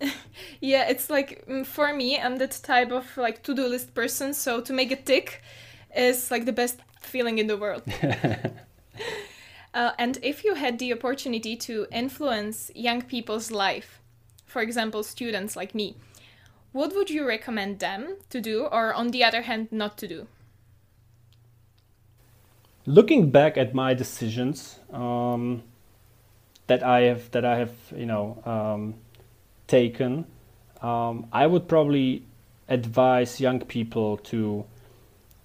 yeah, 0.60 0.88
it's 0.88 1.10
like 1.10 1.44
mm, 1.46 1.66
for 1.66 1.92
me, 1.92 2.18
I'm 2.18 2.38
that 2.38 2.58
type 2.62 2.92
of 2.92 3.04
like 3.18 3.42
to-do 3.42 3.68
list 3.68 3.94
person. 3.94 4.32
So 4.32 4.62
to 4.62 4.72
make 4.72 4.90
a 4.90 4.96
tick 4.96 5.42
is 5.94 6.30
like 6.30 6.46
the 6.46 6.52
best 6.52 6.80
feeling 7.04 7.38
in 7.38 7.46
the 7.46 7.56
world. 7.56 7.82
uh, 9.74 9.92
and 9.98 10.18
if 10.22 10.44
you 10.44 10.54
had 10.54 10.78
the 10.78 10.92
opportunity 10.92 11.56
to 11.56 11.86
influence 11.92 12.70
young 12.74 13.02
people's 13.02 13.50
life, 13.50 14.00
for 14.46 14.62
example, 14.62 15.02
students 15.02 15.56
like 15.56 15.74
me, 15.74 15.96
what 16.72 16.94
would 16.94 17.08
you 17.08 17.26
recommend 17.26 17.78
them 17.78 18.16
to 18.30 18.40
do, 18.40 18.64
or 18.64 18.92
on 18.92 19.10
the 19.12 19.22
other 19.22 19.42
hand, 19.42 19.68
not 19.70 19.96
to 19.98 20.08
do? 20.08 20.26
Looking 22.86 23.30
back 23.30 23.56
at 23.56 23.74
my 23.74 23.94
decisions 23.94 24.78
um, 24.92 25.62
that 26.66 26.82
I 26.82 27.02
have, 27.02 27.30
that 27.30 27.44
I 27.44 27.58
have, 27.58 27.72
you 27.96 28.06
know, 28.06 28.42
um, 28.44 28.94
taken, 29.66 30.26
um, 30.82 31.26
I 31.32 31.46
would 31.46 31.68
probably 31.68 32.24
advise 32.68 33.40
young 33.40 33.60
people 33.60 34.16
to 34.18 34.64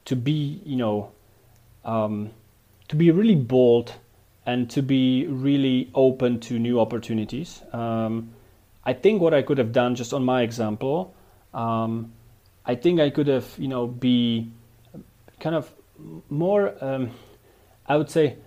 to 0.05 0.15
be, 0.15 0.61
you 0.65 0.75
know, 0.75 1.11
um, 1.89 2.29
to 2.87 2.95
be 2.95 3.11
really 3.11 3.35
bold 3.35 3.93
and 4.45 4.69
to 4.69 4.81
be 4.81 5.25
really 5.27 5.89
open 5.93 6.39
to 6.39 6.59
new 6.59 6.79
opportunities. 6.79 7.61
Um, 7.73 8.31
I 8.83 8.93
think 8.93 9.21
what 9.21 9.33
I 9.33 9.41
could 9.41 9.57
have 9.57 9.71
done, 9.71 9.95
just 9.95 10.13
on 10.13 10.23
my 10.23 10.41
example, 10.41 11.13
um, 11.53 12.13
I 12.65 12.75
think 12.75 12.99
I 12.99 13.09
could 13.09 13.27
have, 13.27 13.47
you 13.57 13.67
know, 13.67 13.87
be 13.87 14.51
kind 15.39 15.55
of 15.55 15.71
more. 16.29 16.73
Um, 16.83 17.11
I 17.87 17.97
would 17.97 18.09
say 18.09 18.37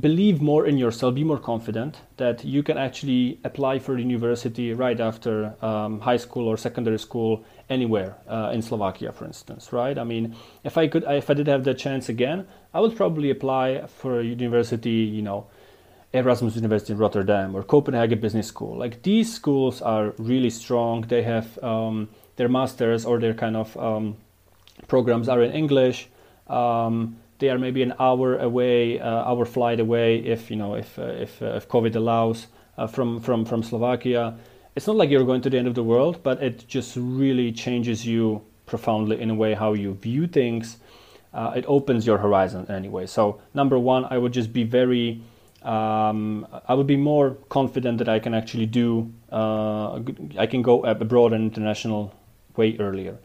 believe 0.00 0.42
more 0.42 0.66
in 0.66 0.76
yourself, 0.76 1.14
be 1.14 1.24
more 1.24 1.38
confident 1.38 2.00
that 2.16 2.44
you 2.44 2.62
can 2.62 2.76
actually 2.76 3.38
apply 3.44 3.78
for 3.78 3.98
university 3.98 4.72
right 4.74 5.00
after 5.00 5.54
um, 5.64 6.00
high 6.00 6.16
school 6.16 6.48
or 6.48 6.56
secondary 6.56 6.98
school 6.98 7.44
anywhere 7.70 8.16
uh, 8.28 8.50
in 8.52 8.62
Slovakia, 8.62 9.12
for 9.12 9.24
instance, 9.24 9.72
right? 9.72 9.98
I 9.98 10.04
mean, 10.04 10.36
if 10.64 10.76
I 10.76 10.88
could, 10.88 11.04
if 11.08 11.30
I 11.30 11.34
did 11.34 11.46
have 11.46 11.64
the 11.64 11.74
chance 11.74 12.08
again, 12.08 12.46
I 12.76 12.80
would 12.80 12.94
probably 12.94 13.30
apply 13.30 13.86
for 13.86 14.20
a 14.20 14.22
university, 14.22 14.90
you 15.16 15.22
know, 15.22 15.46
Erasmus 16.12 16.56
University 16.56 16.92
in 16.92 16.98
Rotterdam 16.98 17.56
or 17.56 17.62
Copenhagen 17.62 18.20
Business 18.20 18.48
School. 18.48 18.76
Like 18.76 19.02
these 19.02 19.32
schools 19.32 19.80
are 19.80 20.12
really 20.18 20.50
strong. 20.50 21.00
They 21.00 21.22
have 21.22 21.58
um, 21.64 22.10
their 22.36 22.50
masters 22.50 23.06
or 23.06 23.18
their 23.18 23.32
kind 23.32 23.56
of 23.56 23.74
um, 23.78 24.18
programs 24.88 25.26
are 25.26 25.42
in 25.42 25.52
English. 25.52 26.08
Um, 26.48 27.16
they 27.38 27.48
are 27.48 27.58
maybe 27.58 27.82
an 27.82 27.94
hour 27.98 28.36
away, 28.36 29.00
uh, 29.00 29.24
hour 29.24 29.46
flight 29.46 29.80
away, 29.80 30.18
if 30.18 30.50
you 30.50 30.56
know, 30.56 30.74
if 30.74 30.98
uh, 30.98 31.04
if, 31.04 31.40
uh, 31.40 31.56
if 31.56 31.66
COVID 31.70 31.96
allows, 31.96 32.46
uh, 32.76 32.86
from 32.86 33.20
from 33.20 33.46
from 33.46 33.62
Slovakia. 33.62 34.36
It's 34.74 34.86
not 34.86 34.96
like 34.96 35.08
you're 35.08 35.24
going 35.24 35.40
to 35.40 35.48
the 35.48 35.56
end 35.56 35.68
of 35.68 35.76
the 35.76 35.82
world, 35.82 36.22
but 36.22 36.42
it 36.42 36.68
just 36.68 36.94
really 36.94 37.52
changes 37.52 38.04
you 38.04 38.42
profoundly 38.66 39.18
in 39.18 39.30
a 39.30 39.34
way 39.34 39.54
how 39.54 39.72
you 39.72 39.94
view 39.94 40.26
things. 40.26 40.76
Uh, 41.32 41.52
it 41.56 41.64
opens 41.68 42.06
your 42.06 42.18
horizon 42.18 42.66
anyway. 42.70 43.06
So 43.06 43.40
number 43.54 43.78
one, 43.78 44.04
I 44.04 44.18
would 44.18 44.32
just 44.32 44.52
be 44.52 44.64
very. 44.64 45.20
Um, 45.62 46.46
I 46.68 46.74
would 46.74 46.86
be 46.86 46.96
more 46.96 47.36
confident 47.48 47.98
that 47.98 48.08
I 48.08 48.20
can 48.20 48.34
actually 48.34 48.66
do. 48.66 49.12
Uh, 49.32 50.00
I 50.38 50.46
can 50.46 50.62
go 50.62 50.84
abroad 50.84 51.32
and 51.32 51.42
international 51.44 52.14
way 52.56 52.76
earlier. 52.78 53.18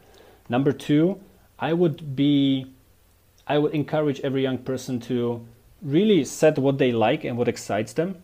Number 0.48 0.72
two, 0.72 1.20
I 1.58 1.72
would 1.72 2.16
be 2.16 2.66
I 3.46 3.58
would 3.58 3.74
encourage 3.74 4.20
every 4.20 4.42
young 4.42 4.58
person 4.58 5.00
to 5.00 5.46
really 5.80 6.24
set 6.24 6.58
what 6.58 6.78
they 6.78 6.92
like 6.92 7.24
and 7.24 7.36
what 7.36 7.48
excites 7.48 7.92
them 7.92 8.22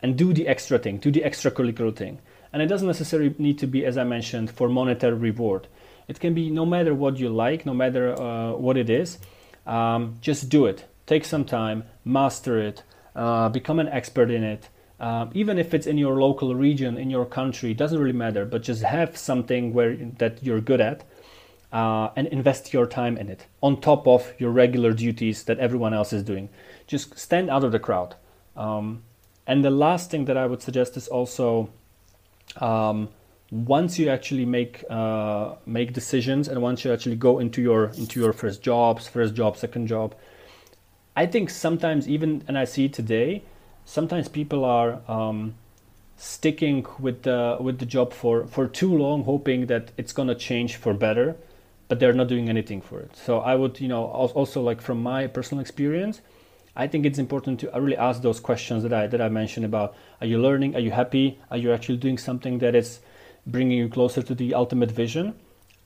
and 0.00 0.16
do 0.16 0.32
the 0.32 0.46
extra 0.46 0.78
thing, 0.78 0.98
do 0.98 1.10
the 1.10 1.20
extracurricular 1.20 1.94
thing. 1.94 2.18
And 2.52 2.62
it 2.62 2.66
doesn't 2.66 2.86
necessarily 2.86 3.34
need 3.38 3.58
to 3.58 3.66
be, 3.66 3.84
as 3.84 3.98
I 3.98 4.04
mentioned, 4.04 4.50
for 4.50 4.68
monetary 4.68 5.14
reward. 5.14 5.66
It 6.08 6.20
can 6.20 6.34
be 6.34 6.50
no 6.50 6.64
matter 6.64 6.94
what 6.94 7.18
you 7.18 7.28
like, 7.28 7.66
no 7.66 7.74
matter 7.74 8.20
uh, 8.20 8.52
what 8.52 8.76
it 8.76 8.88
is, 8.88 9.18
um, 9.66 10.18
just 10.20 10.48
do 10.48 10.66
it. 10.66 10.84
Take 11.06 11.24
some 11.24 11.44
time, 11.44 11.84
master 12.04 12.58
it, 12.58 12.82
uh, 13.14 13.48
become 13.48 13.78
an 13.78 13.88
expert 13.88 14.30
in 14.30 14.42
it. 14.42 14.68
Uh, 14.98 15.26
even 15.34 15.58
if 15.58 15.74
it's 15.74 15.86
in 15.86 15.98
your 15.98 16.20
local 16.20 16.54
region, 16.54 16.96
in 16.96 17.10
your 17.10 17.26
country, 17.26 17.74
doesn't 17.74 17.98
really 17.98 18.12
matter. 18.12 18.44
But 18.44 18.62
just 18.62 18.82
have 18.82 19.16
something 19.16 19.74
where 19.74 19.96
that 20.18 20.42
you're 20.42 20.60
good 20.60 20.80
at, 20.80 21.04
uh, 21.72 22.10
and 22.16 22.26
invest 22.28 22.72
your 22.72 22.86
time 22.86 23.18
in 23.18 23.28
it 23.28 23.46
on 23.60 23.80
top 23.80 24.06
of 24.06 24.32
your 24.38 24.50
regular 24.50 24.92
duties 24.92 25.44
that 25.44 25.58
everyone 25.58 25.92
else 25.92 26.12
is 26.12 26.22
doing. 26.22 26.48
Just 26.86 27.18
stand 27.18 27.50
out 27.50 27.64
of 27.64 27.72
the 27.72 27.78
crowd. 27.78 28.14
Um, 28.56 29.02
and 29.46 29.64
the 29.64 29.70
last 29.70 30.10
thing 30.10 30.24
that 30.24 30.36
I 30.36 30.46
would 30.46 30.62
suggest 30.62 30.96
is 30.96 31.08
also 31.08 31.68
um, 32.56 33.08
once 33.50 33.98
you 33.98 34.08
actually 34.08 34.44
make 34.44 34.84
uh, 34.90 35.54
make 35.66 35.92
decisions 35.92 36.48
and 36.48 36.60
once 36.60 36.84
you 36.84 36.92
actually 36.92 37.16
go 37.16 37.38
into 37.38 37.62
your 37.62 37.86
into 37.96 38.20
your 38.20 38.32
first 38.32 38.62
jobs, 38.62 39.06
first 39.08 39.34
job, 39.34 39.56
second 39.56 39.86
job, 39.86 40.14
I 41.14 41.26
think 41.26 41.50
sometimes 41.50 42.08
even 42.08 42.42
and 42.48 42.58
I 42.58 42.64
see 42.64 42.88
today, 42.88 43.42
sometimes 43.84 44.28
people 44.28 44.64
are 44.64 45.00
um, 45.08 45.54
sticking 46.16 46.86
with 46.98 47.22
the 47.22 47.56
with 47.60 47.78
the 47.78 47.86
job 47.86 48.12
for 48.12 48.46
for 48.46 48.66
too 48.66 48.96
long, 48.96 49.24
hoping 49.24 49.66
that 49.66 49.92
it's 49.96 50.12
gonna 50.12 50.34
change 50.34 50.76
for 50.76 50.94
better 50.94 51.36
but 51.88 52.00
they're 52.00 52.12
not 52.12 52.28
doing 52.28 52.48
anything 52.48 52.80
for 52.80 53.00
it. 53.00 53.14
So 53.16 53.38
I 53.40 53.54
would, 53.54 53.80
you 53.80 53.88
know, 53.88 54.06
also 54.06 54.60
like 54.62 54.80
from 54.80 55.02
my 55.02 55.26
personal 55.26 55.60
experience, 55.60 56.20
I 56.74 56.86
think 56.86 57.06
it's 57.06 57.18
important 57.18 57.60
to 57.60 57.70
really 57.74 57.96
ask 57.96 58.22
those 58.22 58.40
questions 58.40 58.82
that 58.82 58.92
I 58.92 59.06
that 59.06 59.20
I 59.20 59.28
mentioned 59.28 59.64
about: 59.64 59.94
Are 60.20 60.26
you 60.26 60.38
learning? 60.38 60.76
Are 60.76 60.80
you 60.80 60.90
happy? 60.90 61.38
Are 61.50 61.56
you 61.56 61.72
actually 61.72 61.96
doing 61.98 62.18
something 62.18 62.58
that 62.58 62.74
is 62.74 63.00
bringing 63.46 63.78
you 63.78 63.88
closer 63.88 64.22
to 64.22 64.34
the 64.34 64.54
ultimate 64.54 64.90
vision? 64.90 65.34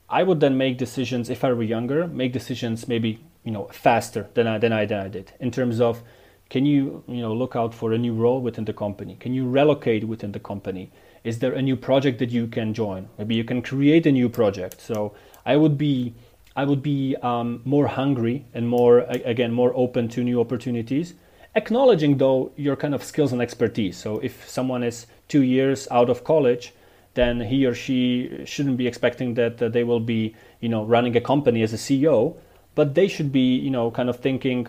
I 0.09 0.23
would 0.23 0.39
then 0.41 0.57
make 0.57 0.77
decisions 0.77 1.29
if 1.29 1.43
I 1.43 1.53
were 1.53 1.63
younger, 1.63 2.07
make 2.07 2.33
decisions 2.33 2.87
maybe 2.87 3.19
you 3.43 3.51
know 3.51 3.69
faster 3.71 4.27
than 4.33 4.47
I 4.47 4.57
than 4.57 4.73
I 4.73 4.85
than 4.85 4.99
I 4.99 5.07
did 5.07 5.33
in 5.39 5.51
terms 5.51 5.81
of 5.81 6.03
can 6.49 6.65
you 6.65 7.03
you 7.07 7.21
know 7.21 7.33
look 7.33 7.55
out 7.55 7.73
for 7.73 7.93
a 7.93 7.97
new 7.97 8.13
role 8.13 8.41
within 8.41 8.65
the 8.65 8.73
company? 8.73 9.15
Can 9.19 9.33
you 9.33 9.47
relocate 9.47 10.03
within 10.03 10.33
the 10.33 10.39
company? 10.39 10.91
Is 11.23 11.39
there 11.39 11.53
a 11.53 11.61
new 11.61 11.77
project 11.77 12.19
that 12.19 12.29
you 12.29 12.47
can 12.47 12.73
join? 12.73 13.07
Maybe 13.17 13.35
you 13.35 13.45
can 13.45 13.61
create 13.61 14.05
a 14.05 14.11
new 14.11 14.27
project. 14.27 14.81
So 14.81 15.13
I 15.45 15.55
would 15.55 15.77
be 15.77 16.13
I 16.55 16.65
would 16.65 16.83
be 16.83 17.15
um, 17.21 17.61
more 17.63 17.87
hungry 17.87 18.45
and 18.53 18.67
more 18.67 18.99
again 19.33 19.53
more 19.53 19.71
open 19.75 20.09
to 20.09 20.23
new 20.23 20.41
opportunities. 20.41 21.13
Acknowledging 21.55 22.17
though 22.17 22.51
your 22.57 22.75
kind 22.75 22.93
of 22.93 23.03
skills 23.03 23.31
and 23.31 23.41
expertise. 23.41 23.97
So 23.97 24.19
if 24.19 24.49
someone 24.49 24.83
is 24.83 25.07
two 25.29 25.43
years 25.43 25.87
out 25.89 26.09
of 26.09 26.25
college, 26.25 26.73
then 27.13 27.41
he 27.41 27.65
or 27.65 27.73
she 27.73 28.43
shouldn't 28.45 28.77
be 28.77 28.87
expecting 28.87 29.33
that 29.35 29.61
uh, 29.61 29.69
they 29.69 29.83
will 29.83 29.99
be 29.99 30.35
you 30.59 30.69
know 30.69 30.85
running 30.85 31.15
a 31.15 31.21
company 31.21 31.61
as 31.63 31.73
a 31.73 31.77
CEO, 31.77 32.35
but 32.75 32.95
they 32.95 33.07
should 33.07 33.31
be 33.31 33.55
you 33.55 33.71
know 33.71 33.91
kind 33.91 34.09
of 34.09 34.19
thinking 34.19 34.67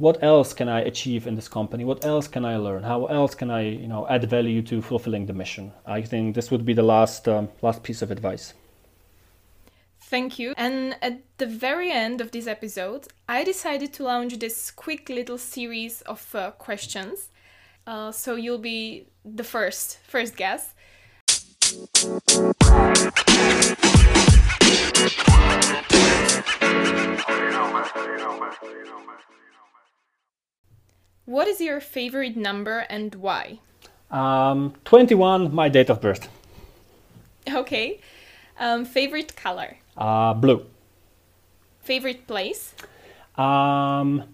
what 0.00 0.22
else 0.22 0.54
can 0.54 0.66
I 0.66 0.80
achieve 0.80 1.26
in 1.26 1.34
this 1.34 1.46
company? 1.46 1.84
What 1.84 2.06
else 2.06 2.26
can 2.26 2.46
I 2.46 2.56
learn? 2.56 2.84
How 2.84 3.04
else 3.04 3.34
can 3.34 3.50
I, 3.50 3.60
you 3.60 3.86
know, 3.86 4.08
add 4.08 4.24
value 4.30 4.62
to 4.62 4.80
fulfilling 4.80 5.26
the 5.26 5.34
mission? 5.34 5.72
I 5.84 6.00
think 6.00 6.34
this 6.34 6.50
would 6.50 6.64
be 6.64 6.72
the 6.72 6.82
last 6.82 7.28
um, 7.28 7.50
last 7.60 7.82
piece 7.82 8.00
of 8.00 8.10
advice. 8.10 8.54
Thank 10.00 10.38
you. 10.38 10.54
And 10.56 10.96
at 11.02 11.20
the 11.36 11.46
very 11.46 11.92
end 11.92 12.22
of 12.22 12.30
this 12.30 12.46
episode, 12.46 13.08
I 13.28 13.44
decided 13.44 13.92
to 13.92 14.04
launch 14.04 14.38
this 14.38 14.70
quick 14.70 15.10
little 15.10 15.38
series 15.38 16.00
of 16.02 16.34
uh, 16.34 16.52
questions. 16.52 17.28
Uh, 17.86 18.10
so 18.10 18.36
you'll 18.36 18.58
be 18.58 19.06
the 19.22 19.44
first 19.44 19.98
first 19.98 20.34
guest. 20.34 20.74
What 31.26 31.46
is 31.46 31.60
your 31.60 31.78
favorite 31.78 32.36
number 32.36 32.78
and 32.90 33.14
why? 33.14 33.60
Um, 34.10 34.74
21, 34.84 35.54
my 35.54 35.68
date 35.68 35.88
of 35.90 36.00
birth. 36.00 36.28
Okay. 37.48 38.00
Um, 38.58 38.84
favorite 38.84 39.36
color? 39.36 39.76
Uh, 39.96 40.34
blue. 40.34 40.66
Favorite 41.82 42.26
place? 42.26 42.74
Um, 43.36 44.24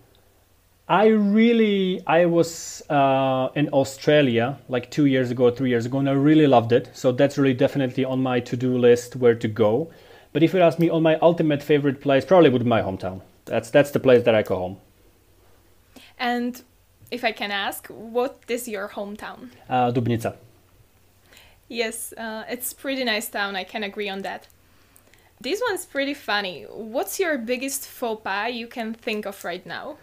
I 0.89 1.07
really, 1.07 2.01
I 2.07 2.27
was 2.27 2.83
uh, 2.89 3.49
in 3.57 3.69
Australia 3.71 4.59
like 4.69 4.91
two 4.91 5.07
years 5.07 5.33
ago, 5.33 5.51
three 5.51 5.71
years 5.71 5.85
ago, 5.85 5.99
and 5.99 6.09
I 6.09 6.13
really 6.13 6.47
loved 6.47 6.71
it. 6.73 6.91
So 6.95 7.11
that's 7.11 7.37
really 7.37 7.55
definitely 7.55 8.05
on 8.05 8.23
my 8.23 8.39
to-do 8.39 8.79
list 8.79 9.17
where 9.17 9.35
to 9.35 9.49
go. 9.49 9.91
But 10.33 10.45
if 10.45 10.55
you 10.55 10.61
ask 10.61 10.79
me 10.79 10.89
on 10.89 11.03
my 11.03 11.17
ultimate 11.17 11.63
favorite 11.63 12.01
place, 12.01 12.25
probably 12.25 12.51
would 12.51 12.63
be 12.63 12.69
my 12.69 12.83
hometown. 12.83 13.23
That's 13.47 13.71
that's 13.71 13.91
the 13.91 14.01
place 14.01 14.23
that 14.25 14.35
I 14.35 14.43
call 14.43 14.59
home. 14.59 14.77
And 16.19 16.63
if 17.11 17.25
I 17.25 17.33
can 17.33 17.51
ask, 17.51 17.89
what 17.89 18.39
is 18.49 18.69
your 18.69 18.89
hometown? 18.89 19.51
Uh, 19.69 19.91
Dubnica. 19.91 20.37
Yes, 21.69 22.13
uh, 22.13 22.45
it's 22.49 22.73
pretty 22.73 23.03
nice 23.03 23.29
town. 23.29 23.57
I 23.57 23.65
can 23.65 23.83
agree 23.83 24.09
on 24.09 24.23
that. 24.23 24.47
This 25.41 25.61
one's 25.69 25.85
pretty 25.85 26.15
funny. 26.15 26.65
What's 26.71 27.19
your 27.19 27.39
biggest 27.39 27.87
faux 27.89 28.23
pas 28.23 28.53
you 28.53 28.69
can 28.69 28.95
think 28.95 29.27
of 29.27 29.45
right 29.45 29.67
now? 29.67 29.97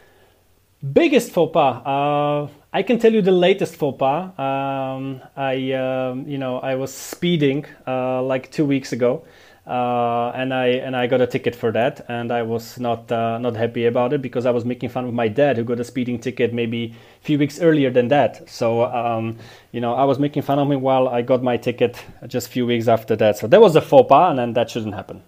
Biggest 0.83 1.31
faux 1.31 1.53
pas. 1.53 1.81
Uh, 1.85 2.49
I 2.73 2.83
can 2.83 2.99
tell 2.99 3.13
you 3.13 3.21
the 3.21 3.31
latest 3.31 3.77
faux 3.77 3.97
pas. 3.97 4.37
Um, 4.37 5.21
I, 5.37 5.71
um, 5.71 6.27
you 6.27 6.37
know, 6.37 6.59
I 6.59 6.75
was 6.75 6.93
speeding 6.93 7.65
uh, 7.87 8.21
like 8.21 8.51
two 8.51 8.65
weeks 8.65 8.91
ago, 8.91 9.23
uh, 9.65 10.33
and 10.35 10.53
I 10.53 10.67
and 10.83 10.93
I 10.93 11.07
got 11.07 11.21
a 11.21 11.27
ticket 11.27 11.55
for 11.55 11.71
that, 11.71 12.05
and 12.09 12.33
I 12.33 12.41
was 12.41 12.77
not 12.81 13.09
uh, 13.09 13.37
not 13.37 13.55
happy 13.55 13.85
about 13.85 14.11
it 14.11 14.21
because 14.21 14.45
I 14.45 14.51
was 14.51 14.65
making 14.65 14.89
fun 14.89 15.05
of 15.05 15.13
my 15.13 15.29
dad 15.29 15.55
who 15.55 15.63
got 15.63 15.79
a 15.79 15.85
speeding 15.85 16.19
ticket 16.19 16.53
maybe 16.53 16.93
a 17.21 17.23
few 17.23 17.39
weeks 17.39 17.61
earlier 17.61 17.89
than 17.89 18.09
that. 18.09 18.49
So, 18.49 18.83
um, 18.83 19.37
you 19.71 19.79
know, 19.79 19.93
I 19.93 20.03
was 20.03 20.19
making 20.19 20.41
fun 20.41 20.59
of 20.59 20.69
him 20.69 20.81
while 20.81 21.07
I 21.07 21.21
got 21.21 21.41
my 21.41 21.55
ticket 21.55 22.03
just 22.27 22.47
a 22.47 22.49
few 22.49 22.65
weeks 22.65 22.89
after 22.89 23.15
that. 23.15 23.37
So 23.37 23.47
that 23.47 23.61
was 23.61 23.77
a 23.77 23.81
faux 23.81 24.09
pas, 24.09 24.31
and 24.31 24.37
then 24.37 24.53
that 24.55 24.69
shouldn't 24.69 24.95
happen. 24.95 25.23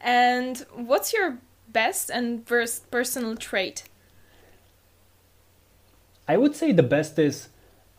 And 0.00 0.64
what's 0.74 1.12
your 1.12 1.36
best 1.68 2.08
and 2.08 2.48
worst 2.48 2.90
personal 2.90 3.36
trait? 3.36 3.84
I 6.32 6.38
would 6.38 6.56
say 6.56 6.72
the 6.72 6.82
best 6.82 7.18
is, 7.18 7.48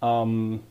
um, 0.01 0.63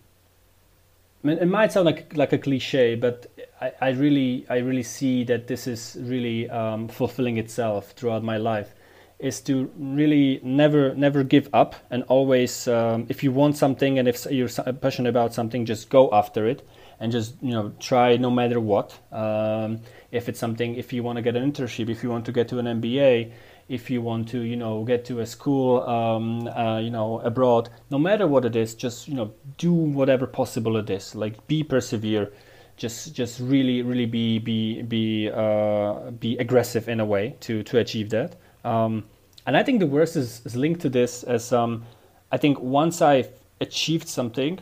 I 1.22 1.26
mean, 1.28 1.38
it 1.38 1.46
might 1.46 1.70
sound 1.70 1.86
like 1.86 2.16
like 2.16 2.32
a 2.32 2.38
cliche, 2.38 2.96
but 2.96 3.28
I, 3.60 3.72
I 3.80 3.90
really 3.90 4.44
I 4.50 4.56
really 4.56 4.82
see 4.82 5.22
that 5.24 5.46
this 5.46 5.68
is 5.68 5.96
really 6.00 6.50
um, 6.50 6.88
fulfilling 6.88 7.38
itself 7.38 7.92
throughout 7.92 8.24
my 8.24 8.36
life. 8.36 8.74
Is 9.20 9.40
to 9.42 9.70
really 9.78 10.40
never 10.42 10.92
never 10.96 11.22
give 11.22 11.48
up 11.52 11.76
and 11.88 12.02
always 12.08 12.66
um, 12.66 13.06
if 13.08 13.22
you 13.22 13.30
want 13.30 13.56
something 13.56 13.96
and 14.00 14.08
if 14.08 14.26
you're 14.28 14.48
passionate 14.80 15.10
about 15.10 15.32
something, 15.32 15.64
just 15.64 15.88
go 15.88 16.10
after 16.10 16.48
it 16.48 16.66
and 16.98 17.12
just 17.12 17.36
you 17.40 17.52
know 17.52 17.72
try 17.78 18.16
no 18.16 18.30
matter 18.30 18.58
what. 18.58 18.98
Um, 19.12 19.82
if 20.10 20.28
it's 20.28 20.40
something, 20.40 20.74
if 20.74 20.92
you 20.92 21.04
want 21.04 21.16
to 21.18 21.22
get 21.22 21.36
an 21.36 21.44
internship, 21.52 21.88
if 21.88 22.02
you 22.02 22.10
want 22.10 22.24
to 22.24 22.32
get 22.32 22.48
to 22.48 22.58
an 22.58 22.66
MBA, 22.66 23.30
if 23.72 23.90
you 23.90 24.02
want 24.02 24.28
to 24.28 24.40
you 24.42 24.56
know 24.56 24.84
get 24.84 25.04
to 25.06 25.20
a 25.20 25.26
school 25.26 25.82
um, 25.88 26.46
uh, 26.48 26.78
you 26.78 26.90
know 26.90 27.20
abroad 27.20 27.70
no 27.90 27.98
matter 27.98 28.26
what 28.26 28.44
it 28.44 28.54
is 28.54 28.74
just 28.74 29.08
you 29.08 29.14
know 29.14 29.32
do 29.58 29.72
whatever 29.72 30.26
possible 30.26 30.76
it 30.76 30.90
is. 30.90 31.14
Like 31.14 31.46
be 31.46 31.62
persevere. 31.62 32.32
Just 32.76 33.14
just 33.14 33.38
really 33.40 33.82
really 33.82 34.06
be 34.06 34.38
be 34.38 34.82
be 34.82 35.30
uh, 35.30 36.10
be 36.10 36.36
aggressive 36.38 36.88
in 36.88 37.00
a 37.00 37.04
way 37.04 37.36
to 37.40 37.62
to 37.64 37.78
achieve 37.78 38.10
that. 38.10 38.36
Um, 38.64 39.04
and 39.46 39.56
I 39.56 39.62
think 39.62 39.80
the 39.80 39.86
worst 39.86 40.16
is, 40.16 40.40
is 40.44 40.56
linked 40.56 40.80
to 40.82 40.88
this 40.88 41.22
as 41.24 41.52
um, 41.52 41.84
I 42.30 42.38
think 42.38 42.60
once 42.60 43.02
I've 43.02 43.30
achieved 43.60 44.08
something 44.08 44.58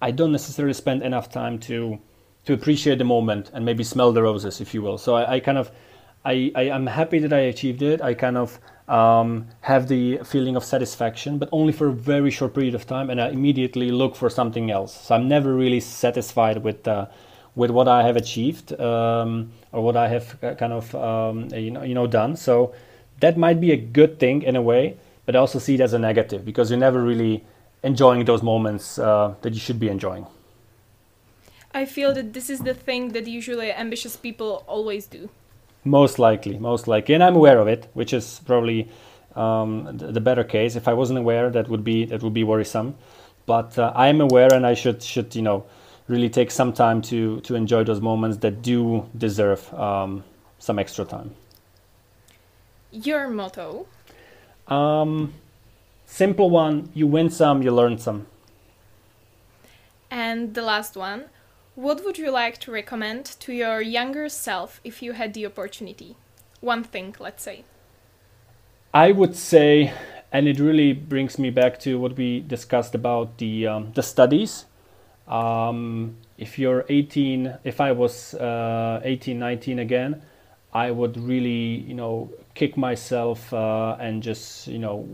I 0.00 0.10
don't 0.10 0.32
necessarily 0.32 0.74
spend 0.74 1.02
enough 1.02 1.30
time 1.30 1.58
to 1.60 1.98
to 2.44 2.52
appreciate 2.52 2.98
the 2.98 3.04
moment 3.04 3.50
and 3.54 3.64
maybe 3.64 3.84
smell 3.84 4.12
the 4.12 4.22
roses 4.22 4.60
if 4.60 4.74
you 4.74 4.82
will. 4.82 4.98
So 4.98 5.14
I, 5.14 5.34
I 5.34 5.40
kind 5.40 5.58
of 5.58 5.70
I, 6.24 6.52
I 6.54 6.62
am 6.64 6.86
happy 6.86 7.18
that 7.18 7.32
I 7.32 7.40
achieved 7.40 7.82
it. 7.82 8.00
I 8.00 8.14
kind 8.14 8.36
of 8.36 8.60
um, 8.88 9.48
have 9.62 9.88
the 9.88 10.18
feeling 10.24 10.56
of 10.56 10.64
satisfaction, 10.64 11.38
but 11.38 11.48
only 11.52 11.72
for 11.72 11.88
a 11.88 11.92
very 11.92 12.30
short 12.30 12.54
period 12.54 12.74
of 12.74 12.86
time, 12.86 13.10
and 13.10 13.20
I 13.20 13.30
immediately 13.30 13.90
look 13.90 14.14
for 14.14 14.30
something 14.30 14.70
else. 14.70 15.06
So 15.06 15.14
I'm 15.14 15.28
never 15.28 15.54
really 15.54 15.80
satisfied 15.80 16.62
with 16.62 16.86
uh, 16.86 17.06
with 17.54 17.70
what 17.70 17.88
I 17.88 18.02
have 18.02 18.16
achieved 18.16 18.78
um, 18.80 19.52
or 19.72 19.82
what 19.82 19.96
I 19.96 20.08
have 20.08 20.40
kind 20.40 20.72
of 20.72 20.94
um, 20.94 21.48
you 21.54 21.70
know 21.70 21.82
you 21.82 21.94
know 21.94 22.06
done. 22.06 22.36
So 22.36 22.74
that 23.20 23.36
might 23.36 23.60
be 23.60 23.72
a 23.72 23.76
good 23.76 24.18
thing 24.18 24.42
in 24.42 24.56
a 24.56 24.62
way, 24.62 24.96
but 25.26 25.34
I 25.36 25.38
also 25.38 25.58
see 25.58 25.74
it 25.74 25.80
as 25.80 25.92
a 25.92 25.98
negative 25.98 26.44
because 26.44 26.70
you're 26.70 26.78
never 26.78 27.02
really 27.02 27.44
enjoying 27.82 28.24
those 28.24 28.42
moments 28.42 28.98
uh, 28.98 29.34
that 29.42 29.54
you 29.54 29.60
should 29.60 29.80
be 29.80 29.88
enjoying. 29.88 30.26
I 31.74 31.86
feel 31.86 32.12
that 32.14 32.32
this 32.32 32.50
is 32.50 32.60
the 32.60 32.74
thing 32.74 33.12
that 33.12 33.26
usually 33.26 33.72
ambitious 33.72 34.16
people 34.16 34.62
always 34.66 35.06
do. 35.06 35.30
Most 35.84 36.18
likely, 36.18 36.58
most 36.58 36.86
likely, 36.86 37.14
and 37.14 37.24
I'm 37.24 37.34
aware 37.34 37.58
of 37.58 37.66
it, 37.66 37.88
which 37.92 38.12
is 38.12 38.40
probably 38.46 38.88
um, 39.34 39.96
the, 39.96 40.12
the, 40.12 40.20
better 40.20 40.44
case. 40.44 40.76
If 40.76 40.86
I 40.86 40.92
wasn't 40.92 41.18
aware, 41.18 41.50
that 41.50 41.68
would 41.68 41.82
be 41.82 42.04
that 42.04 42.22
would 42.22 42.34
be 42.34 42.44
worrisome. 42.44 42.94
But 43.46 43.76
uh, 43.76 43.92
I 43.94 44.06
am 44.06 44.20
aware, 44.20 44.52
and 44.52 44.64
I 44.64 44.74
should 44.74 45.02
should 45.02 45.34
you 45.34 45.42
know 45.42 45.64
really 46.06 46.28
take 46.28 46.52
some 46.52 46.72
time 46.72 47.02
to 47.02 47.40
to 47.40 47.56
enjoy 47.56 47.82
those 47.82 48.00
moments 48.00 48.36
that 48.38 48.62
do 48.62 49.08
deserve 49.16 49.72
um, 49.74 50.22
some 50.58 50.78
extra 50.78 51.04
time. 51.04 51.34
Your 52.92 53.28
motto? 53.28 53.86
Um, 54.68 55.32
simple 56.06 56.48
one: 56.48 56.90
you 56.94 57.08
win 57.08 57.28
some, 57.30 57.62
you 57.62 57.72
learn 57.72 57.98
some. 57.98 58.26
And 60.10 60.54
the 60.54 60.62
last 60.62 60.96
one: 60.96 61.24
what 61.74 62.04
would 62.04 62.18
you 62.18 62.30
like 62.30 62.58
to 62.58 62.70
recommend 62.70 63.24
to 63.40 63.52
your 63.52 63.80
younger 63.80 64.28
self 64.28 64.80
if 64.84 65.02
you 65.02 65.12
had 65.12 65.34
the 65.34 65.46
opportunity? 65.46 66.16
One 66.60 66.84
thing, 66.84 67.16
let's 67.18 67.42
say. 67.42 67.64
I 68.94 69.12
would 69.12 69.34
say, 69.34 69.92
and 70.30 70.46
it 70.46 70.60
really 70.60 70.92
brings 70.92 71.38
me 71.38 71.50
back 71.50 71.80
to 71.80 71.98
what 71.98 72.16
we 72.16 72.40
discussed 72.40 72.94
about 72.94 73.38
the 73.38 73.66
um, 73.66 73.92
the 73.94 74.02
studies. 74.02 74.66
Um, 75.26 76.16
if 76.36 76.58
you're 76.58 76.84
18, 76.88 77.56
if 77.64 77.80
I 77.80 77.92
was 77.92 78.34
uh, 78.34 79.00
18, 79.02 79.38
19 79.38 79.78
again, 79.78 80.22
I 80.74 80.90
would 80.90 81.16
really, 81.16 81.84
you 81.86 81.94
know, 81.94 82.30
kick 82.54 82.76
myself 82.76 83.52
uh, 83.52 83.96
and 83.98 84.22
just, 84.22 84.66
you 84.66 84.78
know, 84.78 85.08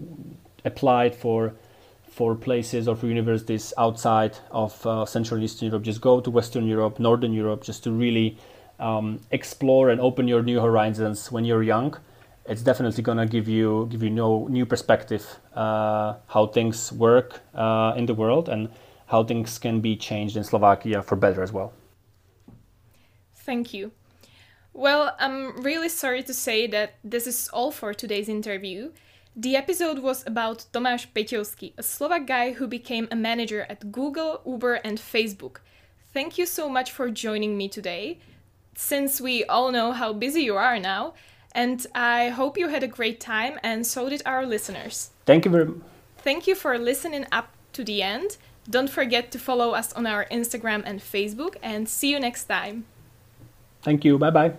apply 0.64 1.11
for 1.11 1.54
for 2.18 2.34
places 2.34 2.88
or 2.88 2.96
for 2.96 3.06
universities 3.06 3.72
outside 3.78 4.36
of 4.50 4.84
uh, 4.84 5.06
Central 5.06 5.36
and 5.36 5.44
Eastern 5.44 5.68
Europe. 5.68 5.84
Just 5.84 6.00
go 6.00 6.20
to 6.20 6.30
Western 6.30 6.66
Europe, 6.66 6.98
Northern 6.98 7.32
Europe, 7.32 7.62
just 7.62 7.84
to 7.84 7.92
really 7.92 8.36
um, 8.80 9.20
explore 9.30 9.90
and 9.90 10.00
open 10.00 10.26
your 10.26 10.42
new 10.42 10.58
horizons 10.58 11.30
when 11.30 11.44
you're 11.44 11.62
young. 11.62 11.96
It's 12.44 12.62
definitely 12.62 13.04
gonna 13.04 13.26
give 13.26 13.46
you 13.46 13.86
give 13.92 14.02
you 14.02 14.10
no 14.10 14.48
new 14.48 14.66
perspective 14.66 15.24
uh, 15.54 16.14
how 16.26 16.46
things 16.48 16.92
work 16.92 17.40
uh, 17.54 17.92
in 17.96 18.06
the 18.06 18.14
world 18.14 18.48
and 18.48 18.68
how 19.06 19.22
things 19.22 19.58
can 19.58 19.80
be 19.80 19.94
changed 19.94 20.36
in 20.36 20.42
Slovakia 20.42 21.02
for 21.02 21.14
better 21.14 21.42
as 21.42 21.52
well. 21.52 21.72
Thank 23.46 23.72
you. 23.72 23.92
Well, 24.72 25.14
I'm 25.20 25.62
really 25.62 25.88
sorry 25.88 26.22
to 26.24 26.34
say 26.34 26.66
that 26.66 26.94
this 27.04 27.26
is 27.26 27.48
all 27.52 27.70
for 27.70 27.94
today's 27.94 28.28
interview. 28.28 28.90
The 29.39 29.55
episode 29.55 30.01
was 30.01 30.26
about 30.26 30.64
Tomáš 30.72 31.07
Peťovský, 31.14 31.70
a 31.78 31.82
Slovak 31.84 32.26
guy 32.26 32.59
who 32.59 32.66
became 32.66 33.07
a 33.12 33.14
manager 33.14 33.64
at 33.70 33.93
Google, 33.93 34.43
Uber, 34.45 34.82
and 34.82 34.99
Facebook. 34.99 35.62
Thank 36.12 36.39
you 36.39 36.45
so 36.45 36.68
much 36.68 36.91
for 36.91 37.09
joining 37.09 37.57
me 37.57 37.68
today, 37.68 38.18
since 38.74 39.20
we 39.20 39.45
all 39.45 39.70
know 39.70 39.93
how 39.93 40.12
busy 40.12 40.43
you 40.43 40.57
are 40.57 40.80
now, 40.80 41.14
and 41.55 41.86
I 41.95 42.34
hope 42.34 42.59
you 42.59 42.66
had 42.66 42.82
a 42.82 42.91
great 42.91 43.20
time, 43.20 43.61
and 43.62 43.86
so 43.86 44.11
did 44.11 44.26
our 44.26 44.45
listeners. 44.45 45.11
Thank 45.24 45.45
you 45.45 45.53
very 45.53 45.66
much. 45.66 45.86
Thank 46.18 46.49
you 46.49 46.57
for 46.57 46.76
listening 46.76 47.24
up 47.30 47.55
to 47.74 47.84
the 47.84 48.03
end. 48.03 48.39
Don't 48.68 48.91
forget 48.91 49.30
to 49.30 49.39
follow 49.39 49.70
us 49.70 49.93
on 49.93 50.05
our 50.05 50.26
Instagram 50.32 50.82
and 50.84 50.99
Facebook, 50.99 51.55
and 51.62 51.89
see 51.89 52.11
you 52.11 52.18
next 52.18 52.51
time. 52.51 52.86
Thank 53.86 54.03
you. 54.03 54.18
Bye 54.18 54.34
bye. 54.34 54.59